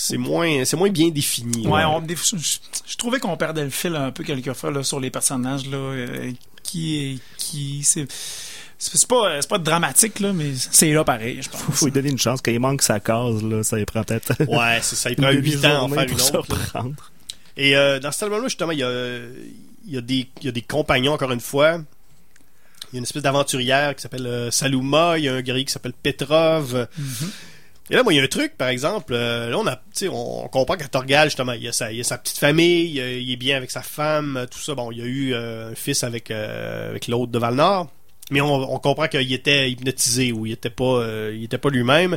C'est 0.00 0.16
moins, 0.16 0.64
c'est 0.64 0.76
moins 0.76 0.90
bien 0.90 1.08
défini. 1.10 1.66
Ouais, 1.66 1.80
là. 1.80 1.90
on- 1.90 2.02
je, 2.08 2.36
je 2.86 2.96
trouvais 2.96 3.18
qu'on 3.20 3.36
perdait 3.36 3.64
le 3.64 3.70
fil 3.70 3.94
un 3.94 4.10
peu 4.10 4.24
quelquefois 4.24 4.70
là, 4.70 4.82
sur 4.82 4.98
les 5.00 5.10
personnages 5.10 5.66
là, 5.66 5.76
euh, 5.76 6.32
qui, 6.62 7.20
qui, 7.36 7.82
c'est, 7.84 8.06
c'est 8.78 9.06
pas, 9.06 9.40
c'est 9.40 9.48
pas 9.50 9.58
dramatique 9.58 10.20
là, 10.20 10.32
mais 10.32 10.52
c'est 10.54 10.92
là 10.92 11.04
pareil, 11.04 11.40
je 11.42 11.48
pense. 11.50 11.60
Faut, 11.60 11.72
faut 11.72 11.84
lui 11.86 11.92
donner 11.92 12.10
une 12.10 12.18
chance. 12.18 12.40
Quand 12.42 12.50
il 12.52 12.60
manque 12.60 12.82
sa 12.82 12.98
case, 13.00 13.42
là, 13.42 13.62
ça 13.62 13.76
lui 13.76 13.84
prend 13.84 14.02
peut-être 14.04 14.32
Ouais, 14.48 14.78
c'est 14.82 14.96
ça. 14.96 15.10
Il 15.10 15.16
prend 15.16 15.30
8 15.32 15.64
ans 15.66 15.68
à 15.68 15.80
en 15.82 15.88
faire 15.88 16.02
une 16.02 16.08
pour 16.10 16.20
se 16.20 16.32
autre. 16.36 16.50
là. 16.56 16.64
reprendre. 16.64 17.10
Et 17.56 17.76
euh, 17.76 17.98
dans 18.00 18.10
cet 18.12 18.22
album-là, 18.24 18.48
justement, 18.48 18.72
il 18.72 18.78
y 18.78 18.82
a, 18.82 19.18
il 19.86 19.94
y, 19.94 19.98
a 19.98 20.00
des, 20.00 20.26
il 20.40 20.46
y 20.46 20.48
a 20.48 20.52
des 20.52 20.62
compagnons, 20.62 21.12
encore 21.12 21.32
une 21.32 21.40
fois. 21.40 21.80
Il 22.92 22.94
y 22.94 22.96
a 22.96 22.98
une 22.98 23.04
espèce 23.04 23.22
d'aventurière 23.22 23.94
qui 23.94 24.02
s'appelle 24.02 24.26
euh, 24.26 24.50
Saluma. 24.50 25.18
Il 25.18 25.24
y 25.24 25.28
a 25.28 25.34
un 25.34 25.42
guerrier 25.42 25.64
qui 25.64 25.72
s'appelle 25.72 25.92
Petrov. 25.92 26.88
Et 27.90 27.96
là, 27.96 28.02
moi, 28.04 28.12
il 28.12 28.16
y 28.16 28.20
a 28.20 28.22
un 28.22 28.28
truc, 28.28 28.56
par 28.56 28.68
exemple. 28.68 29.12
euh, 29.14 29.50
là, 29.50 29.58
on 29.58 29.66
a, 29.66 29.80
comprend 30.48 30.76
qu'à 30.76 30.86
Torgal, 30.88 31.26
justement, 31.28 31.52
il 31.52 31.62
y, 31.64 31.68
a 31.68 31.72
sa, 31.72 31.90
il 31.90 31.98
y 31.98 32.00
a 32.00 32.04
sa 32.04 32.18
petite 32.18 32.38
famille, 32.38 32.84
il, 32.86 32.92
y 32.94 33.00
a- 33.00 33.12
il 33.12 33.30
est 33.32 33.36
bien 33.36 33.56
avec 33.56 33.70
sa 33.70 33.82
femme, 33.82 34.46
tout 34.50 34.60
ça. 34.60 34.74
Bon, 34.74 34.92
il 34.92 34.98
y 34.98 35.02
a 35.02 35.06
eu 35.06 35.34
euh, 35.34 35.72
un 35.72 35.74
fils 35.74 36.04
avec, 36.04 36.30
euh, 36.30 36.90
avec 36.90 37.08
l'autre 37.08 37.32
de 37.32 37.38
Valnor. 37.38 37.88
Mais 38.30 38.40
on, 38.40 38.54
on 38.72 38.78
comprend 38.78 39.08
qu'il 39.08 39.32
était 39.32 39.68
hypnotisé 39.70 40.30
ou 40.30 40.46
il 40.46 40.52
était 40.52 40.70
pas, 40.70 40.84
euh, 40.84 41.34
il 41.36 41.42
était 41.44 41.58
pas 41.58 41.68
lui-même. 41.70 42.16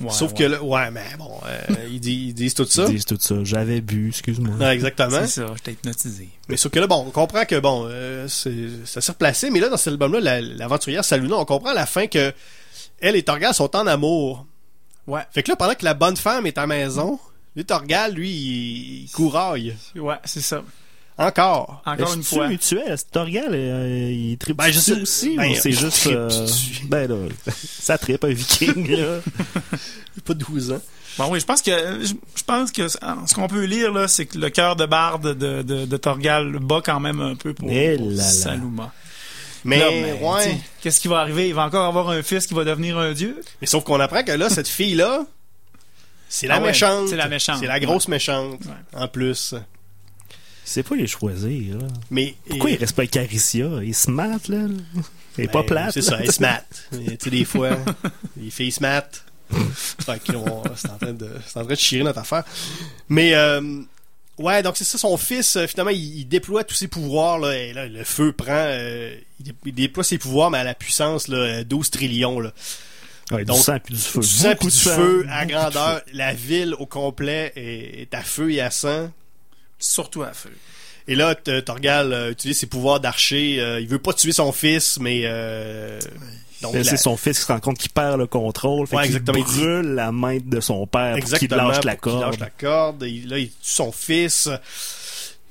Ouais, 0.00 0.10
Sauf 0.10 0.32
ouais. 0.32 0.38
que 0.38 0.42
là, 0.44 0.60
ouais, 0.60 0.90
mais 0.90 1.04
bon, 1.16 1.30
euh, 1.46 1.60
ils, 1.88 2.00
disent, 2.00 2.22
ils 2.30 2.34
disent 2.34 2.54
tout 2.54 2.64
ça. 2.64 2.86
Ils 2.88 2.94
disent 2.96 3.04
tout 3.04 3.16
ça. 3.20 3.36
J'avais 3.44 3.80
bu, 3.80 4.08
excuse-moi. 4.08 4.56
Ouais, 4.56 4.74
exactement. 4.74 5.20
c'est 5.20 5.28
ça, 5.28 5.46
j'étais 5.54 5.70
hypnotisé. 5.70 6.28
Mais 6.48 6.56
sauf 6.56 6.72
que 6.72 6.80
là, 6.80 6.88
bon, 6.88 7.04
on 7.06 7.10
comprend 7.10 7.44
que, 7.44 7.60
bon, 7.60 7.86
euh, 7.88 8.26
ça 8.26 9.00
s'est 9.00 9.12
replacé, 9.12 9.50
mais 9.50 9.60
là, 9.60 9.68
dans 9.68 9.76
cet 9.76 9.92
album-là, 9.92 10.18
la- 10.18 10.40
l'aventurière 10.40 11.04
Saluna, 11.04 11.36
on 11.36 11.44
comprend 11.44 11.70
à 11.70 11.74
la 11.74 11.86
fin 11.86 12.08
que 12.08 12.32
elle 13.00 13.14
et 13.14 13.22
Torgal 13.22 13.54
sont 13.54 13.76
en 13.76 13.86
amour. 13.86 14.46
Ouais, 15.06 15.20
Fait 15.32 15.42
que 15.42 15.50
là, 15.50 15.56
pendant 15.56 15.74
que 15.74 15.84
la 15.84 15.94
bonne 15.94 16.16
femme 16.16 16.46
est 16.46 16.56
à 16.58 16.62
la 16.62 16.66
maison, 16.66 17.18
lui, 17.56 17.64
Torgal, 17.64 18.12
lui, 18.14 18.30
il, 18.30 19.02
il 19.04 19.10
couraille. 19.10 19.74
ouais, 19.96 20.16
c'est 20.24 20.40
ça. 20.40 20.62
Encore. 21.16 21.82
Encore 21.86 22.14
une 22.14 22.24
fois. 22.24 22.48
mutuel? 22.48 22.82
Est-ce 22.88 23.04
que 23.04 23.10
Torgal, 23.12 23.50
euh, 23.52 24.10
il 24.10 24.36
tripe 24.36 24.56
Ben, 24.56 24.72
je 24.72 24.80
sais- 24.80 25.00
aussi? 25.00 25.36
ben, 25.36 25.52
ou 25.52 25.54
c'est 25.54 25.70
juste... 25.70 26.08
euh, 26.08 26.28
ben 26.88 27.08
là, 27.08 27.16
ça 27.54 27.96
tripe 27.98 28.24
un 28.24 28.32
viking, 28.32 28.96
là. 28.96 29.20
Pas 30.24 30.34
12 30.34 30.72
ans. 30.72 30.80
Bon, 31.18 31.28
oui, 31.30 31.38
je 31.38 31.44
pense 31.44 31.62
que 31.62 31.70
je, 31.70 32.42
pense 32.44 32.72
que 32.72 32.88
ce 32.88 33.34
qu'on 33.34 33.46
peut 33.46 33.62
lire 33.64 33.92
là, 33.92 34.08
c'est 34.08 34.26
que 34.26 34.36
le 34.38 34.50
cœur 34.50 34.74
de 34.74 34.86
barde 34.86 35.36
de, 35.38 35.62
de, 35.62 35.84
de 35.86 35.96
Torgal 35.96 36.58
bat 36.58 36.80
quand 36.84 36.98
même 36.98 37.20
un 37.20 37.36
peu 37.36 37.54
pour, 37.54 37.68
Eh 37.70 37.96
pour 37.96 38.10
là. 38.10 38.22
Saluma. 38.24 38.92
Mais, 39.64 39.78
Là, 39.78 39.90
mais, 39.90 40.12
ouais. 40.20 40.58
Qu'est-ce 40.80 41.00
qui 41.00 41.08
va 41.08 41.20
arriver? 41.20 41.48
Il 41.48 41.54
va 41.54 41.64
encore 41.64 41.86
avoir 41.86 42.10
un 42.10 42.22
fils 42.22 42.46
qui 42.46 42.54
va 42.54 42.64
devenir 42.64 42.98
un 42.98 43.12
dieu? 43.12 43.40
Mais 43.60 43.66
sauf 43.66 43.82
qu'on 43.84 43.98
apprend 44.00 44.22
que 44.22 44.32
là, 44.32 44.50
cette 44.50 44.68
fille-là, 44.68 45.24
c'est 46.28 46.46
la 46.46 46.56
Ah 46.56 46.60
ouais, 46.60 46.66
méchante. 46.68 47.08
c'est 47.08 47.16
la 47.16 47.28
méchante. 47.28 47.58
C'est 47.60 47.66
la 47.66 47.80
grosse 47.80 48.08
méchante. 48.08 48.60
Ouais. 48.64 49.00
En 49.00 49.08
plus. 49.08 49.54
C'est 50.64 50.82
pas 50.82 50.96
les 50.96 51.06
choisir, 51.06 51.76
là. 51.78 51.86
Mais. 52.10 52.34
Pourquoi 52.48 52.70
et- 52.70 52.74
il 52.74 52.78
reste 52.78 52.96
pas 52.96 53.06
Caricia? 53.06 53.66
Il 53.82 53.94
se 53.94 54.10
mate, 54.10 54.48
là. 54.48 54.58
Il 55.36 55.44
est 55.44 55.46
Ben, 55.46 55.52
pas 55.52 55.62
plate. 55.62 55.92
C'est 55.92 56.02
ça, 56.02 56.18
il 56.22 56.30
se 56.32 56.40
mate. 56.40 56.66
Tu 56.90 57.16
sais, 57.20 57.30
des 57.30 57.44
fois, 57.44 57.70
les 58.36 58.50
filles 58.50 58.72
se 58.72 58.80
matent. 58.80 59.24
Fait 59.50 60.20
qu'on- 60.32 60.62
c'est 60.74 60.90
en 60.90 60.96
train 60.98 61.12
de, 61.12 61.28
c'est 61.46 61.58
en 61.58 61.64
train 61.64 61.74
de 61.74 61.78
chier 61.78 62.02
notre 62.02 62.18
affaire. 62.20 62.44
Mais, 63.08 63.34
euh, 63.34 63.80
ouais, 64.38 64.62
donc 64.62 64.76
c'est 64.76 64.84
ça, 64.84 64.98
son 64.98 65.16
fils, 65.16 65.56
euh, 65.56 65.66
finalement, 65.66 65.90
il, 65.90 66.18
il 66.20 66.24
déploie 66.28 66.64
tous 66.64 66.74
ses 66.74 66.88
pouvoirs, 66.88 67.38
là, 67.38 67.56
et 67.56 67.72
là, 67.72 67.86
le 67.86 68.04
feu 68.04 68.32
prend, 68.32 68.52
euh, 68.52 69.16
il, 69.40 69.44
dé- 69.46 69.54
il 69.66 69.74
déploie 69.74 70.04
ses 70.04 70.18
pouvoirs, 70.18 70.50
mais 70.50 70.58
à 70.58 70.64
la 70.64 70.74
puissance, 70.74 71.28
là, 71.28 71.36
euh, 71.38 71.64
12 71.64 71.90
trillions, 71.90 72.40
là. 72.40 72.52
Ouais, 73.30 73.44
Donc, 73.44 73.56
du 73.56 73.62
sang 73.62 73.78
puis 73.82 73.94
du 73.94 74.00
feu. 74.00 74.20
Du 74.20 74.26
sang 74.26 74.48
Beaucoup 74.50 74.66
puis 74.66 74.68
du 74.68 74.74
de 74.74 74.78
sang, 74.80 74.96
feu 74.96 75.26
à 75.30 75.46
grandeur. 75.46 76.02
La 76.12 76.34
ville 76.34 76.74
au 76.78 76.84
complet 76.84 77.52
est, 77.56 78.02
est 78.02 78.14
à 78.14 78.20
feu 78.22 78.52
et 78.52 78.60
à 78.60 78.70
sang. 78.70 79.10
Surtout 79.78 80.22
à 80.22 80.32
feu. 80.34 80.52
Et 81.08 81.14
là, 81.14 81.34
Torgal 81.34 82.12
euh, 82.12 82.30
utilise 82.32 82.58
ses 82.58 82.66
pouvoirs 82.66 83.00
d'archer. 83.00 83.60
euh, 83.60 83.80
il 83.80 83.88
veut 83.88 83.98
pas 83.98 84.12
tuer 84.12 84.32
son 84.32 84.52
fils, 84.52 84.98
mais... 85.00 85.22
Euh, 85.24 85.98
donc, 86.62 86.72
Là, 86.74 86.78
la- 86.78 86.84
C'est 86.84 86.96
son 86.96 87.16
fils 87.16 87.38
qui 87.38 87.44
se 87.46 87.52
rend 87.52 87.60
compte 87.60 87.78
qu'il 87.78 87.90
perd 87.90 88.18
le 88.18 88.26
contrôle. 88.26 88.86
Fait 88.86 88.96
Ouais, 88.96 89.02
qu'il 89.06 89.16
exactement. 89.16 89.44
brûle 89.44 89.94
la 89.94 90.12
main 90.12 90.38
de 90.44 90.60
son 90.60 90.86
père 90.86 91.12
pour 91.16 91.24
qu'il 91.24 91.34
Exactement, 91.34 91.68
lâche 91.68 91.84
la 91.84 91.96
corde. 91.96 92.20
lâche 92.22 92.38
la 92.40 92.50
corde. 92.50 93.02
Et 93.02 93.22
là, 93.26 93.38
il 93.38 93.48
tue 93.48 93.54
son 93.60 93.92
fils. 93.92 94.48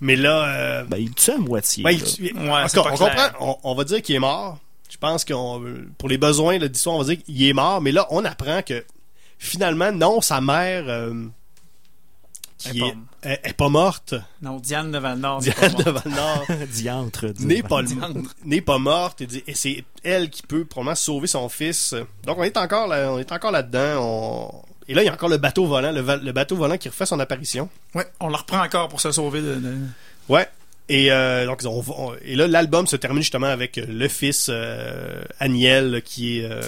Mais 0.01 0.15
là, 0.15 0.45
euh, 0.47 0.83
Ben, 0.85 0.97
il 0.97 1.13
tue 1.13 1.31
à 1.31 1.37
moitié. 1.37 1.83
ben, 1.83 1.91
il 1.91 2.03
tue- 2.03 2.33
Ouais, 2.33 2.63
on 2.75 2.81
comprend, 2.83 3.07
on, 3.39 3.57
on 3.63 3.75
va 3.75 3.83
dire 3.83 4.01
qu'il 4.01 4.15
est 4.15 4.19
mort. 4.19 4.57
Je 4.89 4.97
pense 4.97 5.23
qu'on, 5.25 5.63
pour 5.97 6.09
les 6.09 6.17
besoins 6.17 6.57
là, 6.59 6.67
d'histoire, 6.67 6.95
on 6.97 6.99
va 7.03 7.05
dire 7.15 7.23
qu'il 7.23 7.41
est 7.43 7.53
mort. 7.53 7.81
Mais 7.81 7.91
là, 7.91 8.05
on 8.11 8.23
apprend 8.25 8.61
que 8.61 8.83
finalement, 9.39 9.91
non, 9.91 10.21
sa 10.21 10.39
mère, 10.41 10.83
euh, 10.87 11.13
qui 12.71 12.81
Elle 12.81 12.85
est 12.85 13.29
est, 13.29 13.33
est- 13.33 13.49
est 13.49 13.53
pas 13.53 13.69
morte. 13.69 14.13
Non, 14.41 14.57
Diane 14.57 14.91
de 14.91 14.97
Valnor. 14.97 15.41
c'est 15.43 15.57
Diane 15.57 15.75
de 15.75 15.83
bon. 15.91 15.99
Valnor 16.03 16.45
Diantre. 16.73 17.25
n'est 17.39 17.63
pas, 17.63 17.83
Diantre. 17.83 18.19
n'est 18.45 18.61
pas 18.61 18.77
morte. 18.77 19.21
Et, 19.21 19.27
et 19.47 19.53
c'est 19.55 19.83
elle 20.03 20.29
qui 20.29 20.41
peut 20.43 20.65
probablement 20.65 20.95
sauver 20.95 21.27
son 21.27 21.47
fils. 21.49 21.93
Donc, 22.25 22.37
on 22.37 22.43
est 22.43 22.57
encore 22.57 22.87
là, 22.87 23.11
on 23.11 23.19
est 23.19 23.31
encore 23.31 23.51
là-dedans. 23.51 24.01
On... 24.01 24.61
Et 24.87 24.93
là, 24.93 25.01
il 25.01 25.05
y 25.05 25.09
a 25.09 25.13
encore 25.13 25.29
le 25.29 25.37
bateau 25.37 25.65
volant, 25.65 25.91
le, 25.91 26.01
le 26.01 26.31
bateau 26.31 26.55
volant 26.57 26.77
qui 26.77 26.89
refait 26.89 27.05
son 27.05 27.19
apparition. 27.19 27.69
Ouais, 27.95 28.05
on 28.19 28.27
le 28.29 28.35
reprend 28.35 28.61
encore 28.63 28.89
pour 28.89 28.99
se 29.01 29.11
sauver 29.11 29.41
de. 29.41 29.55
de- 29.55 29.77
Ouais. 30.29 30.47
Et 30.89 31.11
euh, 31.13 31.45
donc 31.45 31.61
on, 31.65 31.81
on- 31.97 32.13
et 32.21 32.35
là 32.35 32.45
l'album 32.45 32.87
se 32.87 32.97
termine 32.97 33.21
justement 33.21 33.47
avec 33.47 33.77
euh, 33.77 33.85
le 33.87 34.07
fils 34.09 34.47
euh, 34.49 35.23
Aniel 35.39 36.01
qui 36.03 36.39
est 36.39 36.43
euh, 36.43 36.61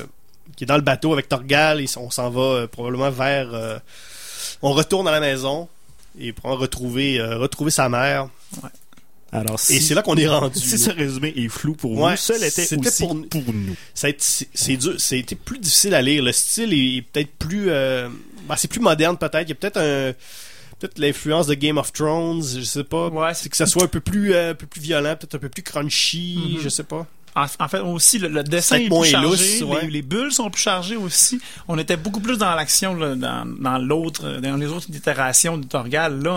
qui 0.56 0.64
est 0.64 0.68
dans 0.68 0.78
le 0.78 0.82
bateau 0.82 1.12
avec 1.12 1.28
Torgal 1.28 1.82
et 1.82 1.86
on 1.98 2.10
s'en 2.10 2.30
va 2.30 2.42
euh, 2.42 2.68
probablement 2.68 3.10
vers 3.10 3.54
euh, 3.54 3.78
on 4.62 4.72
retourne 4.72 5.06
à 5.10 5.12
la 5.12 5.20
maison 5.20 5.68
et 6.20 6.34
pour 6.34 6.52
retrouver 6.58 7.20
euh, 7.20 7.38
retrouver 7.38 7.72
sa 7.72 7.90
mère 7.90 8.30
Alors, 9.32 9.56
et 9.70 9.80
c'est 9.82 9.94
là 9.96 10.02
qu'on 10.02 10.16
est 10.16 10.28
rendu. 10.28 10.60
si 10.60 10.78
ce 10.78 10.90
résumé 10.92 11.34
est 11.36 11.50
flou 11.50 11.74
pour 11.74 11.92
Ouais, 11.98 12.12
vous, 12.12 12.18
ça 12.18 12.34
l'était 12.38 12.66
c'était 12.66 12.88
aussi 12.88 13.04
pour- 13.06 13.28
pour, 13.30 13.54
nous. 13.54 13.76
Ça 13.94 14.08
a 14.08 14.10
été- 14.12 14.20
c'est 14.22 14.48
c'est 14.54 14.78
dur, 14.78 14.94
c'était 14.98 15.36
plus 15.36 15.60
difficile 15.60 15.94
à 15.94 16.02
lire. 16.02 16.24
Le 16.24 16.32
style 16.32 16.74
est, 16.74 16.98
est 16.98 17.02
peut-être 17.02 17.32
plus, 17.38 17.66
euh, 17.70 18.08
ben, 18.48 18.56
c'est 18.56 18.68
plus 18.70 18.80
moderne 18.80 19.18
peut-être. 19.18 19.44
Il 19.44 19.50
y 19.50 19.52
a 19.52 19.56
peut-être 19.56 19.78
un, 19.78 20.14
peut-être 20.80 20.98
l'influence 21.00 21.48
de 21.48 21.54
Game 21.56 21.78
of 21.78 21.92
Thrones, 21.92 22.44
je 22.44 22.62
sais 22.62 22.84
pas. 22.84 23.10
Ouais, 23.10 23.34
c'est 23.34 23.50
que 23.50 23.58
ça 23.58 23.66
soit 23.66 23.84
un 23.84 23.88
peu 23.88 24.00
plus, 24.00 24.34
euh, 24.34 24.52
un 24.52 24.56
peu 24.56 24.68
plus 24.68 24.82
violent, 24.82 25.16
peut-être 25.20 25.36
un 25.36 25.40
peu 25.40 25.50
plus 25.50 25.64
crunchy, 25.64 26.56
Mhm. 26.56 26.62
je 26.62 26.70
sais 26.70 26.84
pas. 26.84 27.06
En, 27.36 27.46
en 27.60 27.68
fait, 27.68 27.80
aussi, 27.80 28.18
le, 28.18 28.30
le 28.30 28.44
dessin 28.44 28.78
est 28.78 28.88
moins 28.88 29.02
plus 29.02 29.10
chargé, 29.12 29.28
lousse, 29.28 29.62
ouais. 29.64 29.82
les, 29.86 29.92
les 29.92 30.02
bulles 30.02 30.32
sont 30.32 30.50
plus 30.50 30.62
chargées 30.62 30.96
aussi. 30.96 31.40
On 31.68 31.78
était 31.78 31.98
beaucoup 31.98 32.22
plus 32.22 32.38
dans 32.38 32.56
l'action 32.56 32.96
dans, 32.96 33.46
dans 33.60 33.78
l'autre, 33.78 34.40
dans 34.40 34.56
les 34.56 34.68
autres 34.68 34.88
itérations 34.90 35.58
de 35.58 35.66
Torgal. 35.66 36.22
Là, 36.24 36.32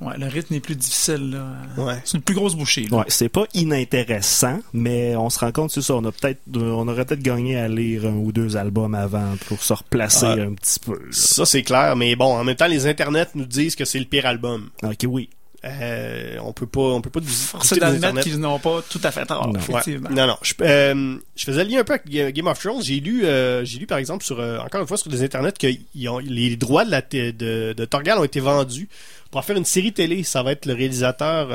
on- 0.00 0.06
ouais, 0.06 0.18
le 0.18 0.26
rythme 0.26 0.54
est 0.54 0.60
plus 0.60 0.74
difficile. 0.74 1.30
Là. 1.30 1.84
Ouais. 1.84 2.00
C'est 2.04 2.16
une 2.16 2.22
plus 2.24 2.34
grosse 2.34 2.56
bouchée. 2.56 2.88
là. 2.90 2.98
Ouais, 2.98 3.04
c'est 3.06 3.28
pas 3.28 3.44
inintéressant, 3.54 4.58
mais 4.72 5.14
on 5.16 5.30
se 5.30 5.38
rend 5.38 5.52
compte, 5.52 5.70
c'est 5.70 5.82
ça, 5.82 5.94
on 5.94 6.04
a 6.04 6.12
peut-être, 6.12 6.40
on 6.56 6.86
aurait 6.88 7.04
peut-être 7.04 7.22
gagné 7.22 7.56
à 7.56 7.68
lire 7.68 8.04
un 8.06 8.14
ou 8.14 8.32
deux 8.32 8.56
albums 8.56 8.94
avant 8.94 9.34
pour 9.46 9.62
se 9.62 9.72
replacer 9.72 10.26
Ah. 10.26 10.32
un 10.42 10.54
petit 10.54 10.80
peu. 10.80 10.94
là. 10.94 11.06
Ça 11.12 11.46
c'est 11.46 11.62
clair, 11.62 11.94
mais 11.96 12.16
bon, 12.16 12.36
en 12.36 12.42
même 12.44 12.56
temps, 12.56 12.66
les 12.66 12.86
internets 12.86 13.28
nous 13.36 13.46
disent 13.46 13.76
que 13.76 13.84
c'est 13.84 13.98
le 14.00 14.04
pire 14.06 14.26
album. 14.26 14.70
Ok, 14.82 15.04
oui. 15.06 15.30
Euh, 15.64 16.36
on 16.44 16.52
peut 16.52 16.66
pas, 16.68 16.80
on 16.80 17.00
peut 17.00 17.10
pas 17.10 17.20
Force 17.20 17.68
douter 17.70 17.80
des 17.90 17.98
d'admettre 17.98 18.20
qu'ils 18.28 18.38
n'ont 18.38 18.60
pas 18.60 18.80
tout 18.88 19.00
à 19.02 19.10
fait 19.10 19.26
tort, 19.26 19.48
Non. 19.48 19.54
Ouais. 19.54 19.60
effectivement. 19.80 20.08
Non, 20.10 20.26
non. 20.28 20.36
Je, 20.42 20.54
euh, 20.60 21.16
je 21.34 21.44
faisais 21.44 21.64
le 21.64 21.70
lien 21.70 21.80
un 21.80 21.84
peu 21.84 21.94
avec 21.94 22.08
Ga- 22.08 22.30
Game 22.30 22.46
of 22.46 22.58
Thrones. 22.60 22.80
J'ai 22.80 23.00
lu, 23.00 23.24
euh, 23.24 23.64
j'ai 23.64 23.80
lu 23.80 23.86
par 23.86 23.98
exemple 23.98 24.24
sur, 24.24 24.38
encore 24.38 24.80
une 24.82 24.86
fois 24.86 24.96
sur 24.96 25.10
des 25.10 25.22
internets 25.24 25.50
que 25.58 25.66
ils 25.94 26.08
ont- 26.08 26.18
les 26.20 26.54
droits 26.56 26.84
de, 26.84 26.92
la 26.92 27.02
t- 27.02 27.32
de, 27.32 27.74
de 27.76 27.84
Torgal 27.84 28.18
ont 28.18 28.24
été 28.24 28.38
vendus 28.38 28.88
pour 29.32 29.40
en 29.40 29.42
faire 29.42 29.56
une 29.56 29.64
série 29.64 29.92
télé. 29.92 30.22
Ça 30.22 30.44
va 30.44 30.52
être 30.52 30.64
le 30.66 30.74
réalisateur. 30.74 31.48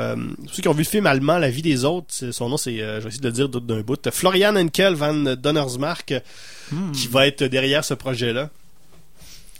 Ceux 0.52 0.60
qui 0.62 0.68
ont 0.68 0.72
vu 0.74 0.82
le 0.82 0.88
film 0.88 1.06
allemand 1.06 1.38
La 1.38 1.48
vie 1.48 1.62
des 1.62 1.86
autres, 1.86 2.12
son 2.30 2.50
nom 2.50 2.58
c'est, 2.58 2.76
je 2.76 3.00
vais 3.00 3.08
essayer 3.08 3.20
de 3.22 3.28
le 3.28 3.32
dire 3.32 3.48
d'un 3.48 3.80
bout, 3.80 4.10
Florian 4.10 4.54
Enkel 4.56 4.94
van 4.94 5.14
Donnersmarck, 5.14 6.12
Hmm. 6.72 6.92
qui 6.92 7.08
va 7.08 7.26
être 7.26 7.44
derrière 7.44 7.84
ce 7.84 7.92
projet-là. 7.92 8.48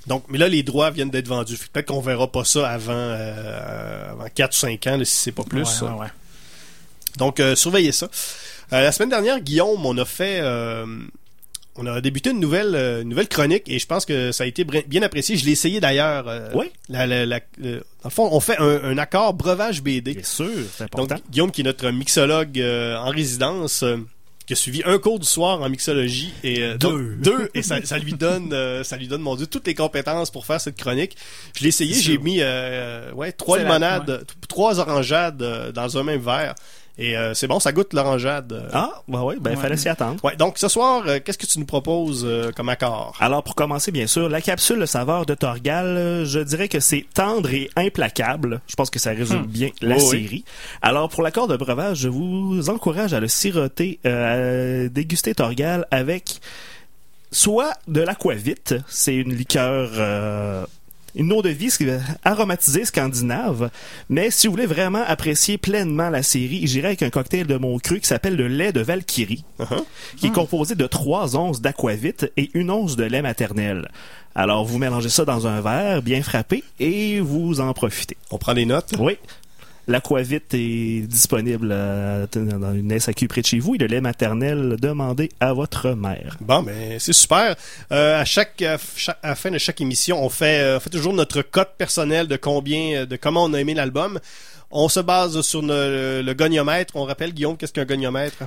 Donc, 0.06 0.24
mais 0.28 0.38
là, 0.38 0.48
les 0.48 0.62
droits 0.62 0.90
viennent 0.90 1.10
d'être 1.10 1.28
vendus. 1.28 1.56
Peut-être 1.72 1.86
qu'on 1.86 2.00
verra 2.00 2.30
pas 2.30 2.44
ça 2.44 2.68
avant, 2.68 2.92
euh, 2.92 4.10
avant 4.10 4.26
4 4.34 4.52
ou 4.52 4.56
5 4.56 4.86
ans, 4.88 4.96
là, 4.98 5.04
si 5.04 5.14
c'est 5.16 5.32
pas 5.32 5.44
plus. 5.44 5.80
Ouais, 5.82 5.88
ouais, 5.88 5.94
ouais. 6.00 6.06
Donc, 7.16 7.40
euh, 7.40 7.54
surveillez 7.56 7.92
ça. 7.92 8.08
Euh, 8.72 8.82
la 8.82 8.92
semaine 8.92 9.10
dernière, 9.10 9.40
Guillaume, 9.40 9.84
on 9.86 9.96
a 9.98 10.04
fait... 10.04 10.38
euh, 10.40 10.84
on 11.76 11.86
a 11.86 12.00
débuté 12.00 12.30
une 12.30 12.38
nouvelle, 12.38 12.74
euh, 12.76 13.02
une 13.02 13.08
nouvelle 13.08 13.26
chronique 13.28 13.64
et 13.66 13.80
je 13.80 13.86
pense 13.86 14.04
que 14.04 14.30
ça 14.30 14.44
a 14.44 14.46
été 14.46 14.62
bien 14.64 15.02
apprécié. 15.02 15.36
Je 15.36 15.44
l'ai 15.44 15.50
essayé 15.52 15.80
d'ailleurs. 15.80 16.28
euh, 16.28 16.48
Oui. 16.54 16.70
la- 16.88 17.04
la- 17.06 17.26
la- 17.26 17.40
euh, 17.64 17.80
dans 18.02 18.08
le 18.08 18.10
fond, 18.10 18.28
on 18.30 18.38
fait 18.38 18.56
un, 18.58 18.84
un 18.84 18.96
accord 18.98 19.34
breuvage 19.34 19.82
BD. 19.82 20.14
Bien 20.14 20.22
sûr, 20.22 20.48
c'est 20.76 20.84
Donc, 20.84 20.94
important. 21.10 21.16
Guillaume, 21.30 21.50
qui 21.50 21.62
est 21.62 21.64
notre 21.64 21.90
mixologue 21.90 22.60
euh, 22.60 22.96
en 22.96 23.08
résidence, 23.10 23.82
euh, 23.82 23.96
qui 24.46 24.52
a 24.52 24.56
suivi 24.56 24.82
un 24.84 24.98
cours 24.98 25.18
du 25.18 25.26
soir 25.26 25.60
en 25.62 25.68
mixologie 25.70 26.32
et 26.42 26.62
euh, 26.62 26.76
Deux. 26.76 27.16
deux 27.18 27.50
et 27.54 27.62
ça, 27.62 27.76
ça 27.84 27.96
lui 27.98 28.12
donne 28.12 28.52
euh, 28.52 28.84
ça 28.84 28.96
lui 28.98 29.08
donne 29.08 29.22
mon 29.22 29.36
dieu 29.36 29.46
toutes 29.46 29.66
les 29.66 29.74
compétences 29.74 30.30
pour 30.30 30.44
faire 30.44 30.60
cette 30.60 30.76
chronique. 30.76 31.16
Je 31.56 31.62
l'ai 31.62 31.68
essayé, 31.68 31.94
j'ai 31.94 32.18
mis 32.18 32.38
euh, 32.40 33.10
ouais 33.12 33.32
trois 33.32 33.56
la- 33.56 33.64
limonades, 33.64 34.26
trois 34.48 34.80
orangeades 34.80 35.72
dans 35.74 35.96
un 35.98 36.02
même 36.02 36.20
verre 36.20 36.54
et 36.98 37.16
euh, 37.16 37.34
c'est 37.34 37.46
bon, 37.48 37.58
ça 37.60 37.72
goûte 37.72 37.92
l'orangeade. 37.92 38.52
euh. 38.52 38.68
Ah, 38.72 39.02
bah 39.08 39.22
ouais, 39.24 39.36
ben 39.40 39.50
Ouais. 39.50 39.56
fallait 39.56 39.76
s'y 39.76 39.88
attendre. 39.88 40.22
Ouais, 40.24 40.36
donc 40.36 40.58
ce 40.58 40.68
soir, 40.68 41.02
euh, 41.06 41.18
qu'est-ce 41.24 41.38
que 41.38 41.46
tu 41.46 41.58
nous 41.58 41.64
proposes 41.66 42.24
euh, 42.24 42.52
comme 42.56 42.68
accord? 42.68 43.16
Alors 43.20 43.42
pour 43.42 43.54
commencer, 43.54 43.90
bien 43.90 44.06
sûr, 44.06 44.28
la 44.28 44.40
capsule 44.40 44.78
de 44.80 44.86
saveur 44.86 45.26
de 45.26 45.34
Torgal, 45.34 45.86
euh, 45.86 46.24
je 46.24 46.38
dirais 46.40 46.68
que 46.68 46.80
c'est 46.80 47.06
tendre 47.14 47.52
et 47.52 47.68
implacable. 47.76 48.60
Je 48.66 48.74
pense 48.76 48.90
que 48.90 48.98
ça 48.98 49.10
résume 49.10 49.42
Hmm. 49.42 49.46
bien 49.46 49.68
la 49.80 49.96
Oui, 49.96 50.02
oui. 50.02 50.22
série. 50.22 50.44
Alors 50.82 51.08
pour 51.08 51.22
l'accord 51.22 51.48
de 51.48 51.56
breuvage, 51.56 51.98
je 51.98 52.08
vous 52.08 52.70
encourage 52.70 53.12
à 53.14 53.20
le 53.20 53.28
siroter, 53.28 53.98
euh, 54.06 54.84
à 54.86 54.88
déguster 54.88 55.34
Torgal 55.34 55.86
avec 55.90 56.40
soit 57.32 57.72
de 57.88 58.00
l'aquavite, 58.00 58.74
c'est 58.88 59.14
une 59.16 59.34
liqueur 59.34 59.90
euh, 59.94 60.64
une 61.14 61.32
eau 61.32 61.42
de 61.42 61.48
vie 61.48 61.70
aromatisée 62.24 62.84
scandinave, 62.84 63.70
mais 64.08 64.30
si 64.30 64.46
vous 64.46 64.52
voulez 64.52 64.66
vraiment 64.66 65.02
apprécier 65.06 65.58
pleinement 65.58 66.10
la 66.10 66.22
série, 66.22 66.66
j'irai 66.66 66.88
avec 66.88 67.02
un 67.02 67.10
cocktail 67.10 67.46
de 67.46 67.56
mon 67.56 67.78
cru 67.78 68.00
qui 68.00 68.06
s'appelle 68.08 68.36
le 68.36 68.48
lait 68.48 68.72
de 68.72 68.80
Valkyrie, 68.80 69.44
Uh-huh. 69.60 69.84
qui 70.16 70.26
est 70.26 70.32
composé 70.32 70.74
de 70.74 70.86
3 70.86 71.36
onces 71.36 71.60
d'aquavite 71.60 72.32
et 72.36 72.50
une 72.54 72.70
once 72.70 72.96
de 72.96 73.04
lait 73.04 73.22
maternel. 73.22 73.88
Alors 74.34 74.64
vous 74.64 74.78
mélangez 74.78 75.08
ça 75.08 75.24
dans 75.24 75.46
un 75.46 75.60
verre 75.60 76.02
bien 76.02 76.22
frappé 76.22 76.64
et 76.80 77.20
vous 77.20 77.60
en 77.60 77.72
profitez. 77.72 78.16
On 78.30 78.38
prend 78.38 78.54
des 78.54 78.64
notes? 78.66 78.94
Oui. 78.98 79.16
L'aquavite 79.86 80.54
est 80.54 81.06
disponible 81.06 81.68
dans 81.68 82.74
une 82.74 82.98
SAQ 82.98 83.28
près 83.28 83.42
de 83.42 83.46
chez 83.46 83.58
vous 83.58 83.74
et 83.74 83.78
le 83.78 83.86
lait 83.86 84.00
maternel 84.00 84.76
demandez 84.80 85.30
à 85.40 85.52
votre 85.52 85.90
mère. 85.90 86.36
Bon, 86.40 86.62
mais 86.62 86.98
c'est 86.98 87.12
super. 87.12 87.54
Euh, 87.92 88.20
à 88.20 88.24
chaque, 88.24 88.64
fin 89.34 89.50
de 89.50 89.58
chaque 89.58 89.80
émission, 89.80 90.24
on 90.24 90.28
fait, 90.28 90.60
euh, 90.60 90.78
on 90.84 90.90
toujours 90.90 91.12
notre 91.12 91.42
cote 91.42 91.72
personnelle 91.76 92.28
de 92.28 92.36
combien, 92.36 93.02
euh, 93.02 93.06
de 93.06 93.16
comment 93.16 93.44
on 93.44 93.52
a 93.52 93.60
aimé 93.60 93.74
l'album. 93.74 94.18
On 94.70 94.88
se 94.88 95.00
base 95.00 95.40
sur 95.42 95.62
le, 95.62 96.22
le 96.22 96.34
goniomètre. 96.34 96.96
On 96.96 97.04
rappelle, 97.04 97.32
Guillaume, 97.32 97.56
qu'est-ce 97.56 97.72
qu'un 97.72 97.84
goniomètre? 97.84 98.38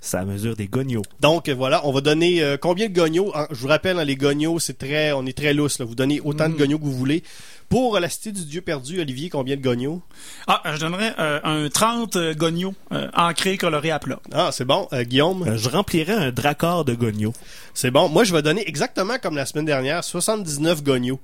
Ça 0.00 0.24
mesure 0.24 0.54
des 0.54 0.68
gognos. 0.68 1.02
Donc 1.20 1.48
euh, 1.48 1.54
voilà, 1.54 1.84
on 1.84 1.92
va 1.92 2.00
donner 2.00 2.40
euh, 2.42 2.56
combien 2.56 2.88
de 2.88 2.94
gognos? 2.94 3.32
En- 3.34 3.46
je 3.50 3.56
vous 3.60 3.66
rappelle, 3.68 3.98
hein, 3.98 4.04
les 4.04 4.14
gognos, 4.16 4.60
c'est 4.60 4.78
très, 4.78 5.10
on 5.12 5.26
est 5.26 5.36
très 5.36 5.52
lousse. 5.54 5.80
Là. 5.80 5.84
Vous 5.86 5.96
donnez 5.96 6.20
autant 6.20 6.48
de 6.48 6.54
gognos 6.54 6.78
que 6.78 6.84
vous 6.84 6.92
voulez. 6.96 7.24
Pour 7.68 7.98
la 8.00 8.08
cité 8.08 8.32
du 8.32 8.44
Dieu 8.46 8.60
perdu, 8.62 9.00
Olivier, 9.00 9.28
combien 9.28 9.56
de 9.56 9.60
gognos? 9.60 10.00
Ah, 10.46 10.62
je 10.72 10.78
donnerais 10.78 11.12
euh, 11.18 11.40
un 11.42 11.68
30 11.68 12.16
euh, 12.16 12.32
gognos 12.34 12.74
euh, 12.92 13.08
ancré, 13.14 13.58
coloré 13.58 13.90
à 13.90 13.98
plat. 13.98 14.20
Ah, 14.32 14.50
c'est 14.52 14.64
bon. 14.64 14.88
Euh, 14.92 15.02
Guillaume, 15.02 15.42
Euh, 15.46 15.56
Je 15.58 15.68
remplirais 15.68 16.14
un 16.14 16.30
dracard 16.32 16.84
de 16.84 16.94
gognos. 16.94 17.34
c'est 17.74 17.90
bon. 17.90 18.08
Moi, 18.08 18.22
je 18.24 18.32
vais 18.32 18.40
donner 18.40 18.66
exactement 18.68 19.18
comme 19.20 19.34
la 19.36 19.44
semaine 19.46 19.66
dernière, 19.66 20.02
79 20.04 20.82
gognos 20.84 21.20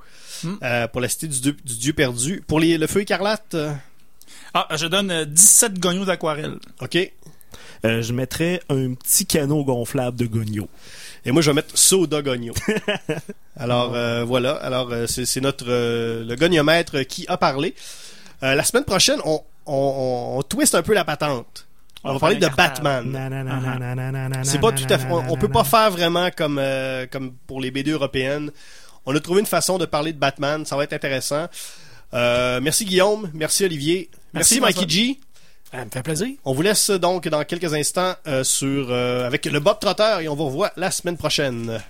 euh, 0.63 0.87
pour 0.89 1.01
la 1.01 1.09
cité 1.09 1.29
du 1.29 1.41
Dieu, 1.41 1.57
du 1.65 1.77
Dieu 1.77 1.93
perdu. 1.95 2.43
Pour 2.47 2.59
les, 2.61 2.77
le 2.77 2.87
feu 2.89 3.01
écarlate, 3.03 3.55
euh, 3.55 3.73
Ah, 4.53 4.67
je 4.77 4.87
donne 4.87 5.11
euh, 5.13 5.25
17 5.25 5.79
gognos 5.79 6.05
d'aquarelle. 6.05 6.57
OK. 6.83 6.99
Euh, 7.85 8.03
je 8.03 8.13
mettrais 8.13 8.61
un 8.71 8.95
petit 8.95 9.27
canot 9.27 9.65
gonflable 9.65 10.17
de 10.17 10.27
gognos. 10.27 10.69
Et 11.27 11.33
moi, 11.33 11.43
je 11.43 11.51
vais 11.51 11.55
mettre 11.55 11.77
soda 11.77 12.23
gogno. 12.23 12.53
Alors, 13.57 13.95
euh, 13.95 14.25
voilà. 14.25 14.53
Alors, 14.57 14.91
euh, 14.93 15.07
c'est 15.07 15.41
notre 15.41 15.67
euh, 15.69 16.25
le 16.25 16.37
goniomètre 16.37 17.07
qui 17.07 17.27
a 17.29 17.37
parlé. 17.37 17.75
Euh, 18.43 18.55
la 18.55 18.63
semaine 18.65 18.85
prochaine, 18.85 19.21
on, 19.25 19.41
on, 19.67 20.35
on, 20.39 20.43
twist 20.43 20.75
un 20.75 20.83
peu 20.83 20.93
la 20.93 21.05
patente. 21.05 21.67
On, 22.03 22.11
On 22.11 22.13
va 22.15 22.19
parler 22.19 22.37
de 22.37 22.41
cartable. 22.47 22.83
Batman. 22.83 24.43
C'est 24.43 24.61
pas 24.61 24.73
tout 24.73 24.85
à 24.89 24.99
fait. 24.99 25.09
On, 25.11 25.33
on 25.33 25.37
peut 25.37 25.49
pas 25.49 25.65
faire 25.65 25.91
vraiment 25.91 26.31
comme 26.31 26.59
euh, 26.61 27.07
comme 27.11 27.33
pour 27.47 27.61
les 27.61 27.71
BD 27.71 27.93
européennes. 27.93 28.51
On 29.07 29.15
a 29.15 29.21
trouvé 29.21 29.41
une 29.41 29.47
façon 29.47 29.79
de 29.79 29.87
parler 29.87 30.13
de 30.13 30.19
Batman. 30.19 30.65
Ça 30.67 30.77
va 30.77 30.85
être 30.85 30.93
intéressant. 30.93 31.47
Euh, 32.13 32.61
merci 32.63 32.85
Guillaume. 32.85 33.31
Merci 33.33 33.65
Olivier. 33.65 34.11
Merci, 34.33 34.61
Merci, 34.61 34.81
Mikey. 34.81 34.89
G. 34.89 35.21
Ça 35.75 35.85
me 35.85 36.03
plaisir. 36.03 36.29
On 36.45 36.53
vous 36.53 36.63
laisse 36.63 36.91
donc 36.91 37.27
dans 37.27 37.43
quelques 37.43 37.75
instants 37.75 38.15
euh, 38.29 38.45
sur 38.45 38.93
euh, 38.93 39.27
avec 39.27 39.45
le 39.47 39.59
Bob 39.59 39.81
Trotter 39.81 40.19
et 40.23 40.29
on 40.29 40.37
vous 40.37 40.47
revoit 40.47 40.71
la 40.77 40.93
semaine 40.93 41.17
prochaine. 41.17 41.81